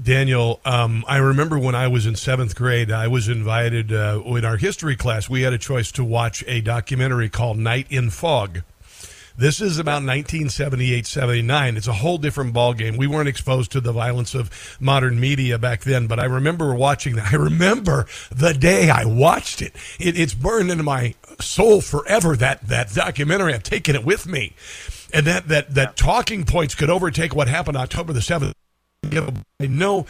Daniel, 0.00 0.60
um, 0.64 1.04
I 1.08 1.16
remember 1.16 1.58
when 1.58 1.74
I 1.74 1.88
was 1.88 2.06
in 2.06 2.14
seventh 2.14 2.54
grade, 2.54 2.90
I 2.90 3.08
was 3.08 3.28
invited 3.28 3.92
uh, 3.92 4.22
in 4.24 4.44
our 4.44 4.56
history 4.56 4.96
class. 4.96 5.28
We 5.28 5.42
had 5.42 5.52
a 5.52 5.58
choice 5.58 5.90
to 5.92 6.04
watch 6.04 6.44
a 6.46 6.60
documentary 6.60 7.28
called 7.28 7.58
Night 7.58 7.88
and 7.90 8.12
Fog. 8.12 8.62
This 9.36 9.60
is 9.60 9.78
about 9.78 10.02
1978, 10.02 11.06
79. 11.06 11.76
It's 11.76 11.86
a 11.86 11.92
whole 11.92 12.18
different 12.18 12.52
ballgame. 12.54 12.96
We 12.96 13.06
weren't 13.06 13.28
exposed 13.28 13.70
to 13.72 13.80
the 13.80 13.92
violence 13.92 14.34
of 14.34 14.50
modern 14.80 15.20
media 15.20 15.58
back 15.58 15.84
then, 15.84 16.08
but 16.08 16.18
I 16.18 16.24
remember 16.24 16.74
watching 16.74 17.16
that. 17.16 17.26
I 17.32 17.36
remember 17.36 18.06
the 18.30 18.52
day 18.52 18.90
I 18.90 19.04
watched 19.04 19.62
it. 19.62 19.74
it 19.98 20.18
it's 20.18 20.34
burned 20.34 20.70
into 20.70 20.82
my 20.82 21.14
soul 21.40 21.80
forever, 21.80 22.34
that, 22.36 22.66
that 22.66 22.92
documentary. 22.92 23.54
I've 23.54 23.62
taken 23.62 23.94
it 23.94 24.04
with 24.04 24.26
me. 24.26 24.54
And 25.12 25.26
that, 25.26 25.48
that, 25.48 25.74
that 25.74 25.96
talking 25.96 26.44
points 26.44 26.74
could 26.74 26.90
overtake 26.90 27.34
what 27.34 27.48
happened 27.48 27.76
October 27.76 28.12
the 28.12 28.20
7th. 28.20 28.52
I 29.60 29.66
know, 29.66 30.06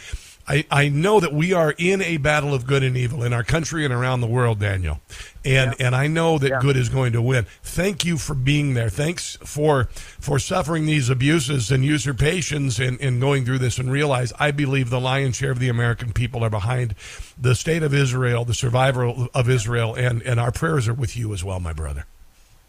I, 0.47 0.65
I 0.71 0.89
know 0.89 1.19
that 1.19 1.33
we 1.33 1.53
are 1.53 1.73
in 1.77 2.01
a 2.01 2.17
battle 2.17 2.53
of 2.53 2.65
good 2.65 2.83
and 2.83 2.97
evil 2.97 3.23
in 3.23 3.33
our 3.33 3.43
country 3.43 3.85
and 3.85 3.93
around 3.93 4.21
the 4.21 4.27
world, 4.27 4.59
Daniel, 4.59 4.99
and 5.45 5.75
yeah. 5.79 5.85
and 5.85 5.95
I 5.95 6.07
know 6.07 6.37
that 6.39 6.49
yeah. 6.49 6.59
good 6.59 6.75
is 6.75 6.89
going 6.89 7.13
to 7.13 7.21
win. 7.21 7.45
Thank 7.61 8.03
you 8.03 8.17
for 8.17 8.33
being 8.33 8.73
there. 8.73 8.89
Thanks 8.89 9.37
for 9.43 9.85
for 9.91 10.39
suffering 10.39 10.85
these 10.85 11.09
abuses 11.09 11.71
and 11.71 11.85
usurpations 11.85 12.79
and, 12.79 12.99
and 12.99 13.21
going 13.21 13.45
through 13.45 13.59
this 13.59 13.77
and 13.77 13.91
realize 13.91 14.33
I 14.39 14.51
believe 14.51 14.89
the 14.89 14.99
lion's 14.99 15.35
share 15.35 15.51
of 15.51 15.59
the 15.59 15.69
American 15.69 16.13
people 16.13 16.43
are 16.43 16.49
behind 16.49 16.95
the 17.39 17.55
state 17.55 17.83
of 17.83 17.93
Israel, 17.93 18.43
the 18.45 18.53
survival 18.53 19.29
of 19.33 19.49
Israel, 19.49 19.93
and 19.93 20.21
and 20.23 20.39
our 20.39 20.51
prayers 20.51 20.87
are 20.87 20.93
with 20.93 21.15
you 21.15 21.33
as 21.33 21.43
well, 21.43 21.59
my 21.59 21.73
brother. 21.73 22.05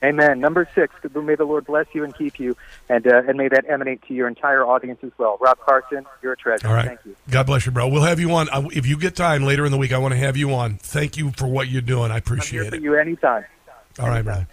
Amen. 0.02 0.40
Number 0.40 0.66
six, 0.74 0.94
may 1.14 1.34
the 1.34 1.44
Lord 1.44 1.66
bless 1.66 1.86
you 1.92 2.04
and 2.04 2.16
keep 2.16 2.40
you, 2.40 2.56
and 2.88 3.06
uh, 3.06 3.22
and 3.28 3.36
may 3.36 3.48
that 3.48 3.68
emanate 3.68 4.02
to 4.08 4.14
your 4.14 4.28
entire 4.28 4.64
audience 4.64 5.00
as 5.02 5.12
well. 5.18 5.36
Rob 5.40 5.58
Carson, 5.58 6.06
you're 6.22 6.32
a 6.32 6.36
treasure. 6.36 6.68
All 6.68 6.74
right. 6.74 6.86
Thank 6.86 7.00
you. 7.04 7.16
God 7.30 7.46
bless 7.46 7.66
you, 7.66 7.72
bro. 7.72 7.86
We'll 7.88 8.04
have 8.04 8.18
you 8.18 8.32
on 8.32 8.48
if 8.72 8.86
you 8.86 8.96
get 8.96 9.14
time 9.14 9.42
later 9.44 9.66
in 9.66 9.72
the 9.72 9.78
week. 9.78 9.92
I 9.92 9.98
want 9.98 10.12
to 10.12 10.18
have 10.18 10.38
you 10.38 10.54
on. 10.54 10.76
Thank 10.76 11.18
you 11.18 11.32
for 11.32 11.46
what 11.46 11.68
you're 11.68 11.82
doing. 11.82 12.10
I 12.10 12.16
appreciate 12.16 12.72
it. 12.72 12.82
You 12.82 12.96
anytime. 12.96 13.44
All 13.98 14.08
right, 14.08 14.22
brother. 14.22 14.46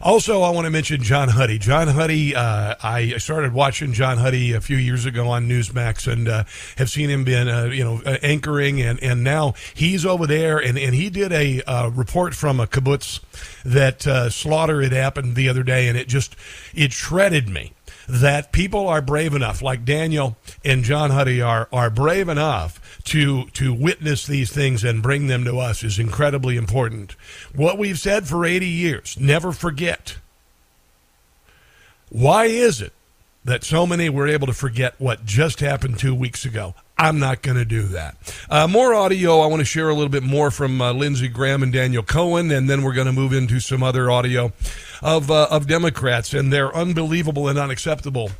Also, 0.00 0.42
I 0.42 0.50
want 0.50 0.64
to 0.64 0.70
mention 0.70 1.02
John 1.02 1.28
Huddy. 1.28 1.58
John 1.58 1.88
Huddy, 1.88 2.34
uh, 2.34 2.74
I 2.82 3.16
started 3.18 3.52
watching 3.52 3.92
John 3.92 4.18
Huddy 4.18 4.52
a 4.52 4.60
few 4.60 4.76
years 4.76 5.06
ago 5.06 5.28
on 5.28 5.48
Newsmax 5.48 6.10
and 6.10 6.28
uh, 6.28 6.44
have 6.76 6.90
seen 6.90 7.10
him 7.10 7.24
been, 7.24 7.48
uh, 7.48 7.66
you 7.66 7.84
know, 7.84 8.00
anchoring, 8.22 8.82
and, 8.82 9.02
and 9.02 9.22
now 9.22 9.54
he's 9.74 10.04
over 10.04 10.26
there, 10.26 10.58
and, 10.58 10.78
and 10.78 10.94
he 10.94 11.10
did 11.10 11.32
a 11.32 11.62
uh, 11.62 11.90
report 11.90 12.34
from 12.34 12.60
a 12.60 12.66
kibbutz 12.66 13.20
that 13.64 14.06
uh, 14.06 14.30
slaughter 14.30 14.82
had 14.82 14.92
happened 14.92 15.36
the 15.36 15.48
other 15.48 15.62
day, 15.62 15.88
and 15.88 15.96
it 15.96 16.08
just 16.08 16.36
it 16.74 16.92
shredded 16.92 17.48
me 17.48 17.72
that 18.08 18.52
people 18.52 18.88
are 18.88 19.00
brave 19.00 19.34
enough, 19.34 19.62
like 19.62 19.84
Daniel 19.84 20.36
and 20.64 20.84
John 20.84 21.10
Huddy 21.10 21.40
are, 21.40 21.68
are 21.72 21.90
brave 21.90 22.28
enough 22.28 22.80
to 23.04 23.46
to 23.50 23.72
witness 23.72 24.26
these 24.26 24.50
things 24.50 24.82
and 24.82 25.02
bring 25.02 25.26
them 25.26 25.44
to 25.44 25.58
us 25.58 25.82
is 25.82 25.98
incredibly 25.98 26.56
important. 26.56 27.16
What 27.54 27.78
we've 27.78 27.98
said 27.98 28.26
for 28.26 28.44
80 28.44 28.66
years, 28.66 29.18
never 29.20 29.52
forget. 29.52 30.16
Why 32.08 32.46
is 32.46 32.80
it 32.80 32.92
that 33.44 33.64
so 33.64 33.86
many 33.86 34.08
were 34.08 34.26
able 34.26 34.46
to 34.46 34.52
forget 34.52 34.94
what 34.98 35.24
just 35.26 35.60
happened 35.60 35.98
two 35.98 36.14
weeks 36.14 36.44
ago? 36.44 36.74
I'm 36.96 37.18
not 37.18 37.42
going 37.42 37.56
to 37.56 37.64
do 37.64 37.82
that. 37.88 38.16
Uh, 38.48 38.68
more 38.68 38.94
audio. 38.94 39.40
I 39.40 39.46
want 39.46 39.60
to 39.60 39.64
share 39.64 39.88
a 39.88 39.94
little 39.94 40.08
bit 40.08 40.22
more 40.22 40.52
from 40.52 40.80
uh, 40.80 40.92
Lindsey 40.92 41.26
Graham 41.26 41.62
and 41.62 41.72
Daniel 41.72 42.04
Cohen, 42.04 42.52
and 42.52 42.70
then 42.70 42.82
we're 42.82 42.94
going 42.94 43.08
to 43.08 43.12
move 43.12 43.32
into 43.32 43.58
some 43.58 43.82
other 43.82 44.10
audio 44.10 44.52
of 45.02 45.30
uh, 45.30 45.48
of 45.50 45.66
Democrats 45.66 46.32
and 46.32 46.52
their 46.52 46.74
unbelievable 46.74 47.48
and 47.48 47.58
unacceptable 47.58 48.30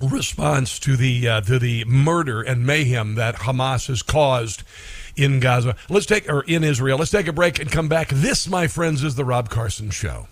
response 0.00 0.78
to 0.80 0.96
the 0.96 1.28
uh, 1.28 1.40
to 1.42 1.58
the 1.58 1.84
murder 1.84 2.42
and 2.42 2.66
mayhem 2.66 3.14
that 3.16 3.36
Hamas 3.36 3.88
has 3.88 4.02
caused 4.02 4.62
in 5.16 5.40
Gaza. 5.40 5.76
Let's 5.88 6.06
take 6.06 6.28
or 6.28 6.42
in 6.42 6.64
Israel. 6.64 6.98
Let's 6.98 7.10
take 7.10 7.26
a 7.26 7.32
break 7.32 7.58
and 7.58 7.70
come 7.70 7.88
back. 7.88 8.08
This, 8.08 8.48
my 8.48 8.66
friends, 8.66 9.04
is 9.04 9.14
the 9.14 9.24
Rob 9.24 9.50
Carson 9.50 9.90
Show. 9.90 10.28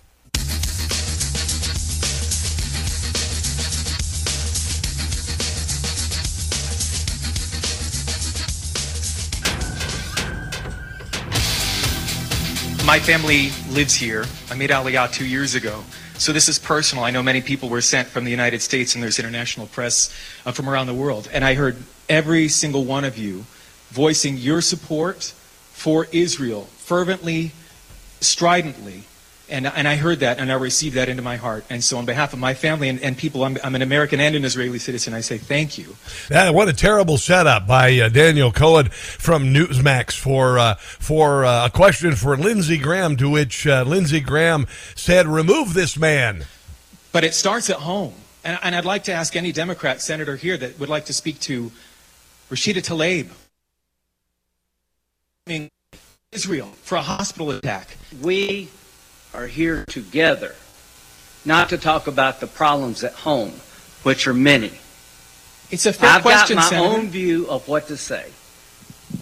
My 12.86 12.98
family 12.98 13.50
lives 13.68 13.94
here. 13.94 14.24
I 14.50 14.54
made 14.54 14.70
Aliyah 14.70 15.12
two 15.12 15.26
years 15.26 15.54
ago. 15.54 15.84
So 16.18 16.32
this 16.32 16.48
is 16.48 16.58
personal. 16.58 17.04
I 17.04 17.12
know 17.12 17.22
many 17.22 17.40
people 17.40 17.68
were 17.68 17.80
sent 17.80 18.08
from 18.08 18.24
the 18.24 18.32
United 18.32 18.60
States, 18.60 18.96
and 18.96 19.04
there's 19.04 19.20
international 19.20 19.68
press 19.68 20.12
uh, 20.44 20.50
from 20.50 20.68
around 20.68 20.88
the 20.88 20.94
world. 20.94 21.28
And 21.32 21.44
I 21.44 21.54
heard 21.54 21.76
every 22.08 22.48
single 22.48 22.84
one 22.84 23.04
of 23.04 23.16
you 23.16 23.44
voicing 23.90 24.36
your 24.36 24.60
support 24.60 25.32
for 25.72 26.08
Israel 26.10 26.64
fervently, 26.78 27.52
stridently, 28.20 29.04
and, 29.50 29.66
and 29.66 29.88
I 29.88 29.96
heard 29.96 30.20
that 30.20 30.38
and 30.38 30.50
I 30.50 30.54
received 30.54 30.94
that 30.96 31.08
into 31.08 31.22
my 31.22 31.36
heart. 31.36 31.64
And 31.70 31.82
so, 31.82 31.98
on 31.98 32.04
behalf 32.04 32.32
of 32.32 32.38
my 32.38 32.54
family 32.54 32.88
and, 32.88 33.00
and 33.02 33.16
people, 33.16 33.44
I'm, 33.44 33.56
I'm, 33.64 33.74
an 33.74 33.82
American 33.82 34.20
and 34.20 34.34
an 34.34 34.44
Israeli 34.44 34.78
citizen, 34.78 35.14
I 35.14 35.20
say 35.20 35.38
thank 35.38 35.78
you. 35.78 35.96
Yeah, 36.30 36.50
what 36.50 36.68
a 36.68 36.72
terrible 36.72 37.18
setup 37.18 37.66
by 37.66 37.98
uh, 37.98 38.08
Daniel 38.08 38.52
Cohen 38.52 38.88
from 38.90 39.54
Newsmax 39.54 40.18
for, 40.18 40.58
uh, 40.58 40.74
for 40.74 41.44
uh, 41.44 41.66
a 41.66 41.70
question 41.70 42.14
for 42.14 42.36
Lindsey 42.36 42.78
Graham, 42.78 43.16
to 43.16 43.28
which 43.30 43.66
uh, 43.66 43.84
Lindsey 43.86 44.20
Graham 44.20 44.66
said, 44.94 45.26
Remove 45.26 45.74
this 45.74 45.98
man. 45.98 46.44
But 47.12 47.24
it 47.24 47.34
starts 47.34 47.70
at 47.70 47.76
home. 47.76 48.14
And, 48.44 48.58
and 48.62 48.74
I'd 48.74 48.84
like 48.84 49.04
to 49.04 49.12
ask 49.12 49.34
any 49.34 49.52
Democrat 49.52 50.00
senator 50.00 50.36
here 50.36 50.56
that 50.56 50.78
would 50.78 50.88
like 50.88 51.06
to 51.06 51.12
speak 51.12 51.40
to 51.40 51.72
Rashida 52.50 52.82
Tlaib. 52.82 53.30
Israel 56.32 56.68
for 56.82 56.96
a 56.96 57.02
hospital 57.02 57.50
attack. 57.50 57.96
We 58.20 58.68
are 59.38 59.46
here 59.46 59.84
together 59.86 60.54
not 61.44 61.68
to 61.68 61.78
talk 61.78 62.08
about 62.08 62.40
the 62.40 62.46
problems 62.46 63.04
at 63.04 63.12
home, 63.12 63.52
which 64.02 64.26
are 64.26 64.34
many. 64.34 64.72
It's 65.70 65.86
a 65.86 65.92
fair 65.92 66.10
I've 66.10 66.22
question, 66.22 66.56
got 66.56 66.64
my 66.64 66.70
Senator. 66.70 66.96
own 66.96 67.08
view 67.08 67.46
of 67.48 67.68
what 67.68 67.86
to 67.86 67.96
say. 67.96 68.26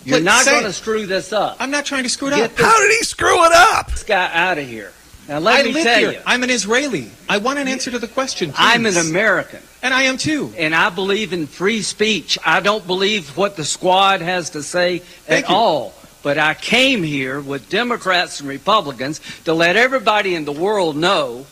You're 0.04 0.20
not 0.20 0.46
going 0.46 0.64
to 0.64 0.72
screw 0.72 1.06
this 1.06 1.32
up. 1.32 1.58
I'm 1.60 1.70
not 1.70 1.84
trying 1.84 2.04
to 2.04 2.08
screw 2.08 2.28
it 2.28 2.36
Get 2.36 2.50
up. 2.52 2.58
How 2.58 2.80
did 2.80 2.92
he 2.92 3.04
screw 3.04 3.44
it 3.44 3.52
up? 3.52 3.90
This 3.90 4.04
guy 4.04 4.30
out 4.32 4.58
of 4.58 4.66
here. 4.66 4.92
Now 5.28 5.38
let 5.38 5.60
I 5.60 5.62
me 5.64 5.72
live 5.74 5.84
tell 5.84 5.98
here. 5.98 6.12
you, 6.12 6.20
I'm 6.24 6.42
an 6.42 6.50
Israeli. 6.50 7.10
I 7.28 7.38
want 7.38 7.58
an 7.58 7.68
answer 7.68 7.90
to 7.90 7.98
the 7.98 8.08
question. 8.08 8.52
I'm 8.56 8.86
an. 8.86 8.96
American. 8.96 9.60
And 9.82 9.92
I 9.92 10.02
am 10.04 10.16
too. 10.16 10.52
And 10.56 10.74
I 10.74 10.88
believe 10.90 11.32
in 11.32 11.46
free 11.46 11.82
speech. 11.82 12.38
I 12.44 12.60
don't 12.60 12.86
believe 12.86 13.36
what 13.36 13.56
the 13.56 13.64
squad 13.64 14.20
has 14.22 14.50
to 14.50 14.62
say 14.62 15.00
Thank 15.00 15.44
at 15.44 15.50
you. 15.50 15.56
all. 15.56 15.94
But 16.26 16.38
I 16.38 16.54
came 16.54 17.04
here 17.04 17.40
with 17.40 17.70
Democrats 17.70 18.40
and 18.40 18.48
Republicans 18.48 19.20
to 19.44 19.54
let 19.54 19.76
everybody 19.76 20.34
in 20.34 20.44
the 20.44 20.50
world 20.50 20.96
know 20.96 21.46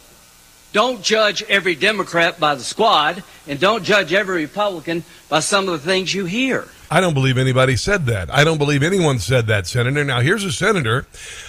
don't 0.73 1.01
judge 1.01 1.45
every 1.45 1.77
Democrat 1.77 2.41
by 2.41 2.57
the 2.57 2.65
squad, 2.65 3.23
and 3.47 3.61
don't 3.61 3.85
judge 3.85 4.13
every 4.13 4.43
Republican 4.43 5.05
by 5.29 5.39
some 5.39 5.69
of 5.69 5.81
the 5.81 5.89
things 5.89 6.13
you 6.13 6.25
hear. 6.25 6.67
I 6.91 7.01
don't 7.01 7.15
believe 7.15 7.39
anybody 7.39 7.77
said 7.77 8.07
that. 8.07 8.35
I 8.35 8.43
don't 8.43 8.59
believe 8.59 8.83
anyone 8.83 9.21
said 9.21 9.47
that, 9.47 9.69
Senator. 9.69 10.03
Now, 10.03 10.19
here's 10.19 10.43
a 10.43 10.51
senator 10.51 11.07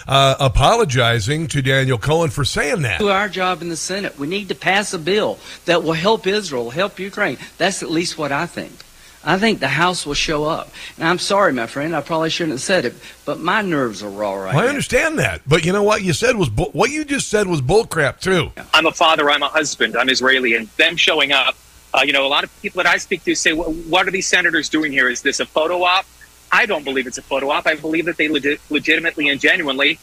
uh, 0.07 0.35
apologizing 0.39 1.47
to 1.47 1.63
Daniel 1.63 1.97
Cohen 1.97 2.29
for 2.29 2.45
saying 2.45 2.83
that. 2.83 2.99
Do 2.99 3.09
our 3.09 3.27
job 3.27 3.63
in 3.63 3.69
the 3.69 3.75
Senate. 3.75 4.19
We 4.19 4.27
need 4.27 4.49
to 4.49 4.55
pass 4.55 4.93
a 4.93 4.99
bill 4.99 5.39
that 5.65 5.83
will 5.83 5.93
help 5.93 6.27
Israel, 6.27 6.69
help 6.69 6.99
Ukraine. 6.99 7.39
That's 7.57 7.81
at 7.81 7.89
least 7.89 8.19
what 8.19 8.31
I 8.31 8.45
think. 8.45 8.84
I 9.25 9.37
think 9.39 9.59
the 9.59 9.67
House 9.67 10.05
will 10.05 10.13
show 10.13 10.45
up. 10.45 10.69
And 10.97 11.07
I'm 11.07 11.17
sorry, 11.17 11.51
my 11.51 11.65
friend, 11.67 11.95
I 11.95 12.01
probably 12.01 12.29
shouldn't 12.29 12.53
have 12.53 12.61
said 12.61 12.85
it, 12.85 12.93
but 13.25 13.39
my 13.39 13.61
nerves 13.61 14.03
are 14.03 14.09
raw 14.09 14.33
right 14.35 14.53
Well, 14.53 14.61
I 14.63 14.65
now. 14.65 14.69
understand 14.69 15.17
that, 15.19 15.41
but 15.47 15.65
you 15.65 15.73
know 15.73 15.81
what 15.83 16.03
you 16.03 16.13
said 16.13 16.35
was 16.37 16.49
bull- 16.49 16.69
what 16.73 16.91
you 16.91 17.03
just 17.03 17.29
said 17.29 17.47
was 17.47 17.59
bullcrap 17.61 18.19
too. 18.19 18.51
I'm 18.73 18.85
a 18.85 18.91
father, 18.91 19.29
I'm 19.31 19.41
a 19.41 19.47
husband, 19.49 19.97
I'm 19.97 20.09
Israeli, 20.09 20.53
and 20.55 20.67
them 20.77 20.95
showing 20.95 21.31
up, 21.31 21.55
uh, 21.93 22.01
you 22.05 22.13
know, 22.13 22.25
a 22.25 22.29
lot 22.29 22.43
of 22.43 22.61
people 22.61 22.83
that 22.83 22.89
I 22.89 22.97
speak 22.97 23.23
to 23.23 23.33
say, 23.35 23.51
"Wha- 23.53 23.65
what 23.65 24.07
are 24.07 24.11
these 24.11 24.27
senators 24.27 24.69
doing 24.69 24.91
here? 24.91 25.09
Is 25.09 25.21
this 25.23 25.39
a 25.39 25.45
photo 25.45 25.83
op? 25.83 26.05
I 26.51 26.65
don't 26.67 26.83
believe 26.83 27.07
it's 27.07 27.17
a 27.17 27.21
photo 27.23 27.49
op. 27.49 27.65
I 27.65 27.75
believe 27.75 28.05
that 28.05 28.17
they 28.17 28.27
legit- 28.29 28.61
legitimately 28.69 29.27
and 29.29 29.41
genuinely 29.41 29.97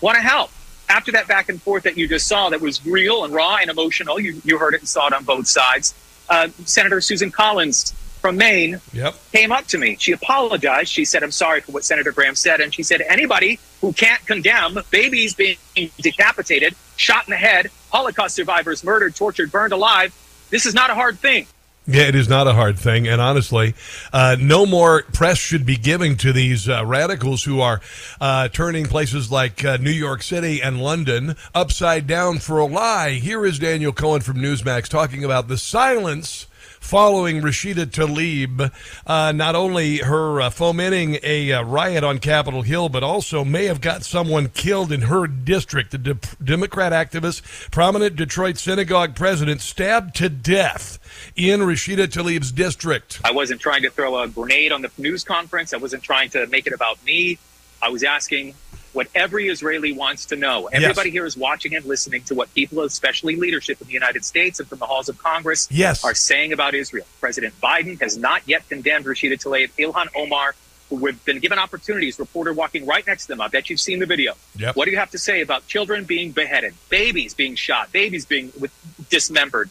want 0.00 0.16
to 0.16 0.22
help. 0.22 0.50
After 0.88 1.12
that 1.12 1.28
back 1.28 1.48
and 1.48 1.60
forth 1.62 1.82
that 1.84 1.96
you 1.98 2.08
just 2.08 2.26
saw, 2.26 2.48
that 2.50 2.60
was 2.60 2.84
real 2.86 3.24
and 3.24 3.34
raw 3.34 3.56
and 3.56 3.70
emotional, 3.70 4.18
you, 4.18 4.40
you 4.44 4.58
heard 4.58 4.74
it 4.74 4.80
and 4.80 4.88
saw 4.88 5.06
it 5.08 5.12
on 5.12 5.24
both 5.24 5.46
sides. 5.46 5.94
Uh, 6.28 6.48
Senator 6.64 7.00
Susan 7.00 7.30
Collins 7.30 7.92
from 8.24 8.38
Maine 8.38 8.80
Yep. 8.94 9.16
came 9.32 9.52
up 9.52 9.66
to 9.66 9.76
me. 9.76 9.98
She 10.00 10.12
apologized. 10.12 10.90
She 10.90 11.04
said, 11.04 11.22
I'm 11.22 11.30
sorry 11.30 11.60
for 11.60 11.72
what 11.72 11.84
Senator 11.84 12.10
Graham 12.10 12.34
said. 12.34 12.62
And 12.62 12.72
she 12.72 12.82
said, 12.82 13.02
anybody 13.02 13.58
who 13.82 13.92
can't 13.92 14.24
condemn 14.24 14.78
babies 14.90 15.34
being 15.34 15.58
decapitated, 16.00 16.74
shot 16.96 17.26
in 17.26 17.32
the 17.32 17.36
head, 17.36 17.70
Holocaust 17.92 18.34
survivors 18.34 18.82
murdered, 18.82 19.14
tortured, 19.14 19.52
burned 19.52 19.74
alive, 19.74 20.14
this 20.48 20.64
is 20.64 20.72
not 20.72 20.88
a 20.88 20.94
hard 20.94 21.18
thing. 21.18 21.46
Yeah, 21.86 22.04
it 22.04 22.14
is 22.14 22.26
not 22.26 22.46
a 22.46 22.54
hard 22.54 22.78
thing, 22.78 23.06
and 23.06 23.20
honestly, 23.20 23.74
uh, 24.10 24.38
no 24.40 24.64
more 24.64 25.02
press 25.12 25.36
should 25.36 25.66
be 25.66 25.76
giving 25.76 26.16
to 26.16 26.32
these 26.32 26.66
uh, 26.66 26.82
radicals 26.86 27.44
who 27.44 27.60
are 27.60 27.82
uh, 28.22 28.48
turning 28.48 28.86
places 28.86 29.30
like 29.30 29.62
uh, 29.66 29.76
New 29.76 29.90
York 29.90 30.22
City 30.22 30.62
and 30.62 30.80
London 30.80 31.36
upside 31.54 32.06
down 32.06 32.38
for 32.38 32.58
a 32.58 32.64
lie. 32.64 33.10
Here 33.10 33.44
is 33.44 33.58
Daniel 33.58 33.92
Cohen 33.92 34.22
from 34.22 34.38
Newsmax 34.38 34.88
talking 34.88 35.24
about 35.24 35.48
the 35.48 35.58
silence 35.58 36.46
following 36.84 37.40
Rashida 37.40 37.86
Tlaib, 37.86 38.70
uh, 39.06 39.32
not 39.32 39.54
only 39.54 39.98
her 39.98 40.42
uh, 40.42 40.50
fomenting 40.50 41.18
a 41.22 41.50
uh, 41.50 41.62
riot 41.62 42.04
on 42.04 42.18
Capitol 42.18 42.60
Hill, 42.60 42.90
but 42.90 43.02
also 43.02 43.42
may 43.42 43.64
have 43.64 43.80
got 43.80 44.04
someone 44.04 44.50
killed 44.50 44.92
in 44.92 45.02
her 45.02 45.26
district. 45.26 45.92
The 45.92 45.98
de- 45.98 46.18
Democrat 46.44 46.92
activist, 46.92 47.70
prominent 47.70 48.16
Detroit 48.16 48.58
synagogue 48.58 49.16
president, 49.16 49.62
stabbed 49.62 50.14
to 50.16 50.28
death 50.28 50.98
in 51.34 51.60
Rashida 51.60 52.06
Tlaib's 52.06 52.52
district. 52.52 53.18
I 53.24 53.32
wasn't 53.32 53.62
trying 53.62 53.82
to 53.82 53.90
throw 53.90 54.18
a 54.22 54.28
grenade 54.28 54.70
on 54.70 54.82
the 54.82 54.90
news 54.98 55.24
conference. 55.24 55.72
I 55.72 55.78
wasn't 55.78 56.02
trying 56.02 56.28
to 56.30 56.46
make 56.48 56.66
it 56.66 56.74
about 56.74 57.02
me. 57.04 57.38
I 57.80 57.88
was 57.88 58.02
asking 58.02 58.54
what 58.94 59.08
every 59.14 59.48
Israeli 59.48 59.92
wants 59.92 60.26
to 60.26 60.36
know. 60.36 60.68
Everybody 60.72 61.10
here 61.10 61.26
is 61.26 61.36
watching 61.36 61.74
and 61.74 61.84
listening 61.84 62.22
to 62.24 62.34
what 62.34 62.54
people, 62.54 62.82
especially 62.84 63.36
leadership 63.36 63.80
in 63.80 63.88
the 63.88 63.92
United 63.92 64.24
States 64.24 64.60
and 64.60 64.68
from 64.68 64.78
the 64.78 64.86
halls 64.86 65.08
of 65.08 65.18
Congress, 65.18 65.68
Yes. 65.70 66.04
are 66.04 66.14
saying 66.14 66.52
about 66.52 66.74
Israel. 66.74 67.04
President 67.20 67.52
Biden 67.60 68.00
has 68.00 68.16
not 68.16 68.42
yet 68.46 68.66
condemned 68.68 69.04
Rashida 69.04 69.34
Tlaib, 69.34 69.70
Ilhan 69.78 70.06
Omar, 70.14 70.54
who 70.90 71.04
have 71.06 71.24
been 71.24 71.40
given 71.40 71.58
opportunities. 71.58 72.18
Reporter 72.20 72.52
walking 72.52 72.86
right 72.86 73.04
next 73.06 73.24
to 73.24 73.28
them. 73.28 73.40
I 73.40 73.48
bet 73.48 73.68
you've 73.68 73.80
seen 73.80 73.98
the 73.98 74.06
video. 74.06 74.34
Yep. 74.56 74.76
What 74.76 74.84
do 74.84 74.92
you 74.92 74.98
have 74.98 75.10
to 75.10 75.18
say 75.18 75.40
about 75.40 75.66
children 75.66 76.04
being 76.04 76.30
beheaded, 76.30 76.74
babies 76.88 77.34
being 77.34 77.56
shot, 77.56 77.90
babies 77.90 78.24
being 78.26 78.52
with, 78.60 78.70
dismembered? 79.10 79.70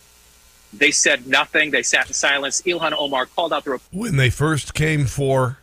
They 0.73 0.91
said 0.91 1.27
nothing. 1.27 1.71
They 1.71 1.83
sat 1.83 2.07
in 2.07 2.13
silence. 2.13 2.61
Ilhan 2.63 2.93
Omar 2.97 3.27
called 3.27 3.53
out 3.53 3.63
the 3.63 3.79
When 3.91 4.17
they 4.17 4.29
first 4.31 4.73
came 4.73 5.05
for, 5.05 5.59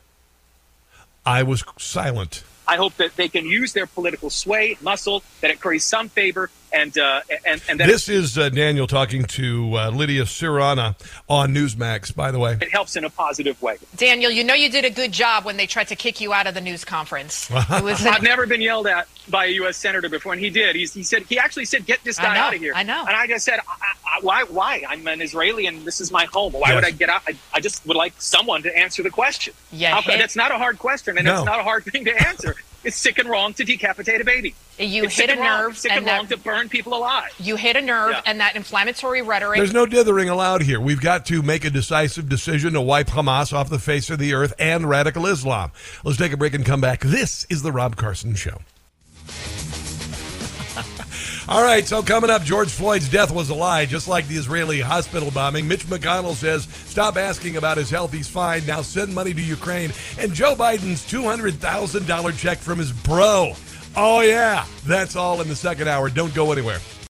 I 1.26 1.42
was 1.42 1.62
silent. 1.78 2.44
I 2.70 2.76
hope 2.76 2.94
that 2.98 3.16
they 3.16 3.28
can 3.28 3.46
use 3.46 3.72
their 3.72 3.86
political 3.86 4.30
sway, 4.30 4.78
muscle, 4.80 5.24
that 5.40 5.50
it 5.50 5.58
curries 5.58 5.84
some 5.84 6.08
favor 6.08 6.50
and 6.72 6.96
uh, 6.98 7.20
and 7.46 7.60
and 7.68 7.80
this 7.80 8.08
is 8.08 8.38
uh, 8.38 8.48
Daniel 8.48 8.86
talking 8.86 9.24
to 9.24 9.76
uh, 9.76 9.90
Lydia 9.90 10.26
Sirana 10.26 10.96
on 11.28 11.54
Newsmax. 11.54 12.14
By 12.14 12.30
the 12.30 12.38
way, 12.38 12.58
it 12.60 12.70
helps 12.70 12.96
in 12.96 13.04
a 13.04 13.10
positive 13.10 13.60
way. 13.62 13.78
Daniel, 13.96 14.30
you 14.30 14.44
know 14.44 14.54
you 14.54 14.70
did 14.70 14.84
a 14.84 14.90
good 14.90 15.12
job 15.12 15.44
when 15.44 15.56
they 15.56 15.66
tried 15.66 15.88
to 15.88 15.96
kick 15.96 16.20
you 16.20 16.32
out 16.32 16.46
of 16.46 16.54
the 16.54 16.60
news 16.60 16.84
conference. 16.84 17.50
It 17.70 17.84
was 17.84 18.04
I've 18.04 18.22
never 18.22 18.46
been 18.46 18.60
yelled 18.60 18.86
at 18.88 19.06
by 19.28 19.46
a 19.46 19.48
U.S. 19.50 19.76
senator 19.76 20.08
before, 20.08 20.32
and 20.32 20.40
he 20.40 20.50
did. 20.50 20.74
He's, 20.76 20.92
he 20.92 21.02
said 21.02 21.22
he 21.28 21.38
actually 21.38 21.64
said, 21.64 21.86
"Get 21.86 22.02
this 22.04 22.18
guy 22.18 22.36
out 22.36 22.54
of 22.54 22.60
here." 22.60 22.72
I 22.74 22.82
know. 22.82 23.04
And 23.06 23.16
I 23.16 23.26
just 23.26 23.44
said, 23.44 23.60
I, 23.60 23.72
I, 24.06 24.20
"Why? 24.22 24.42
Why? 24.44 24.82
I'm 24.88 25.06
an 25.06 25.20
Israeli, 25.20 25.66
and 25.66 25.84
this 25.84 26.00
is 26.00 26.10
my 26.10 26.24
home. 26.26 26.52
Why 26.52 26.68
yes. 26.68 26.74
would 26.74 26.84
I 26.84 26.90
get 26.90 27.08
out? 27.08 27.22
I, 27.26 27.36
I, 27.54 27.60
just 27.60 27.86
would 27.86 27.96
like 27.96 28.14
someone 28.18 28.62
to 28.62 28.76
answer 28.76 29.02
the 29.02 29.10
question." 29.10 29.54
Yeah, 29.72 30.00
How, 30.00 30.16
that's 30.16 30.36
not 30.36 30.50
a 30.50 30.58
hard 30.58 30.78
question, 30.78 31.16
and 31.16 31.26
no. 31.26 31.36
it's 31.36 31.44
not 31.44 31.60
a 31.60 31.62
hard 31.62 31.84
thing 31.84 32.04
to 32.06 32.28
answer. 32.28 32.56
It's 32.82 32.96
sick 32.96 33.18
and 33.18 33.28
wrong 33.28 33.52
to 33.54 33.64
decapitate 33.64 34.20
a 34.20 34.24
baby. 34.24 34.54
You 34.78 35.04
it's 35.04 35.16
hit 35.16 35.28
a 35.28 35.36
nerve. 35.36 35.72
It's 35.72 35.80
sick 35.80 35.92
and, 35.92 35.98
and 35.98 36.06
wrong 36.06 36.26
that, 36.26 36.36
to 36.36 36.42
burn 36.42 36.68
people 36.70 36.94
alive. 36.94 37.30
You 37.38 37.56
hit 37.56 37.76
a 37.76 37.82
nerve, 37.82 38.12
yeah. 38.12 38.22
and 38.24 38.40
that 38.40 38.56
inflammatory 38.56 39.20
rhetoric. 39.20 39.58
There's 39.58 39.74
no 39.74 39.84
dithering 39.84 40.30
allowed 40.30 40.62
here. 40.62 40.80
We've 40.80 41.00
got 41.00 41.26
to 41.26 41.42
make 41.42 41.64
a 41.64 41.70
decisive 41.70 42.28
decision 42.28 42.72
to 42.72 42.80
wipe 42.80 43.08
Hamas 43.08 43.52
off 43.52 43.68
the 43.68 43.78
face 43.78 44.08
of 44.08 44.18
the 44.18 44.32
earth 44.32 44.54
and 44.58 44.88
radical 44.88 45.26
Islam. 45.26 45.72
Let's 46.04 46.18
take 46.18 46.32
a 46.32 46.38
break 46.38 46.54
and 46.54 46.64
come 46.64 46.80
back. 46.80 47.00
This 47.00 47.44
is 47.50 47.62
the 47.62 47.72
Rob 47.72 47.96
Carson 47.96 48.34
Show. 48.34 48.60
All 51.50 51.64
right, 51.64 51.84
so 51.84 52.00
coming 52.00 52.30
up, 52.30 52.44
George 52.44 52.68
Floyd's 52.68 53.08
death 53.08 53.32
was 53.32 53.50
a 53.50 53.54
lie, 53.56 53.84
just 53.84 54.06
like 54.06 54.28
the 54.28 54.36
Israeli 54.36 54.80
hospital 54.80 55.32
bombing. 55.32 55.66
Mitch 55.66 55.84
McConnell 55.86 56.34
says, 56.34 56.68
stop 56.86 57.16
asking 57.16 57.56
about 57.56 57.76
his 57.76 57.90
health, 57.90 58.12
he's 58.12 58.28
fine. 58.28 58.64
Now 58.66 58.82
send 58.82 59.12
money 59.12 59.34
to 59.34 59.42
Ukraine. 59.42 59.90
And 60.16 60.32
Joe 60.32 60.54
Biden's 60.54 61.04
$200,000 61.10 62.38
check 62.38 62.58
from 62.58 62.78
his 62.78 62.92
bro. 62.92 63.54
Oh, 63.96 64.20
yeah, 64.20 64.64
that's 64.86 65.16
all 65.16 65.40
in 65.40 65.48
the 65.48 65.56
second 65.56 65.88
hour. 65.88 66.08
Don't 66.08 66.32
go 66.34 66.52
anywhere. 66.52 66.78